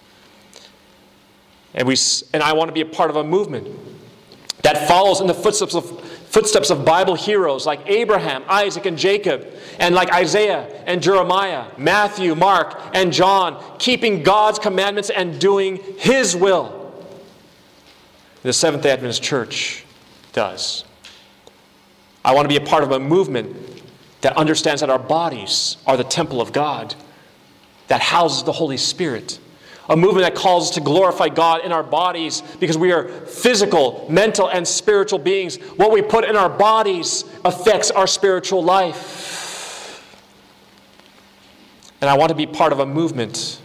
And, 1.74 1.86
we, 1.86 1.96
and 2.32 2.42
I 2.42 2.52
want 2.52 2.68
to 2.68 2.72
be 2.72 2.80
a 2.80 2.86
part 2.86 3.10
of 3.10 3.16
a 3.16 3.24
movement 3.24 3.68
that 4.62 4.88
follows 4.88 5.20
in 5.20 5.26
the 5.26 5.34
footsteps 5.34 5.74
of, 5.74 6.00
footsteps 6.04 6.70
of 6.70 6.84
Bible 6.84 7.14
heroes 7.14 7.66
like 7.66 7.80
Abraham, 7.86 8.44
Isaac, 8.48 8.86
and 8.86 8.98
Jacob, 8.98 9.46
and 9.78 9.94
like 9.94 10.12
Isaiah 10.12 10.82
and 10.86 11.02
Jeremiah, 11.02 11.66
Matthew, 11.78 12.34
Mark, 12.34 12.80
and 12.94 13.12
John, 13.12 13.62
keeping 13.78 14.22
God's 14.22 14.58
commandments 14.58 15.10
and 15.10 15.40
doing 15.40 15.80
His 15.98 16.36
will. 16.36 16.78
The 18.42 18.52
Seventh 18.52 18.82
day 18.82 18.90
Adventist 18.90 19.22
Church 19.22 19.84
does. 20.32 20.84
I 22.24 22.34
want 22.34 22.44
to 22.44 22.48
be 22.48 22.62
a 22.62 22.66
part 22.66 22.82
of 22.82 22.92
a 22.92 23.00
movement 23.00 23.82
that 24.20 24.36
understands 24.36 24.80
that 24.82 24.90
our 24.90 24.98
bodies 24.98 25.78
are 25.86 25.96
the 25.96 26.04
temple 26.04 26.40
of 26.40 26.52
God, 26.52 26.94
that 27.88 28.00
houses 28.00 28.42
the 28.42 28.52
Holy 28.52 28.76
Spirit 28.76 29.38
a 29.90 29.96
movement 29.96 30.24
that 30.24 30.36
calls 30.36 30.68
us 30.68 30.74
to 30.76 30.80
glorify 30.80 31.28
God 31.28 31.64
in 31.64 31.72
our 31.72 31.82
bodies 31.82 32.42
because 32.60 32.78
we 32.78 32.92
are 32.92 33.08
physical, 33.08 34.06
mental, 34.08 34.48
and 34.48 34.66
spiritual 34.66 35.18
beings. 35.18 35.56
What 35.56 35.90
we 35.90 36.00
put 36.00 36.24
in 36.24 36.36
our 36.36 36.48
bodies 36.48 37.24
affects 37.44 37.90
our 37.90 38.06
spiritual 38.06 38.62
life. 38.62 40.06
And 42.00 42.08
I 42.08 42.16
want 42.16 42.30
to 42.30 42.36
be 42.36 42.46
part 42.46 42.72
of 42.72 42.78
a 42.78 42.86
movement 42.86 43.60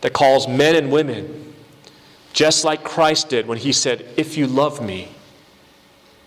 that 0.00 0.12
calls 0.12 0.48
men 0.48 0.74
and 0.74 0.90
women, 0.90 1.54
just 2.32 2.64
like 2.64 2.82
Christ 2.82 3.28
did 3.28 3.46
when 3.46 3.58
he 3.58 3.72
said, 3.72 4.06
If 4.16 4.36
you 4.36 4.48
love 4.48 4.84
me, 4.84 5.08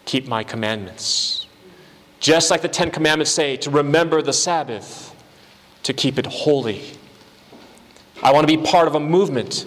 keep 0.06 0.26
my 0.26 0.46
commandments. 0.46 1.48
Just 2.22 2.50
like 2.50 2.62
the 2.62 2.70
Ten 2.70 2.90
Commandments 2.90 3.32
say, 3.32 3.58
to 3.58 3.70
remember 3.70 4.22
the 4.22 4.32
Sabbath, 4.32 5.14
to 5.84 5.92
keep 5.92 6.18
it 6.18 6.26
holy. 6.26 6.82
I 8.24 8.32
want 8.32 8.48
to 8.48 8.58
be 8.58 8.64
part 8.64 8.88
of 8.88 8.96
a 8.96 9.00
movement 9.00 9.66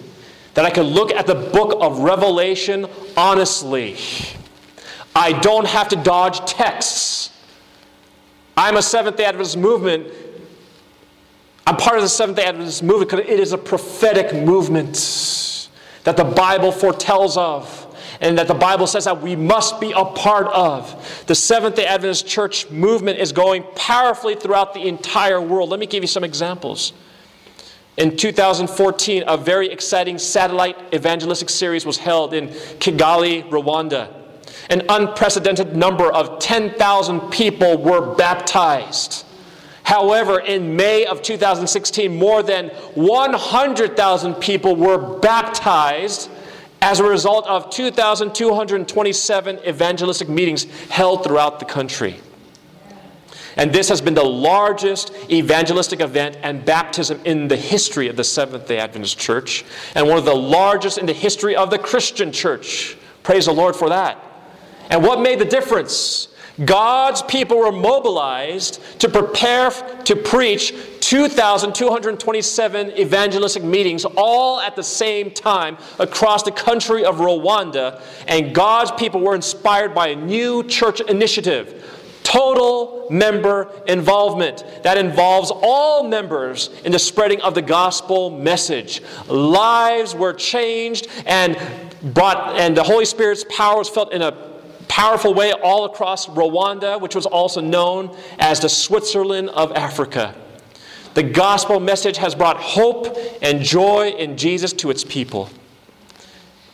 that 0.55 0.65
I 0.65 0.71
can 0.71 0.83
look 0.83 1.11
at 1.11 1.27
the 1.27 1.35
book 1.35 1.77
of 1.79 1.99
Revelation 1.99 2.87
honestly. 3.15 3.95
I 5.15 5.33
don't 5.33 5.67
have 5.67 5.87
to 5.89 5.95
dodge 5.95 6.39
texts. 6.51 7.31
I'm 8.57 8.75
a 8.75 8.81
Seventh 8.81 9.17
day 9.17 9.25
Adventist 9.25 9.57
movement. 9.57 10.07
I'm 11.67 11.77
part 11.77 11.97
of 11.97 12.01
the 12.01 12.09
Seventh 12.09 12.37
day 12.37 12.45
Adventist 12.45 12.81
movement 12.81 13.11
because 13.11 13.25
it 13.27 13.39
is 13.39 13.53
a 13.53 13.57
prophetic 13.57 14.33
movement 14.33 15.69
that 16.03 16.17
the 16.17 16.23
Bible 16.23 16.71
foretells 16.71 17.37
of 17.37 17.83
and 18.21 18.37
that 18.39 18.47
the 18.47 18.55
Bible 18.55 18.87
says 18.87 19.05
that 19.05 19.21
we 19.21 19.35
must 19.35 19.79
be 19.79 19.91
a 19.91 20.03
part 20.03 20.47
of. 20.47 21.23
The 21.27 21.35
Seventh 21.35 21.75
day 21.75 21.85
Adventist 21.85 22.25
church 22.25 22.69
movement 22.71 23.19
is 23.19 23.31
going 23.31 23.63
powerfully 23.75 24.33
throughout 24.33 24.73
the 24.73 24.87
entire 24.87 25.39
world. 25.39 25.69
Let 25.69 25.79
me 25.79 25.85
give 25.85 26.03
you 26.03 26.07
some 26.07 26.23
examples. 26.23 26.93
In 27.97 28.15
2014, 28.15 29.23
a 29.25 29.35
very 29.35 29.71
exciting 29.71 30.19
satellite 30.19 30.77
evangelistic 30.93 31.49
series 31.49 31.83
was 31.83 31.97
held 31.97 32.35
in 32.35 32.49
Kigali, 32.79 33.49
Rwanda. 33.49 34.13
An 34.69 34.83
unprecedented 34.87 35.75
number 35.75 36.11
of 36.11 36.37
10,000 36.37 37.31
people 37.31 37.77
were 37.77 38.13
baptized. 38.13 39.25
However, 39.81 40.39
in 40.39 40.75
May 40.75 41.05
of 41.05 41.23
2016, 41.23 42.15
more 42.15 42.43
than 42.43 42.69
100,000 42.93 44.35
people 44.35 44.75
were 44.75 45.17
baptized 45.19 46.29
as 46.81 46.99
a 46.99 47.03
result 47.03 47.47
of 47.47 47.71
2,227 47.71 49.59
evangelistic 49.67 50.29
meetings 50.29 50.65
held 50.89 51.23
throughout 51.23 51.59
the 51.59 51.65
country. 51.65 52.19
And 53.57 53.73
this 53.73 53.89
has 53.89 54.01
been 54.01 54.13
the 54.13 54.23
largest 54.23 55.11
evangelistic 55.29 55.99
event 55.99 56.37
and 56.43 56.63
baptism 56.63 57.19
in 57.25 57.47
the 57.47 57.55
history 57.55 58.07
of 58.07 58.15
the 58.15 58.23
Seventh 58.23 58.67
day 58.67 58.77
Adventist 58.77 59.17
Church, 59.17 59.65
and 59.95 60.07
one 60.07 60.17
of 60.17 60.25
the 60.25 60.35
largest 60.35 60.97
in 60.97 61.05
the 61.05 61.13
history 61.13 61.55
of 61.55 61.69
the 61.71 61.79
Christian 61.79 62.31
church. 62.31 62.97
Praise 63.23 63.47
the 63.47 63.53
Lord 63.53 63.75
for 63.75 63.89
that. 63.89 64.23
And 64.89 65.03
what 65.03 65.19
made 65.19 65.39
the 65.39 65.45
difference? 65.45 66.29
God's 66.65 67.21
people 67.21 67.57
were 67.57 67.71
mobilized 67.71 68.99
to 68.99 69.09
prepare 69.09 69.69
to 69.69 70.15
preach 70.15 70.73
2,227 71.01 72.91
evangelistic 72.97 73.63
meetings 73.63 74.05
all 74.05 74.59
at 74.59 74.75
the 74.75 74.83
same 74.83 75.29
time 75.29 75.77
across 75.99 76.41
the 76.41 76.51
country 76.51 77.05
of 77.05 77.17
Rwanda. 77.17 78.01
And 78.27 78.55
God's 78.55 78.91
people 78.91 79.21
were 79.21 79.35
inspired 79.35 79.93
by 79.93 80.07
a 80.09 80.15
new 80.15 80.63
church 80.63 80.99
initiative 81.01 81.96
total 82.27 83.07
member 83.09 83.71
involvement 83.87 84.65
that 84.83 84.97
involves 84.97 85.49
all 85.49 86.03
members 86.03 86.69
in 86.83 86.91
the 86.91 86.99
spreading 86.99 87.39
of 87.39 87.55
the 87.55 87.61
gospel 87.61 88.29
message. 88.29 89.01
Lives 89.27 90.13
were 90.13 90.33
changed 90.33 91.07
and 91.25 91.57
brought, 92.13 92.59
and 92.59 92.75
the 92.75 92.83
Holy 92.83 93.05
Spirit's 93.05 93.45
power 93.49 93.77
was 93.77 93.87
felt 93.87 94.11
in 94.11 94.21
a 94.21 94.33
powerful 94.89 95.33
way 95.33 95.53
all 95.53 95.85
across 95.85 96.27
Rwanda, 96.27 96.99
which 96.99 97.15
was 97.15 97.25
also 97.25 97.61
known 97.61 98.13
as 98.39 98.59
the 98.59 98.69
Switzerland 98.69 99.49
of 99.51 99.71
Africa. 99.71 100.35
The 101.13 101.23
gospel 101.23 101.79
message 101.79 102.17
has 102.17 102.35
brought 102.35 102.57
hope 102.57 103.17
and 103.41 103.61
joy 103.61 104.09
in 104.09 104.35
Jesus 104.35 104.73
to 104.73 104.89
its 104.89 105.05
people. 105.05 105.49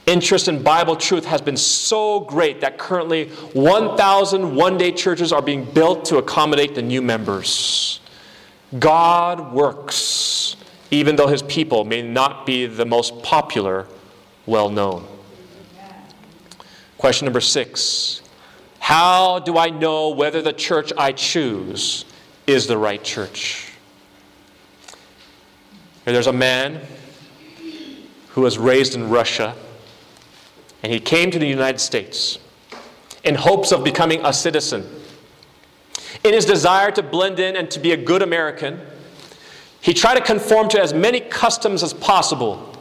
Interest 0.05 0.49
in 0.49 0.61
Bible 0.61 0.97
truth 0.97 1.23
has 1.25 1.39
been 1.39 1.55
so 1.55 2.19
great 2.19 2.59
that 2.59 2.77
currently 2.77 3.29
1,000 3.53 4.53
one 4.53 4.77
day 4.77 4.91
churches 4.91 5.31
are 5.31 5.41
being 5.41 5.63
built 5.63 6.03
to 6.05 6.17
accommodate 6.17 6.75
the 6.75 6.81
new 6.81 7.01
members. 7.01 8.01
God 8.79 9.53
works, 9.53 10.57
even 10.91 11.15
though 11.15 11.27
his 11.27 11.41
people 11.43 11.85
may 11.85 12.01
not 12.01 12.45
be 12.45 12.65
the 12.65 12.85
most 12.85 13.23
popular, 13.23 13.87
well 14.45 14.69
known. 14.69 15.07
Question 16.97 17.25
number 17.25 17.41
six 17.41 18.21
How 18.79 19.39
do 19.39 19.57
I 19.57 19.69
know 19.69 20.09
whether 20.09 20.41
the 20.41 20.53
church 20.53 20.91
I 20.97 21.13
choose 21.13 22.03
is 22.45 22.67
the 22.67 22.77
right 22.77 23.01
church? 23.01 23.69
There's 26.03 26.27
a 26.27 26.33
man 26.33 26.81
who 28.29 28.41
was 28.41 28.57
raised 28.57 28.95
in 28.95 29.09
Russia 29.09 29.55
and 30.83 30.91
he 30.91 30.99
came 30.99 31.31
to 31.31 31.39
the 31.39 31.47
United 31.47 31.79
States 31.79 32.37
in 33.23 33.35
hopes 33.35 33.71
of 33.71 33.83
becoming 33.83 34.23
a 34.25 34.33
citizen. 34.33 34.85
In 36.23 36.33
his 36.33 36.45
desire 36.45 36.91
to 36.91 37.01
blend 37.01 37.39
in 37.39 37.55
and 37.55 37.71
to 37.71 37.79
be 37.79 37.93
a 37.93 37.97
good 37.97 38.21
American, 38.21 38.79
he 39.79 39.93
tried 39.93 40.15
to 40.15 40.21
conform 40.21 40.69
to 40.69 40.81
as 40.81 40.93
many 40.93 41.21
customs 41.21 41.83
as 41.83 41.93
possible. 41.93 42.77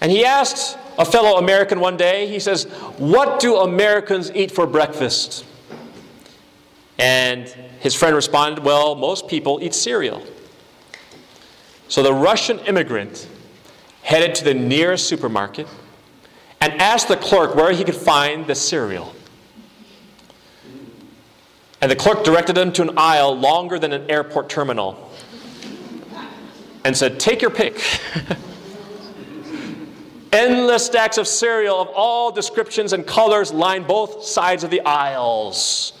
And 0.00 0.10
he 0.10 0.24
asked 0.24 0.78
a 0.98 1.04
fellow 1.04 1.38
American 1.38 1.80
one 1.80 1.96
day, 1.98 2.26
he 2.26 2.40
says, 2.40 2.64
What 2.96 3.40
do 3.40 3.56
Americans 3.56 4.32
eat 4.34 4.50
for 4.50 4.66
breakfast? 4.66 5.44
And 6.98 7.46
his 7.80 7.94
friend 7.94 8.14
responded, 8.14 8.64
Well, 8.64 8.94
most 8.94 9.28
people 9.28 9.58
eat 9.62 9.74
cereal. 9.74 10.22
So 11.88 12.02
the 12.02 12.14
Russian 12.14 12.58
immigrant 12.60 13.28
headed 14.02 14.34
to 14.36 14.44
the 14.44 14.54
nearest 14.54 15.08
supermarket 15.08 15.66
and 16.60 16.80
asked 16.80 17.08
the 17.08 17.16
clerk 17.16 17.54
where 17.54 17.72
he 17.72 17.84
could 17.84 17.94
find 17.94 18.46
the 18.46 18.54
cereal. 18.54 19.14
And 21.80 21.90
the 21.90 21.96
clerk 21.96 22.24
directed 22.24 22.58
him 22.58 22.72
to 22.72 22.82
an 22.82 22.98
aisle 22.98 23.34
longer 23.38 23.78
than 23.78 23.92
an 23.92 24.10
airport 24.10 24.50
terminal 24.50 25.10
and 26.84 26.96
said, 26.96 27.18
Take 27.18 27.40
your 27.40 27.50
pick. 27.50 27.82
Endless 30.32 30.86
stacks 30.86 31.18
of 31.18 31.26
cereal 31.26 31.80
of 31.80 31.88
all 31.88 32.30
descriptions 32.30 32.92
and 32.92 33.04
colors 33.06 33.52
lined 33.52 33.86
both 33.86 34.24
sides 34.24 34.62
of 34.62 34.70
the 34.70 34.80
aisles. 34.82 35.94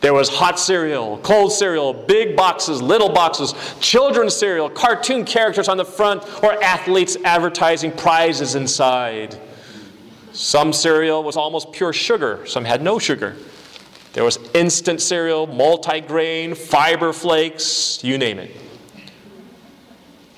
There 0.00 0.14
was 0.14 0.28
hot 0.28 0.58
cereal, 0.58 1.18
cold 1.18 1.52
cereal, 1.52 1.92
big 1.92 2.36
boxes, 2.36 2.80
little 2.80 3.08
boxes, 3.08 3.54
children's 3.80 4.34
cereal, 4.36 4.70
cartoon 4.70 5.24
characters 5.24 5.68
on 5.68 5.76
the 5.76 5.84
front, 5.84 6.22
or 6.42 6.62
athletes 6.62 7.16
advertising 7.24 7.92
prizes 7.92 8.54
inside. 8.54 9.38
Some 10.34 10.72
cereal 10.72 11.22
was 11.22 11.36
almost 11.36 11.72
pure 11.72 11.92
sugar, 11.92 12.44
some 12.44 12.64
had 12.64 12.82
no 12.82 12.98
sugar. 12.98 13.36
There 14.14 14.24
was 14.24 14.38
instant 14.52 15.00
cereal, 15.00 15.46
multigrain, 15.46 16.56
fiber 16.56 17.12
flakes, 17.12 18.02
you 18.02 18.18
name 18.18 18.40
it. 18.40 18.50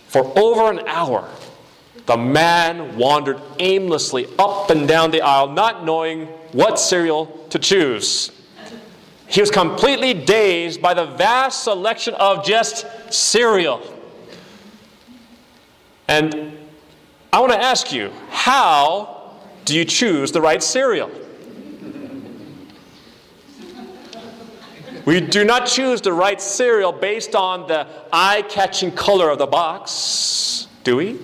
For 0.08 0.38
over 0.38 0.70
an 0.70 0.86
hour, 0.86 1.30
the 2.04 2.16
man 2.18 2.98
wandered 2.98 3.40
aimlessly 3.58 4.26
up 4.38 4.68
and 4.68 4.86
down 4.86 5.12
the 5.12 5.22
aisle, 5.22 5.48
not 5.48 5.84
knowing 5.84 6.26
what 6.52 6.78
cereal 6.78 7.26
to 7.48 7.58
choose. 7.58 8.30
He 9.28 9.40
was 9.40 9.50
completely 9.50 10.12
dazed 10.12 10.82
by 10.82 10.92
the 10.92 11.06
vast 11.06 11.64
selection 11.64 12.12
of 12.14 12.44
just 12.44 12.86
cereal. 13.12 13.82
And 16.06 16.56
I 17.32 17.40
want 17.40 17.52
to 17.52 17.60
ask 17.60 17.92
you, 17.92 18.12
how 18.28 19.15
do 19.66 19.76
you 19.76 19.84
choose 19.84 20.32
the 20.32 20.40
right 20.40 20.62
cereal? 20.62 21.10
We 25.04 25.20
do 25.20 25.44
not 25.44 25.66
choose 25.66 26.00
the 26.00 26.12
right 26.12 26.40
cereal 26.40 26.92
based 26.92 27.34
on 27.34 27.68
the 27.68 27.86
eye 28.12 28.42
catching 28.48 28.90
color 28.90 29.28
of 29.28 29.38
the 29.38 29.46
box, 29.46 30.66
do 30.82 30.96
we? 30.96 31.18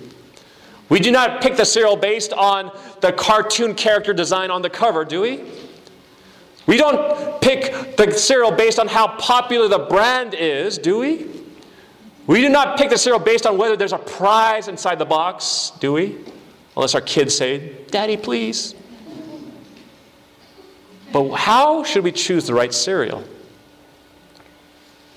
We 0.89 0.99
do 0.99 1.11
not 1.11 1.41
pick 1.41 1.57
the 1.57 1.65
cereal 1.65 1.95
based 1.95 2.33
on 2.33 2.71
the 3.01 3.11
cartoon 3.11 3.75
character 3.75 4.13
design 4.13 4.51
on 4.51 4.61
the 4.61 4.69
cover, 4.69 5.03
do 5.03 5.21
we? 5.21 5.43
We 6.65 6.77
don't 6.77 7.41
pick 7.41 7.97
the 7.97 8.11
cereal 8.11 8.51
based 8.51 8.79
on 8.79 8.87
how 8.87 9.17
popular 9.17 9.67
the 9.67 9.79
brand 9.79 10.33
is, 10.33 10.77
do 10.77 10.99
we? 10.99 11.29
We 12.25 12.39
do 12.41 12.47
not 12.47 12.77
pick 12.77 12.89
the 12.89 12.97
cereal 12.97 13.19
based 13.19 13.45
on 13.45 13.57
whether 13.57 13.75
there's 13.75 13.91
a 13.91 13.97
prize 13.97 14.69
inside 14.69 14.97
the 14.97 15.05
box, 15.05 15.73
do 15.79 15.93
we? 15.93 16.19
Unless 16.75 16.95
our 16.95 17.01
kids 17.01 17.35
say, 17.35 17.73
Daddy, 17.91 18.17
please. 18.17 18.75
But 21.11 21.31
how 21.33 21.83
should 21.83 22.03
we 22.03 22.11
choose 22.11 22.47
the 22.47 22.53
right 22.53 22.73
cereal? 22.73 23.23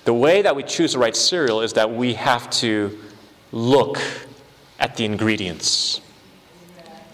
The 0.05 0.13
way 0.13 0.43
that 0.43 0.55
we 0.55 0.63
choose 0.63 0.93
the 0.93 0.99
right 0.99 1.15
cereal 1.15 1.61
is 1.61 1.73
that 1.73 1.91
we 1.91 2.13
have 2.13 2.49
to 2.51 2.97
look 3.51 3.99
at 4.79 4.95
the 4.95 5.05
ingredients. 5.05 6.01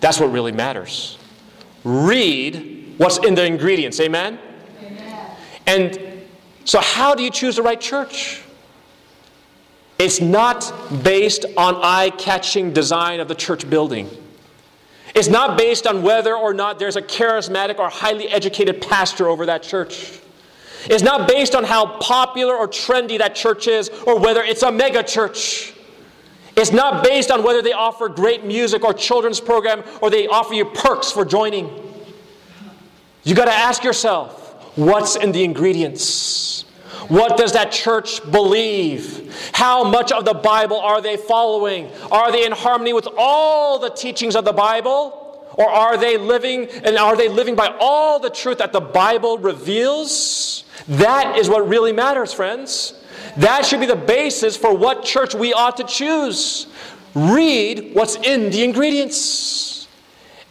That's 0.01 0.19
what 0.19 0.31
really 0.31 0.51
matters. 0.51 1.17
Read 1.85 2.95
what's 2.97 3.17
in 3.19 3.35
the 3.35 3.45
ingredients. 3.45 3.99
Amen? 3.99 4.37
Amen? 4.81 5.31
And 5.65 5.99
so, 6.65 6.79
how 6.81 7.15
do 7.15 7.23
you 7.23 7.31
choose 7.31 7.55
the 7.55 7.63
right 7.63 7.79
church? 7.79 8.41
It's 9.97 10.19
not 10.19 10.71
based 11.03 11.45
on 11.55 11.75
eye 11.75 12.09
catching 12.17 12.73
design 12.73 13.21
of 13.21 13.27
the 13.27 13.35
church 13.35 13.69
building. 13.69 14.09
It's 15.13 15.27
not 15.27 15.57
based 15.57 15.85
on 15.85 16.01
whether 16.01 16.35
or 16.35 16.53
not 16.53 16.79
there's 16.79 16.95
a 16.95 17.01
charismatic 17.01 17.77
or 17.77 17.89
highly 17.89 18.27
educated 18.29 18.81
pastor 18.81 19.27
over 19.27 19.45
that 19.45 19.61
church. 19.61 20.19
It's 20.85 21.03
not 21.03 21.27
based 21.29 21.55
on 21.55 21.63
how 21.63 21.97
popular 21.99 22.55
or 22.55 22.67
trendy 22.67 23.17
that 23.19 23.35
church 23.35 23.67
is 23.67 23.89
or 24.05 24.19
whether 24.19 24.43
it's 24.43 24.63
a 24.63 24.71
mega 24.71 25.03
church. 25.03 25.73
It's 26.55 26.71
not 26.71 27.03
based 27.03 27.31
on 27.31 27.43
whether 27.43 27.61
they 27.61 27.73
offer 27.73 28.09
great 28.09 28.43
music 28.43 28.83
or 28.83 28.93
children's 28.93 29.39
program 29.39 29.83
or 30.01 30.09
they 30.09 30.27
offer 30.27 30.53
you 30.53 30.65
perks 30.65 31.11
for 31.11 31.25
joining. 31.25 31.69
You 33.23 33.35
got 33.35 33.45
to 33.45 33.53
ask 33.53 33.83
yourself 33.83 34.77
what's 34.77 35.15
in 35.15 35.31
the 35.31 35.43
ingredients? 35.43 36.65
What 37.07 37.37
does 37.37 37.53
that 37.53 37.71
church 37.71 38.19
believe? 38.31 39.51
How 39.53 39.83
much 39.83 40.11
of 40.11 40.25
the 40.25 40.33
Bible 40.33 40.79
are 40.79 41.01
they 41.01 41.17
following? 41.17 41.91
Are 42.11 42.31
they 42.31 42.45
in 42.45 42.51
harmony 42.51 42.93
with 42.93 43.07
all 43.17 43.79
the 43.79 43.89
teachings 43.89 44.35
of 44.35 44.45
the 44.45 44.53
Bible? 44.53 45.19
Or 45.55 45.69
are 45.69 45.97
they 45.97 46.17
living 46.17 46.67
and 46.67 46.97
are 46.97 47.15
they 47.15 47.29
living 47.29 47.55
by 47.55 47.75
all 47.79 48.19
the 48.19 48.29
truth 48.29 48.57
that 48.57 48.73
the 48.73 48.81
Bible 48.81 49.37
reveals? 49.37 50.63
That 50.87 51.37
is 51.37 51.49
what 51.49 51.67
really 51.67 51.91
matters, 51.91 52.33
friends. 52.33 52.99
That 53.37 53.65
should 53.65 53.79
be 53.79 53.85
the 53.85 53.95
basis 53.95 54.57
for 54.57 54.75
what 54.75 55.03
church 55.03 55.35
we 55.35 55.53
ought 55.53 55.77
to 55.77 55.83
choose. 55.83 56.67
Read 57.15 57.93
what's 57.93 58.15
in 58.15 58.49
the 58.49 58.63
ingredients. 58.63 59.87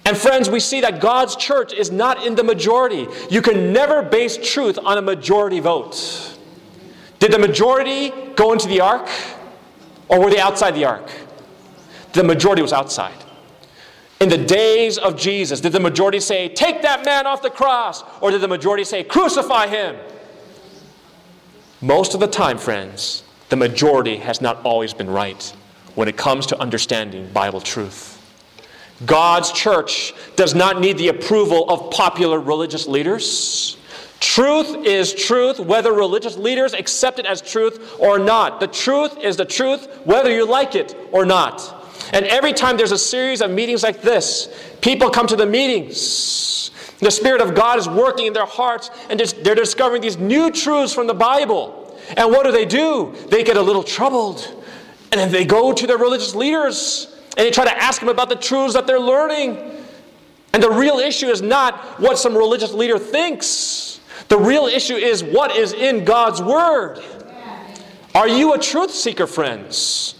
And 0.04 0.16
friends, 0.16 0.50
we 0.50 0.60
see 0.60 0.80
that 0.80 1.00
God's 1.00 1.36
church 1.36 1.72
is 1.72 1.90
not 1.90 2.26
in 2.26 2.34
the 2.34 2.42
majority. 2.42 3.06
You 3.30 3.40
can 3.40 3.72
never 3.72 4.02
base 4.02 4.36
truth 4.36 4.78
on 4.84 4.98
a 4.98 5.02
majority 5.02 5.60
vote. 5.60 6.31
Did 7.22 7.30
the 7.30 7.38
majority 7.38 8.10
go 8.34 8.52
into 8.52 8.66
the 8.66 8.80
ark? 8.80 9.08
Or 10.08 10.18
were 10.18 10.28
they 10.28 10.40
outside 10.40 10.74
the 10.74 10.86
ark? 10.86 11.08
The 12.14 12.24
majority 12.24 12.62
was 12.62 12.72
outside. 12.72 13.14
In 14.18 14.28
the 14.28 14.36
days 14.36 14.98
of 14.98 15.16
Jesus, 15.16 15.60
did 15.60 15.70
the 15.70 15.78
majority 15.78 16.18
say, 16.18 16.48
Take 16.48 16.82
that 16.82 17.04
man 17.04 17.28
off 17.28 17.40
the 17.40 17.48
cross? 17.48 18.02
Or 18.20 18.32
did 18.32 18.40
the 18.40 18.48
majority 18.48 18.82
say, 18.82 19.04
Crucify 19.04 19.68
him? 19.68 19.94
Most 21.80 22.12
of 22.14 22.18
the 22.18 22.26
time, 22.26 22.58
friends, 22.58 23.22
the 23.50 23.56
majority 23.56 24.16
has 24.16 24.40
not 24.40 24.60
always 24.64 24.92
been 24.92 25.08
right 25.08 25.44
when 25.94 26.08
it 26.08 26.16
comes 26.16 26.46
to 26.46 26.58
understanding 26.60 27.30
Bible 27.32 27.60
truth. 27.60 28.18
God's 29.06 29.52
church 29.52 30.12
does 30.34 30.56
not 30.56 30.80
need 30.80 30.98
the 30.98 31.06
approval 31.06 31.70
of 31.70 31.92
popular 31.92 32.40
religious 32.40 32.88
leaders. 32.88 33.76
Truth 34.22 34.86
is 34.86 35.12
truth, 35.12 35.58
whether 35.58 35.92
religious 35.92 36.36
leaders 36.36 36.74
accept 36.74 37.18
it 37.18 37.26
as 37.26 37.42
truth 37.42 37.96
or 37.98 38.20
not. 38.20 38.60
The 38.60 38.68
truth 38.68 39.18
is 39.18 39.36
the 39.36 39.44
truth, 39.44 39.88
whether 40.04 40.30
you 40.30 40.46
like 40.46 40.76
it 40.76 40.94
or 41.10 41.26
not. 41.26 41.84
And 42.12 42.24
every 42.26 42.52
time 42.52 42.76
there's 42.76 42.92
a 42.92 42.98
series 42.98 43.42
of 43.42 43.50
meetings 43.50 43.82
like 43.82 44.00
this, 44.00 44.48
people 44.80 45.10
come 45.10 45.26
to 45.26 45.34
the 45.34 45.44
meetings. 45.44 46.70
The 47.00 47.10
Spirit 47.10 47.40
of 47.40 47.56
God 47.56 47.80
is 47.80 47.88
working 47.88 48.26
in 48.26 48.32
their 48.32 48.46
hearts, 48.46 48.90
and 49.10 49.18
they're 49.18 49.56
discovering 49.56 50.00
these 50.00 50.16
new 50.16 50.52
truths 50.52 50.94
from 50.94 51.08
the 51.08 51.14
Bible. 51.14 51.98
And 52.16 52.30
what 52.30 52.44
do 52.44 52.52
they 52.52 52.64
do? 52.64 53.12
They 53.28 53.42
get 53.42 53.56
a 53.56 53.62
little 53.62 53.82
troubled. 53.82 54.46
And 55.10 55.20
then 55.20 55.32
they 55.32 55.44
go 55.44 55.72
to 55.72 55.84
their 55.84 55.98
religious 55.98 56.36
leaders 56.36 57.08
and 57.36 57.44
they 57.44 57.50
try 57.50 57.64
to 57.64 57.76
ask 57.76 57.98
them 57.98 58.08
about 58.08 58.28
the 58.28 58.36
truths 58.36 58.74
that 58.74 58.86
they're 58.86 59.00
learning. 59.00 59.58
And 60.52 60.62
the 60.62 60.70
real 60.70 61.00
issue 61.00 61.26
is 61.26 61.42
not 61.42 62.00
what 62.00 62.18
some 62.18 62.36
religious 62.36 62.72
leader 62.72 63.00
thinks. 63.00 63.91
The 64.32 64.38
real 64.38 64.64
issue 64.64 64.94
is 64.94 65.22
what 65.22 65.54
is 65.54 65.74
in 65.74 66.06
God's 66.06 66.40
Word. 66.40 67.04
Are 68.14 68.26
you 68.26 68.54
a 68.54 68.58
truth 68.58 68.90
seeker, 68.90 69.26
friends? 69.26 70.14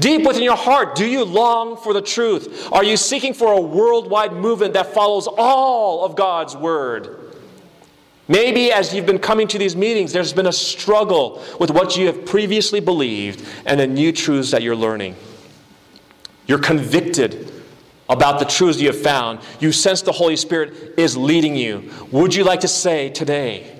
Deep 0.00 0.26
within 0.26 0.42
your 0.42 0.56
heart, 0.56 0.96
do 0.96 1.06
you 1.06 1.24
long 1.24 1.76
for 1.76 1.94
the 1.94 2.02
truth? 2.02 2.68
Are 2.72 2.82
you 2.82 2.96
seeking 2.96 3.32
for 3.32 3.52
a 3.52 3.60
worldwide 3.60 4.32
movement 4.32 4.74
that 4.74 4.92
follows 4.92 5.28
all 5.28 6.04
of 6.04 6.16
God's 6.16 6.56
Word? 6.56 7.32
Maybe 8.26 8.72
as 8.72 8.92
you've 8.92 9.06
been 9.06 9.20
coming 9.20 9.46
to 9.46 9.56
these 9.56 9.76
meetings, 9.76 10.12
there's 10.12 10.32
been 10.32 10.48
a 10.48 10.52
struggle 10.52 11.40
with 11.60 11.70
what 11.70 11.96
you 11.96 12.06
have 12.06 12.26
previously 12.26 12.80
believed 12.80 13.46
and 13.66 13.78
the 13.78 13.86
new 13.86 14.10
truths 14.10 14.50
that 14.50 14.64
you're 14.64 14.74
learning. 14.74 15.14
You're 16.48 16.58
convicted 16.58 17.53
about 18.08 18.38
the 18.38 18.44
truths 18.44 18.80
you 18.80 18.88
have 18.88 19.00
found, 19.00 19.40
you 19.60 19.72
sense 19.72 20.02
the 20.02 20.12
Holy 20.12 20.36
Spirit 20.36 20.94
is 20.98 21.16
leading 21.16 21.56
you. 21.56 21.90
Would 22.10 22.34
you 22.34 22.44
like 22.44 22.60
to 22.60 22.68
say 22.68 23.08
today, 23.10 23.78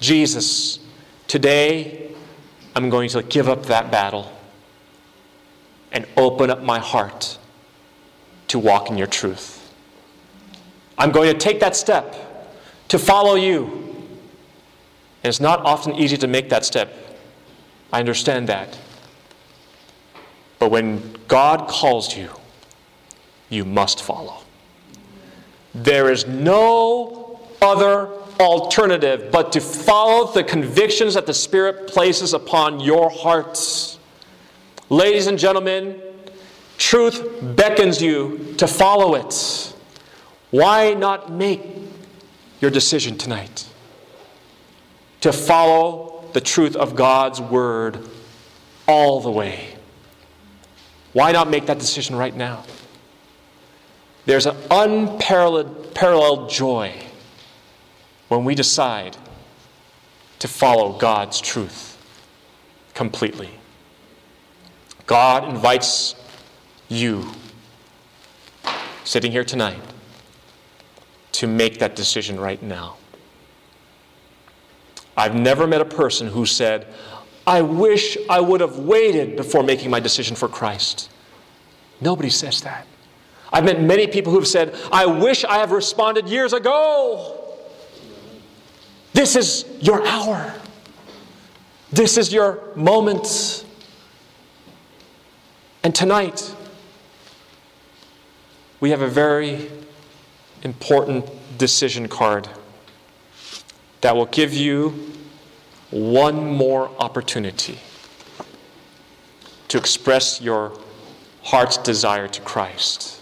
Jesus, 0.00 0.78
today 1.26 2.14
I'm 2.74 2.90
going 2.90 3.08
to 3.10 3.22
give 3.22 3.48
up 3.48 3.66
that 3.66 3.90
battle 3.90 4.32
and 5.92 6.06
open 6.16 6.50
up 6.50 6.62
my 6.62 6.78
heart 6.78 7.38
to 8.48 8.58
walk 8.58 8.90
in 8.90 8.98
your 8.98 9.08
truth? 9.08 9.72
I'm 10.98 11.10
going 11.10 11.32
to 11.32 11.38
take 11.38 11.60
that 11.60 11.76
step 11.76 12.14
to 12.88 12.98
follow 12.98 13.34
you. 13.34 13.64
And 15.22 15.30
it's 15.30 15.40
not 15.40 15.60
often 15.60 15.94
easy 15.96 16.16
to 16.18 16.26
make 16.26 16.48
that 16.50 16.64
step. 16.64 16.94
I 17.92 17.98
understand 17.98 18.48
that. 18.48 18.78
But 20.58 20.70
when 20.70 21.14
God 21.28 21.68
calls 21.68 22.16
you, 22.16 22.30
you 23.48 23.64
must 23.64 24.02
follow. 24.02 24.38
There 25.74 26.10
is 26.10 26.26
no 26.26 27.40
other 27.60 28.10
alternative 28.40 29.30
but 29.30 29.52
to 29.52 29.60
follow 29.60 30.32
the 30.32 30.44
convictions 30.44 31.14
that 31.14 31.26
the 31.26 31.34
Spirit 31.34 31.86
places 31.86 32.34
upon 32.34 32.80
your 32.80 33.10
hearts. 33.10 33.98
Ladies 34.88 35.26
and 35.26 35.38
gentlemen, 35.38 36.00
truth 36.78 37.24
beckons 37.56 38.00
you 38.02 38.54
to 38.58 38.66
follow 38.66 39.14
it. 39.14 39.74
Why 40.50 40.94
not 40.94 41.30
make 41.30 41.62
your 42.60 42.70
decision 42.70 43.18
tonight 43.18 43.68
to 45.20 45.32
follow 45.32 46.24
the 46.32 46.40
truth 46.40 46.76
of 46.76 46.94
God's 46.94 47.40
Word 47.40 47.98
all 48.86 49.20
the 49.20 49.30
way? 49.30 49.76
Why 51.12 51.32
not 51.32 51.48
make 51.48 51.66
that 51.66 51.78
decision 51.78 52.14
right 52.16 52.34
now? 52.34 52.64
There's 54.26 54.46
an 54.46 54.56
unparalleled 54.70 56.50
joy 56.50 56.92
when 58.28 58.44
we 58.44 58.54
decide 58.54 59.16
to 60.40 60.48
follow 60.48 60.98
God's 60.98 61.40
truth 61.40 61.96
completely. 62.92 63.50
God 65.06 65.48
invites 65.48 66.16
you, 66.88 67.30
sitting 69.04 69.30
here 69.30 69.44
tonight, 69.44 69.80
to 71.32 71.46
make 71.46 71.78
that 71.78 71.94
decision 71.94 72.40
right 72.40 72.60
now. 72.60 72.96
I've 75.16 75.34
never 75.34 75.66
met 75.66 75.80
a 75.80 75.86
person 75.86 76.26
who 76.26 76.46
said, 76.46 76.86
I 77.46 77.62
wish 77.62 78.18
I 78.28 78.40
would 78.40 78.60
have 78.60 78.78
waited 78.78 79.36
before 79.36 79.62
making 79.62 79.90
my 79.90 80.00
decision 80.00 80.34
for 80.34 80.48
Christ. 80.48 81.10
Nobody 82.00 82.28
says 82.28 82.60
that. 82.62 82.86
I've 83.52 83.64
met 83.64 83.80
many 83.80 84.06
people 84.06 84.32
who've 84.32 84.46
said, 84.46 84.74
I 84.92 85.06
wish 85.06 85.44
I 85.44 85.58
have 85.58 85.72
responded 85.72 86.28
years 86.28 86.52
ago. 86.52 87.42
This 89.12 89.36
is 89.36 89.64
your 89.80 90.06
hour. 90.06 90.54
This 91.90 92.18
is 92.18 92.32
your 92.32 92.60
moment. 92.74 93.64
And 95.82 95.94
tonight, 95.94 96.54
we 98.80 98.90
have 98.90 99.00
a 99.00 99.08
very 99.08 99.70
important 100.62 101.30
decision 101.56 102.08
card 102.08 102.48
that 104.00 104.14
will 104.14 104.26
give 104.26 104.52
you 104.52 105.12
one 105.90 106.44
more 106.44 106.90
opportunity 106.98 107.78
to 109.68 109.78
express 109.78 110.40
your 110.40 110.78
heart's 111.42 111.76
desire 111.78 112.28
to 112.28 112.40
Christ. 112.42 113.15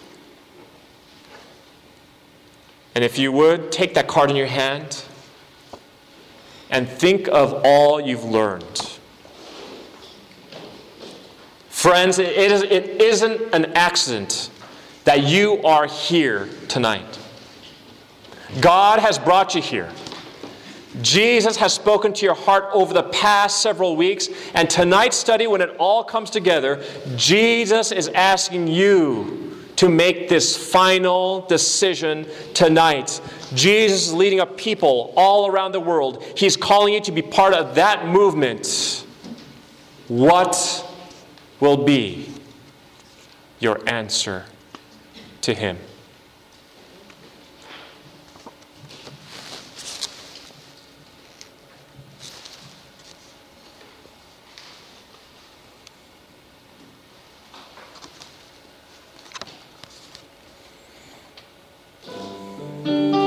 And 2.94 3.02
if 3.02 3.18
you 3.18 3.32
would, 3.32 3.72
take 3.72 3.94
that 3.94 4.06
card 4.06 4.30
in 4.30 4.36
your 4.36 4.46
hand 4.46 5.04
and 6.70 6.88
think 6.88 7.28
of 7.28 7.60
all 7.64 8.00
you've 8.00 8.24
learned. 8.24 8.98
Friends, 11.68 12.18
it, 12.18 12.36
is, 12.36 12.62
it 12.62 13.02
isn't 13.02 13.54
an 13.54 13.66
accident 13.74 14.50
that 15.04 15.24
you 15.24 15.62
are 15.62 15.86
here 15.86 16.48
tonight. 16.68 17.18
God 18.60 19.00
has 19.00 19.18
brought 19.18 19.54
you 19.54 19.60
here. 19.60 19.90
Jesus 21.02 21.56
has 21.56 21.74
spoken 21.74 22.12
to 22.12 22.24
your 22.24 22.34
heart 22.34 22.66
over 22.72 22.94
the 22.94 23.02
past 23.04 23.60
several 23.60 23.96
weeks, 23.96 24.28
and 24.54 24.70
tonight's 24.70 25.16
study, 25.16 25.46
when 25.48 25.60
it 25.60 25.74
all 25.78 26.04
comes 26.04 26.30
together, 26.30 26.82
Jesus 27.16 27.90
is 27.90 28.08
asking 28.08 28.68
you 28.68 29.53
to 29.76 29.88
make 29.88 30.28
this 30.28 30.56
final 30.56 31.40
decision 31.42 32.26
tonight. 32.54 33.20
Jesus 33.54 34.08
is 34.08 34.14
leading 34.14 34.40
a 34.40 34.46
people 34.46 35.12
all 35.16 35.48
around 35.48 35.72
the 35.72 35.80
world. 35.80 36.22
He's 36.36 36.56
calling 36.56 36.94
you 36.94 37.00
to 37.02 37.12
be 37.12 37.22
part 37.22 37.54
of 37.54 37.74
that 37.74 38.06
movement. 38.08 39.04
what 40.08 40.86
will 41.60 41.84
be 41.84 42.28
your 43.58 43.80
answer 43.88 44.44
to 45.40 45.54
Him? 45.54 45.78
Give 62.84 63.23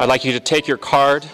I'd 0.00 0.08
like 0.08 0.24
you 0.24 0.32
to 0.32 0.40
take 0.40 0.66
your 0.66 0.78
card. 0.78 1.26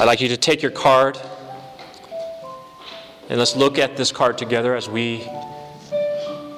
I'd 0.00 0.04
like 0.04 0.20
you 0.20 0.26
to 0.30 0.36
take 0.36 0.62
your 0.62 0.72
card. 0.72 1.16
And 3.28 3.38
let's 3.38 3.54
look 3.54 3.78
at 3.78 3.96
this 3.96 4.10
card 4.10 4.36
together 4.36 4.74
as 4.74 4.88
we 4.88 5.24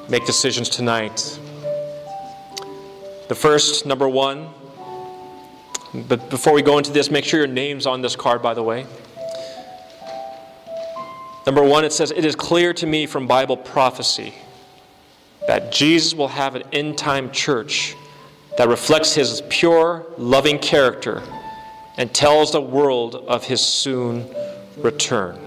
make 0.09 0.25
decisions 0.25 0.71
tonight. 0.71 1.39
The 3.29 3.35
first, 3.35 3.85
number 3.85 4.09
one, 4.09 4.49
but 5.93 6.31
before 6.31 6.55
we 6.55 6.63
go 6.63 6.79
into 6.79 6.91
this, 6.91 7.11
make 7.11 7.27
sure 7.27 7.41
your 7.41 7.49
name's 7.49 7.85
on 7.85 8.01
this 8.01 8.17
card, 8.17 8.41
by 8.41 8.55
the 8.55 8.63
way. 8.63 8.87
Number 11.45 11.63
one, 11.63 11.85
it 11.85 11.93
says, 11.93 12.13
It 12.13 12.25
is 12.25 12.35
clear 12.35 12.73
to 12.73 12.87
me 12.87 13.05
from 13.05 13.27
Bible 13.27 13.59
prophecy 13.59 14.33
that 15.47 15.71
Jesus 15.71 16.15
will 16.15 16.29
have 16.29 16.55
an 16.55 16.63
end 16.73 16.97
time 16.97 17.31
church 17.31 17.95
that 18.57 18.69
reflects 18.69 19.15
his 19.15 19.43
pure, 19.49 20.07
loving 20.17 20.59
character 20.59 21.23
and 21.99 22.13
tells 22.15 22.53
the 22.53 22.61
world 22.61 23.17
of 23.27 23.45
his 23.45 23.61
soon 23.61 24.27
return. 24.79 25.39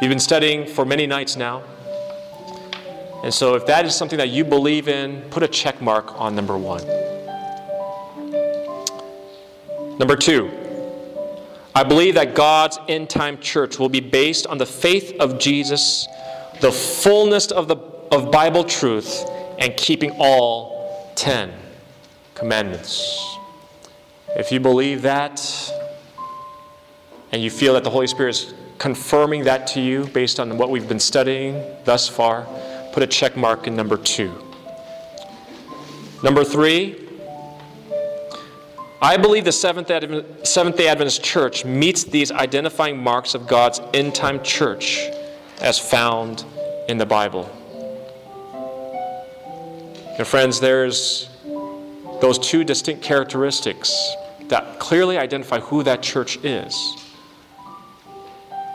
You've 0.00 0.08
been 0.08 0.18
studying 0.18 0.66
for 0.66 0.84
many 0.84 1.06
nights 1.06 1.36
now. 1.36 1.62
And 3.22 3.32
so, 3.32 3.54
if 3.54 3.66
that 3.66 3.86
is 3.86 3.94
something 3.94 4.18
that 4.18 4.30
you 4.30 4.44
believe 4.44 4.88
in, 4.88 5.22
put 5.30 5.44
a 5.44 5.48
check 5.48 5.80
mark 5.80 6.20
on 6.20 6.34
number 6.34 6.58
one. 6.58 6.84
Number 9.98 10.16
two, 10.16 10.50
I 11.74 11.84
believe 11.84 12.14
that 12.14 12.34
God's 12.34 12.78
end 12.88 13.08
time 13.08 13.38
church 13.38 13.78
will 13.78 13.88
be 13.88 14.00
based 14.00 14.46
on 14.48 14.58
the 14.58 14.66
faith 14.66 15.14
of 15.20 15.38
Jesus, 15.38 16.08
the 16.60 16.72
fullness 16.72 17.52
of, 17.52 17.68
the, 17.68 17.76
of 18.10 18.32
Bible 18.32 18.64
truth, 18.64 19.24
and 19.60 19.76
keeping 19.76 20.10
all 20.18 20.81
ten 21.14 21.52
commandments. 22.34 23.36
If 24.36 24.50
you 24.50 24.60
believe 24.60 25.02
that, 25.02 25.40
and 27.32 27.42
you 27.42 27.50
feel 27.50 27.74
that 27.74 27.84
the 27.84 27.90
Holy 27.90 28.06
Spirit 28.06 28.30
is 28.30 28.54
confirming 28.78 29.44
that 29.44 29.66
to 29.68 29.80
you 29.80 30.06
based 30.06 30.40
on 30.40 30.58
what 30.58 30.70
we've 30.70 30.88
been 30.88 31.00
studying 31.00 31.62
thus 31.84 32.08
far, 32.08 32.46
put 32.92 33.02
a 33.02 33.06
check 33.06 33.36
mark 33.36 33.66
in 33.66 33.76
number 33.76 33.96
two. 33.96 34.32
Number 36.22 36.44
three, 36.44 36.98
I 39.00 39.16
believe 39.16 39.44
the 39.44 39.52
Seventh 39.52 39.88
day 39.88 40.88
Adventist 40.88 41.24
Church 41.24 41.64
meets 41.64 42.04
these 42.04 42.30
identifying 42.30 43.02
marks 43.02 43.34
of 43.34 43.48
God's 43.48 43.80
end 43.92 44.14
time 44.14 44.42
church 44.42 45.08
as 45.60 45.78
found 45.78 46.44
in 46.88 46.98
the 46.98 47.06
Bible. 47.06 47.50
And 50.18 50.26
friends, 50.26 50.60
there's 50.60 51.28
those 52.20 52.38
two 52.38 52.64
distinct 52.64 53.02
characteristics 53.02 54.14
that 54.48 54.78
clearly 54.78 55.16
identify 55.16 55.60
who 55.60 55.82
that 55.82 56.02
church 56.02 56.36
is. 56.44 56.96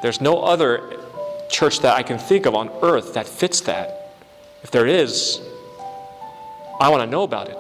There's 0.02 0.20
no 0.20 0.42
other 0.42 0.98
church 1.50 1.80
that 1.82 1.96
I 1.96 2.04
can 2.04 2.18
think 2.18 2.46
of 2.46 2.56
on 2.56 2.70
earth 2.82 3.14
that 3.14 3.28
fits 3.28 3.62
that. 3.62 4.16
If 4.64 4.72
there 4.72 4.88
is, 4.88 5.40
I 6.80 6.90
want 6.90 7.04
to 7.04 7.08
know 7.08 7.24
about 7.24 7.50
it. 7.50 7.58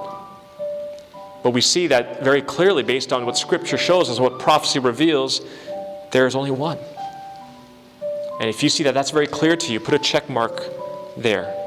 But 1.43 1.51
we 1.51 1.61
see 1.61 1.88
that 1.88 2.23
very 2.23 2.41
clearly 2.41 2.84
based 2.84 3.13
on 3.13 3.25
what 3.25 3.38
Scripture 3.38 3.78
shows 3.78 4.09
us, 4.09 4.19
what 4.19 4.39
prophecy 4.39 4.80
reveals, 4.80 5.41
there 6.11 6.28
is 6.28 6.36
only 6.36 6.51
one. 6.51 6.80
And 8.39 8.49
if 8.49 8.61
you 8.61 8.69
see 8.69 8.84
that 8.84 8.93
that's 8.93 9.11
very 9.11 9.28
clear 9.28 9.55
to 9.55 9.71
you, 9.71 9.80
put 9.80 9.93
a 9.93 9.99
check 9.99 10.30
mark 10.30 10.63
there. 11.15 11.66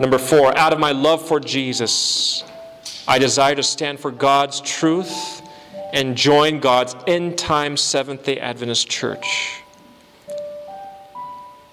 Number 0.00 0.18
four, 0.18 0.56
out 0.56 0.72
of 0.72 0.78
my 0.78 0.92
love 0.92 1.26
for 1.26 1.40
Jesus, 1.40 2.44
I 3.08 3.18
desire 3.18 3.56
to 3.56 3.64
stand 3.64 3.98
for 3.98 4.12
God's 4.12 4.60
truth 4.60 5.42
and 5.92 6.16
join 6.16 6.60
God's 6.60 6.94
end 7.08 7.36
time 7.36 7.76
Seventh 7.76 8.24
day 8.24 8.38
Adventist 8.38 8.88
church. 8.88 9.60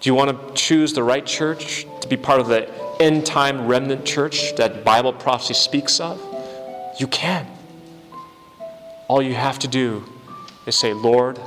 Do 0.02 0.10
you 0.10 0.16
want 0.16 0.32
to 0.32 0.54
choose 0.54 0.94
the 0.94 1.04
right 1.04 1.26
church 1.26 1.86
to 2.02 2.08
be 2.08 2.18
part 2.18 2.40
of 2.40 2.48
the 2.48 2.68
end 3.00 3.28
time 3.28 3.68
remnant 3.68 4.06
church 4.06 4.56
that 4.56 4.84
Bible 4.84 5.14
prophecy 5.14 5.54
speaks 5.54 6.00
of? 6.00 6.20
You 7.00 7.06
can. 7.08 7.46
All 9.08 9.22
you 9.22 9.36
have 9.36 9.60
to 9.60 9.68
do 9.68 10.04
is 10.66 10.76
say, 10.76 10.94
Lord, 10.94 11.40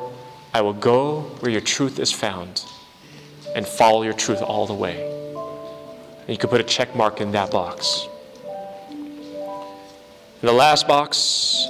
I 0.54 0.60
will 0.60 0.74
go 0.74 1.22
where 1.40 1.50
your 1.50 1.60
truth 1.60 1.98
is 1.98 2.12
found 2.12 2.64
and 3.56 3.66
follow 3.66 4.02
your 4.02 4.12
truth 4.12 4.42
all 4.42 4.68
the 4.68 4.74
way. 4.74 5.17
And 6.28 6.34
you 6.34 6.38
can 6.38 6.50
put 6.50 6.60
a 6.60 6.64
check 6.64 6.94
mark 6.94 7.22
in 7.22 7.32
that 7.32 7.50
box. 7.50 8.06
In 8.90 10.46
the 10.46 10.52
last 10.52 10.86
box, 10.86 11.66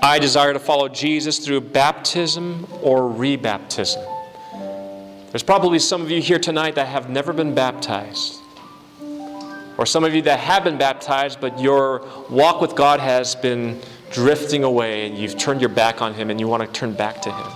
I 0.00 0.18
desire 0.18 0.54
to 0.54 0.58
follow 0.58 0.88
Jesus 0.88 1.38
through 1.38 1.60
baptism 1.60 2.66
or 2.80 3.00
rebaptism. 3.02 4.02
There's 5.30 5.42
probably 5.42 5.78
some 5.78 6.00
of 6.00 6.10
you 6.10 6.22
here 6.22 6.38
tonight 6.38 6.76
that 6.76 6.86
have 6.86 7.10
never 7.10 7.34
been 7.34 7.54
baptized. 7.54 8.40
Or 9.76 9.84
some 9.84 10.02
of 10.02 10.14
you 10.14 10.22
that 10.22 10.40
have 10.40 10.64
been 10.64 10.78
baptized, 10.78 11.42
but 11.42 11.60
your 11.60 12.08
walk 12.30 12.62
with 12.62 12.74
God 12.74 13.00
has 13.00 13.34
been 13.34 13.82
drifting 14.10 14.64
away 14.64 15.06
and 15.06 15.18
you've 15.18 15.36
turned 15.36 15.60
your 15.60 15.68
back 15.68 16.00
on 16.00 16.14
Him 16.14 16.30
and 16.30 16.40
you 16.40 16.48
want 16.48 16.62
to 16.62 16.72
turn 16.72 16.94
back 16.94 17.20
to 17.20 17.30
Him. 17.30 17.52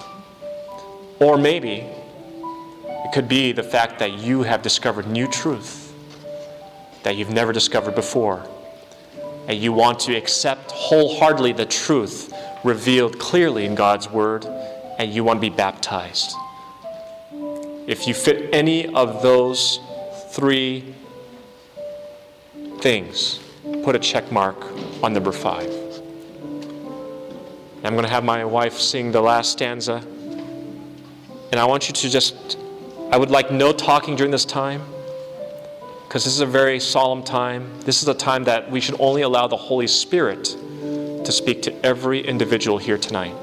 Or 1.20 1.38
maybe 1.38 1.86
it 1.86 3.12
could 3.14 3.28
be 3.28 3.52
the 3.52 3.62
fact 3.62 3.98
that 4.00 4.18
you 4.18 4.42
have 4.42 4.60
discovered 4.60 5.06
new 5.06 5.26
truth 5.26 5.87
that 7.08 7.16
you've 7.16 7.32
never 7.32 7.54
discovered 7.54 7.94
before. 7.94 8.46
And 9.46 9.58
you 9.58 9.72
want 9.72 9.98
to 10.00 10.14
accept 10.14 10.70
wholeheartedly 10.72 11.52
the 11.52 11.64
truth 11.64 12.34
revealed 12.64 13.18
clearly 13.18 13.64
in 13.64 13.74
God's 13.74 14.10
Word, 14.10 14.44
and 14.44 15.10
you 15.10 15.24
want 15.24 15.38
to 15.38 15.40
be 15.40 15.48
baptized. 15.48 16.36
If 17.86 18.06
you 18.06 18.12
fit 18.12 18.50
any 18.52 18.94
of 18.94 19.22
those 19.22 19.80
three 20.32 20.94
things, 22.80 23.40
put 23.84 23.96
a 23.96 23.98
check 23.98 24.30
mark 24.30 24.62
on 25.02 25.14
number 25.14 25.32
five. 25.32 25.70
I'm 27.84 27.94
going 27.94 28.04
to 28.04 28.10
have 28.10 28.22
my 28.22 28.44
wife 28.44 28.74
sing 28.74 29.12
the 29.12 29.22
last 29.22 29.52
stanza. 29.52 30.04
And 31.52 31.54
I 31.54 31.64
want 31.64 31.88
you 31.88 31.94
to 31.94 32.10
just, 32.10 32.58
I 33.10 33.16
would 33.16 33.30
like 33.30 33.50
no 33.50 33.72
talking 33.72 34.14
during 34.14 34.30
this 34.30 34.44
time 34.44 34.82
because 36.08 36.24
this 36.24 36.32
is 36.32 36.40
a 36.40 36.46
very 36.46 36.80
solemn 36.80 37.22
time. 37.22 37.70
This 37.82 38.00
is 38.00 38.08
a 38.08 38.14
time 38.14 38.44
that 38.44 38.70
we 38.70 38.80
should 38.80 38.98
only 38.98 39.20
allow 39.20 39.46
the 39.46 39.58
Holy 39.58 39.86
Spirit 39.86 40.44
to 40.44 41.30
speak 41.30 41.60
to 41.64 41.84
every 41.84 42.26
individual 42.26 42.78
here 42.78 42.96
tonight. 42.96 43.34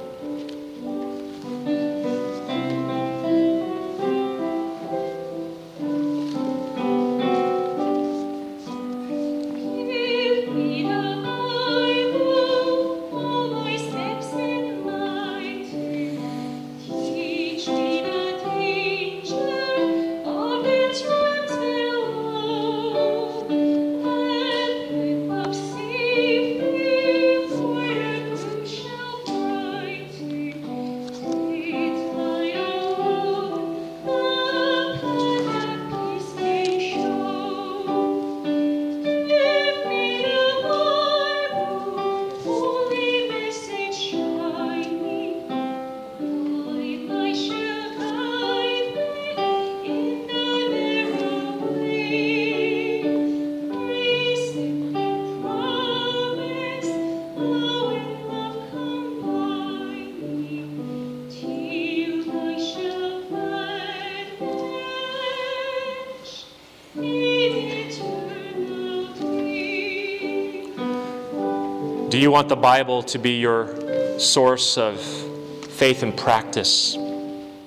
Want 72.36 72.50
the 72.50 72.56
Bible 72.58 73.02
to 73.02 73.18
be 73.18 73.40
your 73.40 74.20
source 74.20 74.78
of 74.78 75.00
faith 75.00 76.04
and 76.04 76.18
practice 76.18 76.92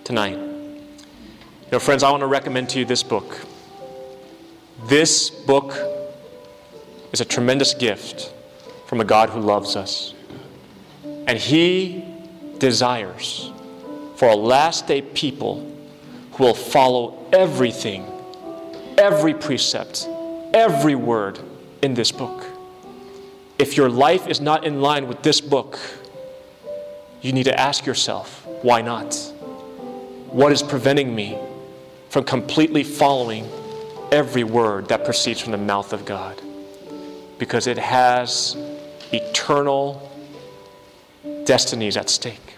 tonight? 0.04 0.36
You 0.36 1.72
know, 1.72 1.78
friends, 1.78 2.02
I 2.02 2.10
want 2.10 2.20
to 2.20 2.26
recommend 2.26 2.68
to 2.70 2.78
you 2.78 2.84
this 2.84 3.02
book. 3.02 3.46
This 4.84 5.30
book 5.30 5.72
is 7.12 7.22
a 7.22 7.24
tremendous 7.24 7.72
gift 7.72 8.34
from 8.84 9.00
a 9.00 9.06
God 9.06 9.30
who 9.30 9.40
loves 9.40 9.74
us. 9.74 10.12
And 11.02 11.38
He 11.38 12.04
desires 12.58 13.50
for 14.16 14.28
a 14.28 14.36
last 14.36 14.86
day 14.86 15.00
people 15.00 15.60
who 16.32 16.44
will 16.44 16.52
follow 16.52 17.26
everything, 17.32 18.04
every 18.98 19.32
precept, 19.32 20.06
every 20.52 20.94
word 20.94 21.38
in 21.80 21.94
this 21.94 22.12
book. 22.12 22.57
If 23.58 23.76
your 23.76 23.88
life 23.88 24.28
is 24.28 24.40
not 24.40 24.64
in 24.64 24.80
line 24.80 25.08
with 25.08 25.22
this 25.22 25.40
book, 25.40 25.78
you 27.22 27.32
need 27.32 27.44
to 27.44 27.60
ask 27.60 27.84
yourself, 27.84 28.46
why 28.62 28.82
not? 28.82 29.14
What 30.30 30.52
is 30.52 30.62
preventing 30.62 31.12
me 31.12 31.36
from 32.08 32.22
completely 32.22 32.84
following 32.84 33.48
every 34.12 34.44
word 34.44 34.88
that 34.88 35.04
proceeds 35.04 35.40
from 35.40 35.52
the 35.52 35.58
mouth 35.58 35.92
of 35.92 36.04
God? 36.04 36.40
Because 37.38 37.66
it 37.66 37.78
has 37.78 38.56
eternal 39.12 40.08
destinies 41.44 41.96
at 41.96 42.10
stake. 42.10 42.54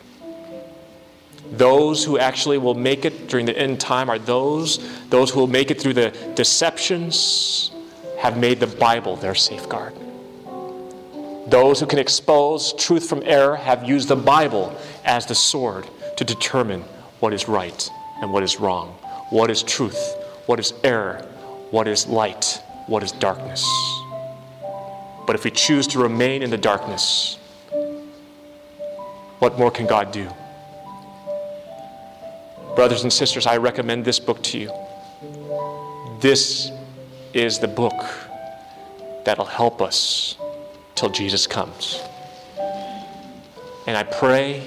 Those 1.53 2.05
who 2.05 2.19
actually 2.19 2.59
will 2.59 2.75
make 2.75 3.07
it 3.07 3.27
during 3.27 3.47
the 3.47 3.59
end 3.59 3.81
time 3.81 4.11
are 4.11 4.19
those, 4.19 4.79
those 5.09 5.31
who 5.31 5.41
will 5.41 5.47
make 5.47 5.71
it 5.71 5.81
through 5.81 5.95
the 5.95 6.11
deceptions, 6.35 7.71
have 8.19 8.37
made 8.37 8.61
the 8.61 8.67
Bible 8.67 9.17
their 9.17 9.35
safeguard. 9.35 9.95
Those 11.51 11.81
who 11.81 11.87
can 11.87 11.99
expose 11.99 12.73
truth 12.75 13.09
from 13.09 13.23
error 13.25 13.57
have 13.57 13.83
used 13.83 14.07
the 14.07 14.15
Bible 14.15 14.77
as 15.05 15.27
the 15.27 15.35
sword 15.35 15.85
to 16.17 16.23
determine 16.23 16.83
what 17.19 17.33
is 17.33 17.49
right 17.49 17.91
and 18.23 18.33
what 18.33 18.45
is 18.45 18.61
wrong, 18.61 18.91
what 19.31 19.51
is 19.51 19.65
truth, 19.65 20.15
what 20.47 20.61
is 20.61 20.73
error, 20.85 21.27
what 21.73 21.89
is 21.89 22.07
light, 22.07 22.63
what 22.87 23.03
is 23.03 23.11
darkness. 23.11 23.69
But 25.27 25.35
if 25.35 25.43
we 25.43 25.51
choose 25.51 25.89
to 25.89 25.99
remain 25.99 26.45
in 26.45 26.51
the 26.51 26.57
darkness, 26.57 27.37
what 29.41 29.59
more 29.59 29.73
can 29.73 29.89
God 29.89 30.13
do? 30.13 30.29
Brothers 32.77 33.03
and 33.03 33.13
sisters, 33.13 33.47
I 33.49 33.57
recommend 33.57 34.05
this 34.05 34.21
book 34.21 34.41
to 34.45 34.59
you. 34.59 34.73
This 36.21 36.71
is 37.35 37.59
the 37.59 37.69
book 37.69 38.05
that'll 39.25 39.45
help 39.45 39.83
us 39.83 40.37
till 41.01 41.09
Jesus 41.09 41.47
comes. 41.47 41.99
And 43.87 43.97
I 43.97 44.03
pray 44.03 44.63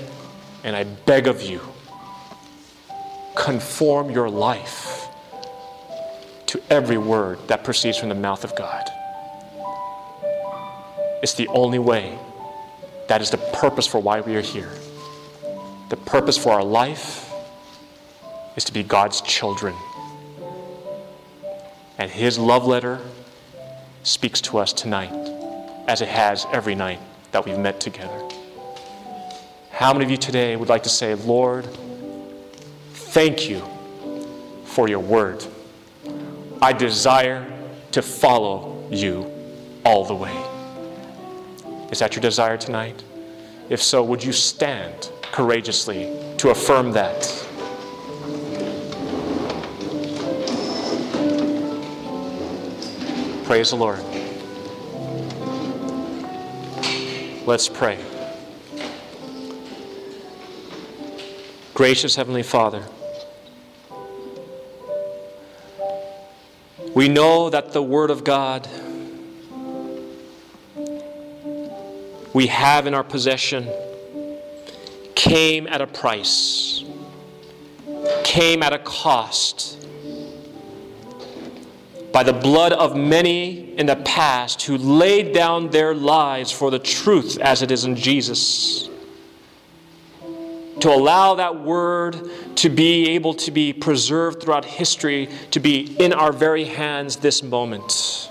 and 0.64 0.76
I 0.76 0.84
beg 0.84 1.28
of 1.28 1.44
you, 1.44 1.62
conform 3.36 4.10
your 4.10 4.30
life 4.32 5.06
to 6.48 6.60
every 6.72 6.98
word 6.98 7.38
that 7.50 7.64
proceeds 7.64 8.00
from 8.00 8.10
the 8.10 8.16
mouth 8.16 8.44
of 8.44 8.56
God. 8.56 8.84
It's 11.22 11.36
the 11.36 11.48
only 11.50 11.80
way. 11.80 12.18
That 13.10 13.22
is 13.22 13.30
the 13.30 13.38
purpose 13.38 13.86
for 13.86 14.00
why 14.00 14.22
we 14.22 14.36
are 14.36 14.42
here. 14.42 14.72
The 15.90 15.98
purpose 15.98 16.38
for 16.38 16.52
our 16.52 16.64
life 16.64 17.32
is 18.56 18.64
to 18.64 18.74
be 18.74 18.82
God's 18.82 19.22
children. 19.22 19.76
And 22.00 22.10
His 22.10 22.40
love 22.40 22.66
letter 22.66 23.00
speaks 24.02 24.42
to 24.42 24.58
us 24.58 24.74
tonight, 24.74 25.33
as 25.88 26.02
it 26.02 26.08
has 26.08 26.46
every 26.52 26.76
night 26.76 27.00
that 27.32 27.46
we've 27.46 27.60
met 27.60 27.80
together. 27.80 28.28
How 29.72 29.92
many 29.92 30.06
of 30.06 30.12
you 30.12 30.18
today 30.18 30.56
would 30.56 30.70
like 30.70 30.84
to 30.84 30.90
say, 30.90 31.16
Lord, 31.16 31.68
thank 32.94 33.50
you 33.50 33.62
for 34.66 34.88
your 34.88 35.00
word? 35.00 35.46
I 36.62 36.74
desire 36.74 37.46
to 37.92 38.02
follow 38.02 38.88
you 38.90 39.30
all 39.84 40.06
the 40.06 40.16
way. 40.16 40.36
Is 41.92 42.00
that 42.00 42.16
your 42.16 42.22
desire 42.22 42.58
tonight? 42.58 43.04
If 43.70 43.82
so, 43.82 44.04
would 44.04 44.24
you 44.24 44.32
stand 44.32 45.12
courageously 45.32 46.36
to 46.38 46.50
affirm 46.50 46.92
that? 46.94 47.22
Praise 53.46 53.72
the 53.72 53.76
Lord. 53.76 54.13
Let's 57.46 57.68
pray. 57.68 58.00
Gracious 61.74 62.16
Heavenly 62.16 62.42
Father, 62.42 62.88
we 66.96 67.10
know 67.10 67.50
that 67.50 67.74
the 67.74 67.84
Word 67.84 68.12
of 68.12 68.24
God 68.24 68.66
we 72.34 72.48
have 72.48 72.88
in 72.88 72.94
our 72.94 73.04
possession 73.04 73.70
came 75.14 75.68
at 75.68 75.82
a 75.82 75.88
price, 75.88 76.82
came 78.24 78.64
at 78.64 78.72
a 78.72 78.80
cost 78.80 79.83
by 82.14 82.24
the 82.24 82.32
blood 82.32 82.72
of 82.72 82.96
many 82.96 83.74
in 83.78 83.88
the 83.88 83.96
past 83.98 84.62
who 84.62 84.78
laid 84.78 85.34
down 85.34 85.72
their 85.72 85.96
lives 85.96 86.52
for 86.52 86.72
the 86.72 86.80
truth 86.80 87.40
as 87.40 87.64
it 87.64 87.72
is 87.72 87.84
in 87.84 87.96
Jesus. 87.96 88.88
To 90.80 90.90
allow 90.90 91.36
that 91.36 91.60
word 91.60 92.30
to 92.58 92.70
be 92.70 93.10
able 93.10 93.34
to 93.34 93.52
be 93.52 93.74
preserved 93.74 94.44
throughout 94.44 94.64
history, 94.64 95.28
to 95.52 95.60
be 95.60 95.96
in 96.00 96.14
our 96.14 96.32
very 96.32 96.66
hands 96.66 97.18
this 97.18 97.42
moment. 97.42 98.30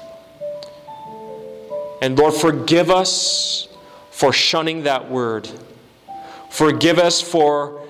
And 2.00 2.16
Lord, 2.16 2.34
forgive 2.34 2.88
us 2.88 3.68
for 4.10 4.32
shunning 4.32 4.84
that 4.84 5.10
word. 5.10 5.48
Forgive 6.50 6.98
us 6.98 7.20
for 7.20 7.84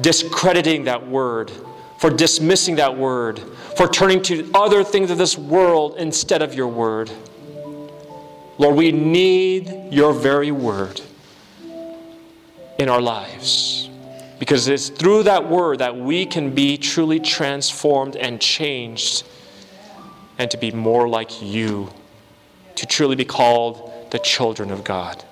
discrediting 0.00 0.84
that 0.84 1.06
word, 1.06 1.52
for 1.98 2.10
dismissing 2.10 2.76
that 2.76 2.96
word, 2.96 3.40
for 3.76 3.88
turning 3.88 4.22
to 4.22 4.50
other 4.54 4.84
things 4.84 5.10
of 5.10 5.18
this 5.18 5.36
world 5.38 5.96
instead 5.98 6.42
of 6.42 6.54
your 6.54 6.68
word. 6.68 7.10
Lord, 8.58 8.76
we 8.76 8.92
need 8.92 9.92
your 9.92 10.12
very 10.12 10.50
word. 10.50 11.00
in 12.78 12.88
our 12.88 13.00
lives. 13.00 13.88
Because 14.38 14.68
it's 14.68 14.90
through 14.90 15.24
that 15.24 15.48
word 15.48 15.78
that 15.78 15.96
we 15.96 16.26
can 16.26 16.54
be 16.54 16.76
truly 16.76 17.18
transformed 17.20 18.16
and 18.16 18.40
changed 18.40 19.24
and 20.38 20.50
to 20.50 20.58
be 20.58 20.70
more 20.70 21.08
like 21.08 21.42
you, 21.42 21.90
to 22.74 22.84
truly 22.86 23.16
be 23.16 23.24
called 23.24 24.10
the 24.10 24.18
children 24.18 24.70
of 24.70 24.84
God. 24.84 25.24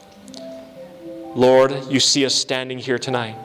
Lord, 1.35 1.75
you 1.91 2.01
see 2.01 2.25
us 2.25 2.35
standing 2.35 2.79
here 2.79 2.99
tonight. 2.99 3.37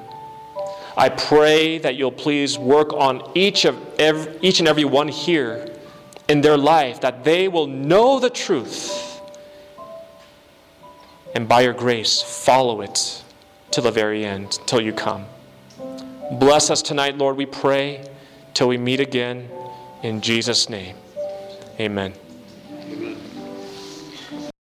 I 1.00 1.08
pray 1.08 1.78
that 1.78 1.95
you'll 1.95 2.12
please 2.12 2.60
work 2.60 2.91
on 2.91 3.24
each, 3.34 3.64
of 3.64 3.78
every, 3.97 4.38
each 4.41 4.60
and 4.60 4.68
every 4.68 4.84
one 4.84 5.08
here 5.08 5.66
in 6.28 6.41
their 6.41 6.58
life, 6.58 7.00
that 7.00 7.24
they 7.24 7.47
will 7.47 7.68
know 7.68 8.20
the 8.20 8.30
truth 8.30 9.22
and 11.34 11.47
by 11.47 11.62
your 11.62 11.74
grace 11.74 12.22
follow 12.22 12.82
it 12.82 13.24
till 13.72 13.84
the 13.84 13.91
very 13.91 14.26
end, 14.26 14.60
till 14.66 14.82
you 14.82 14.91
come. 14.91 15.26
Bless 16.34 16.70
us 16.70 16.82
tonight, 16.82 17.18
Lord, 17.18 17.38
we 17.38 17.45
pray, 17.45 18.06
till 18.54 18.68
we 18.68 18.78
meet 18.78 19.00
again. 19.00 19.47
In 20.04 20.20
Jesus' 20.20 20.70
name, 20.70 20.97
amen. 21.80 22.14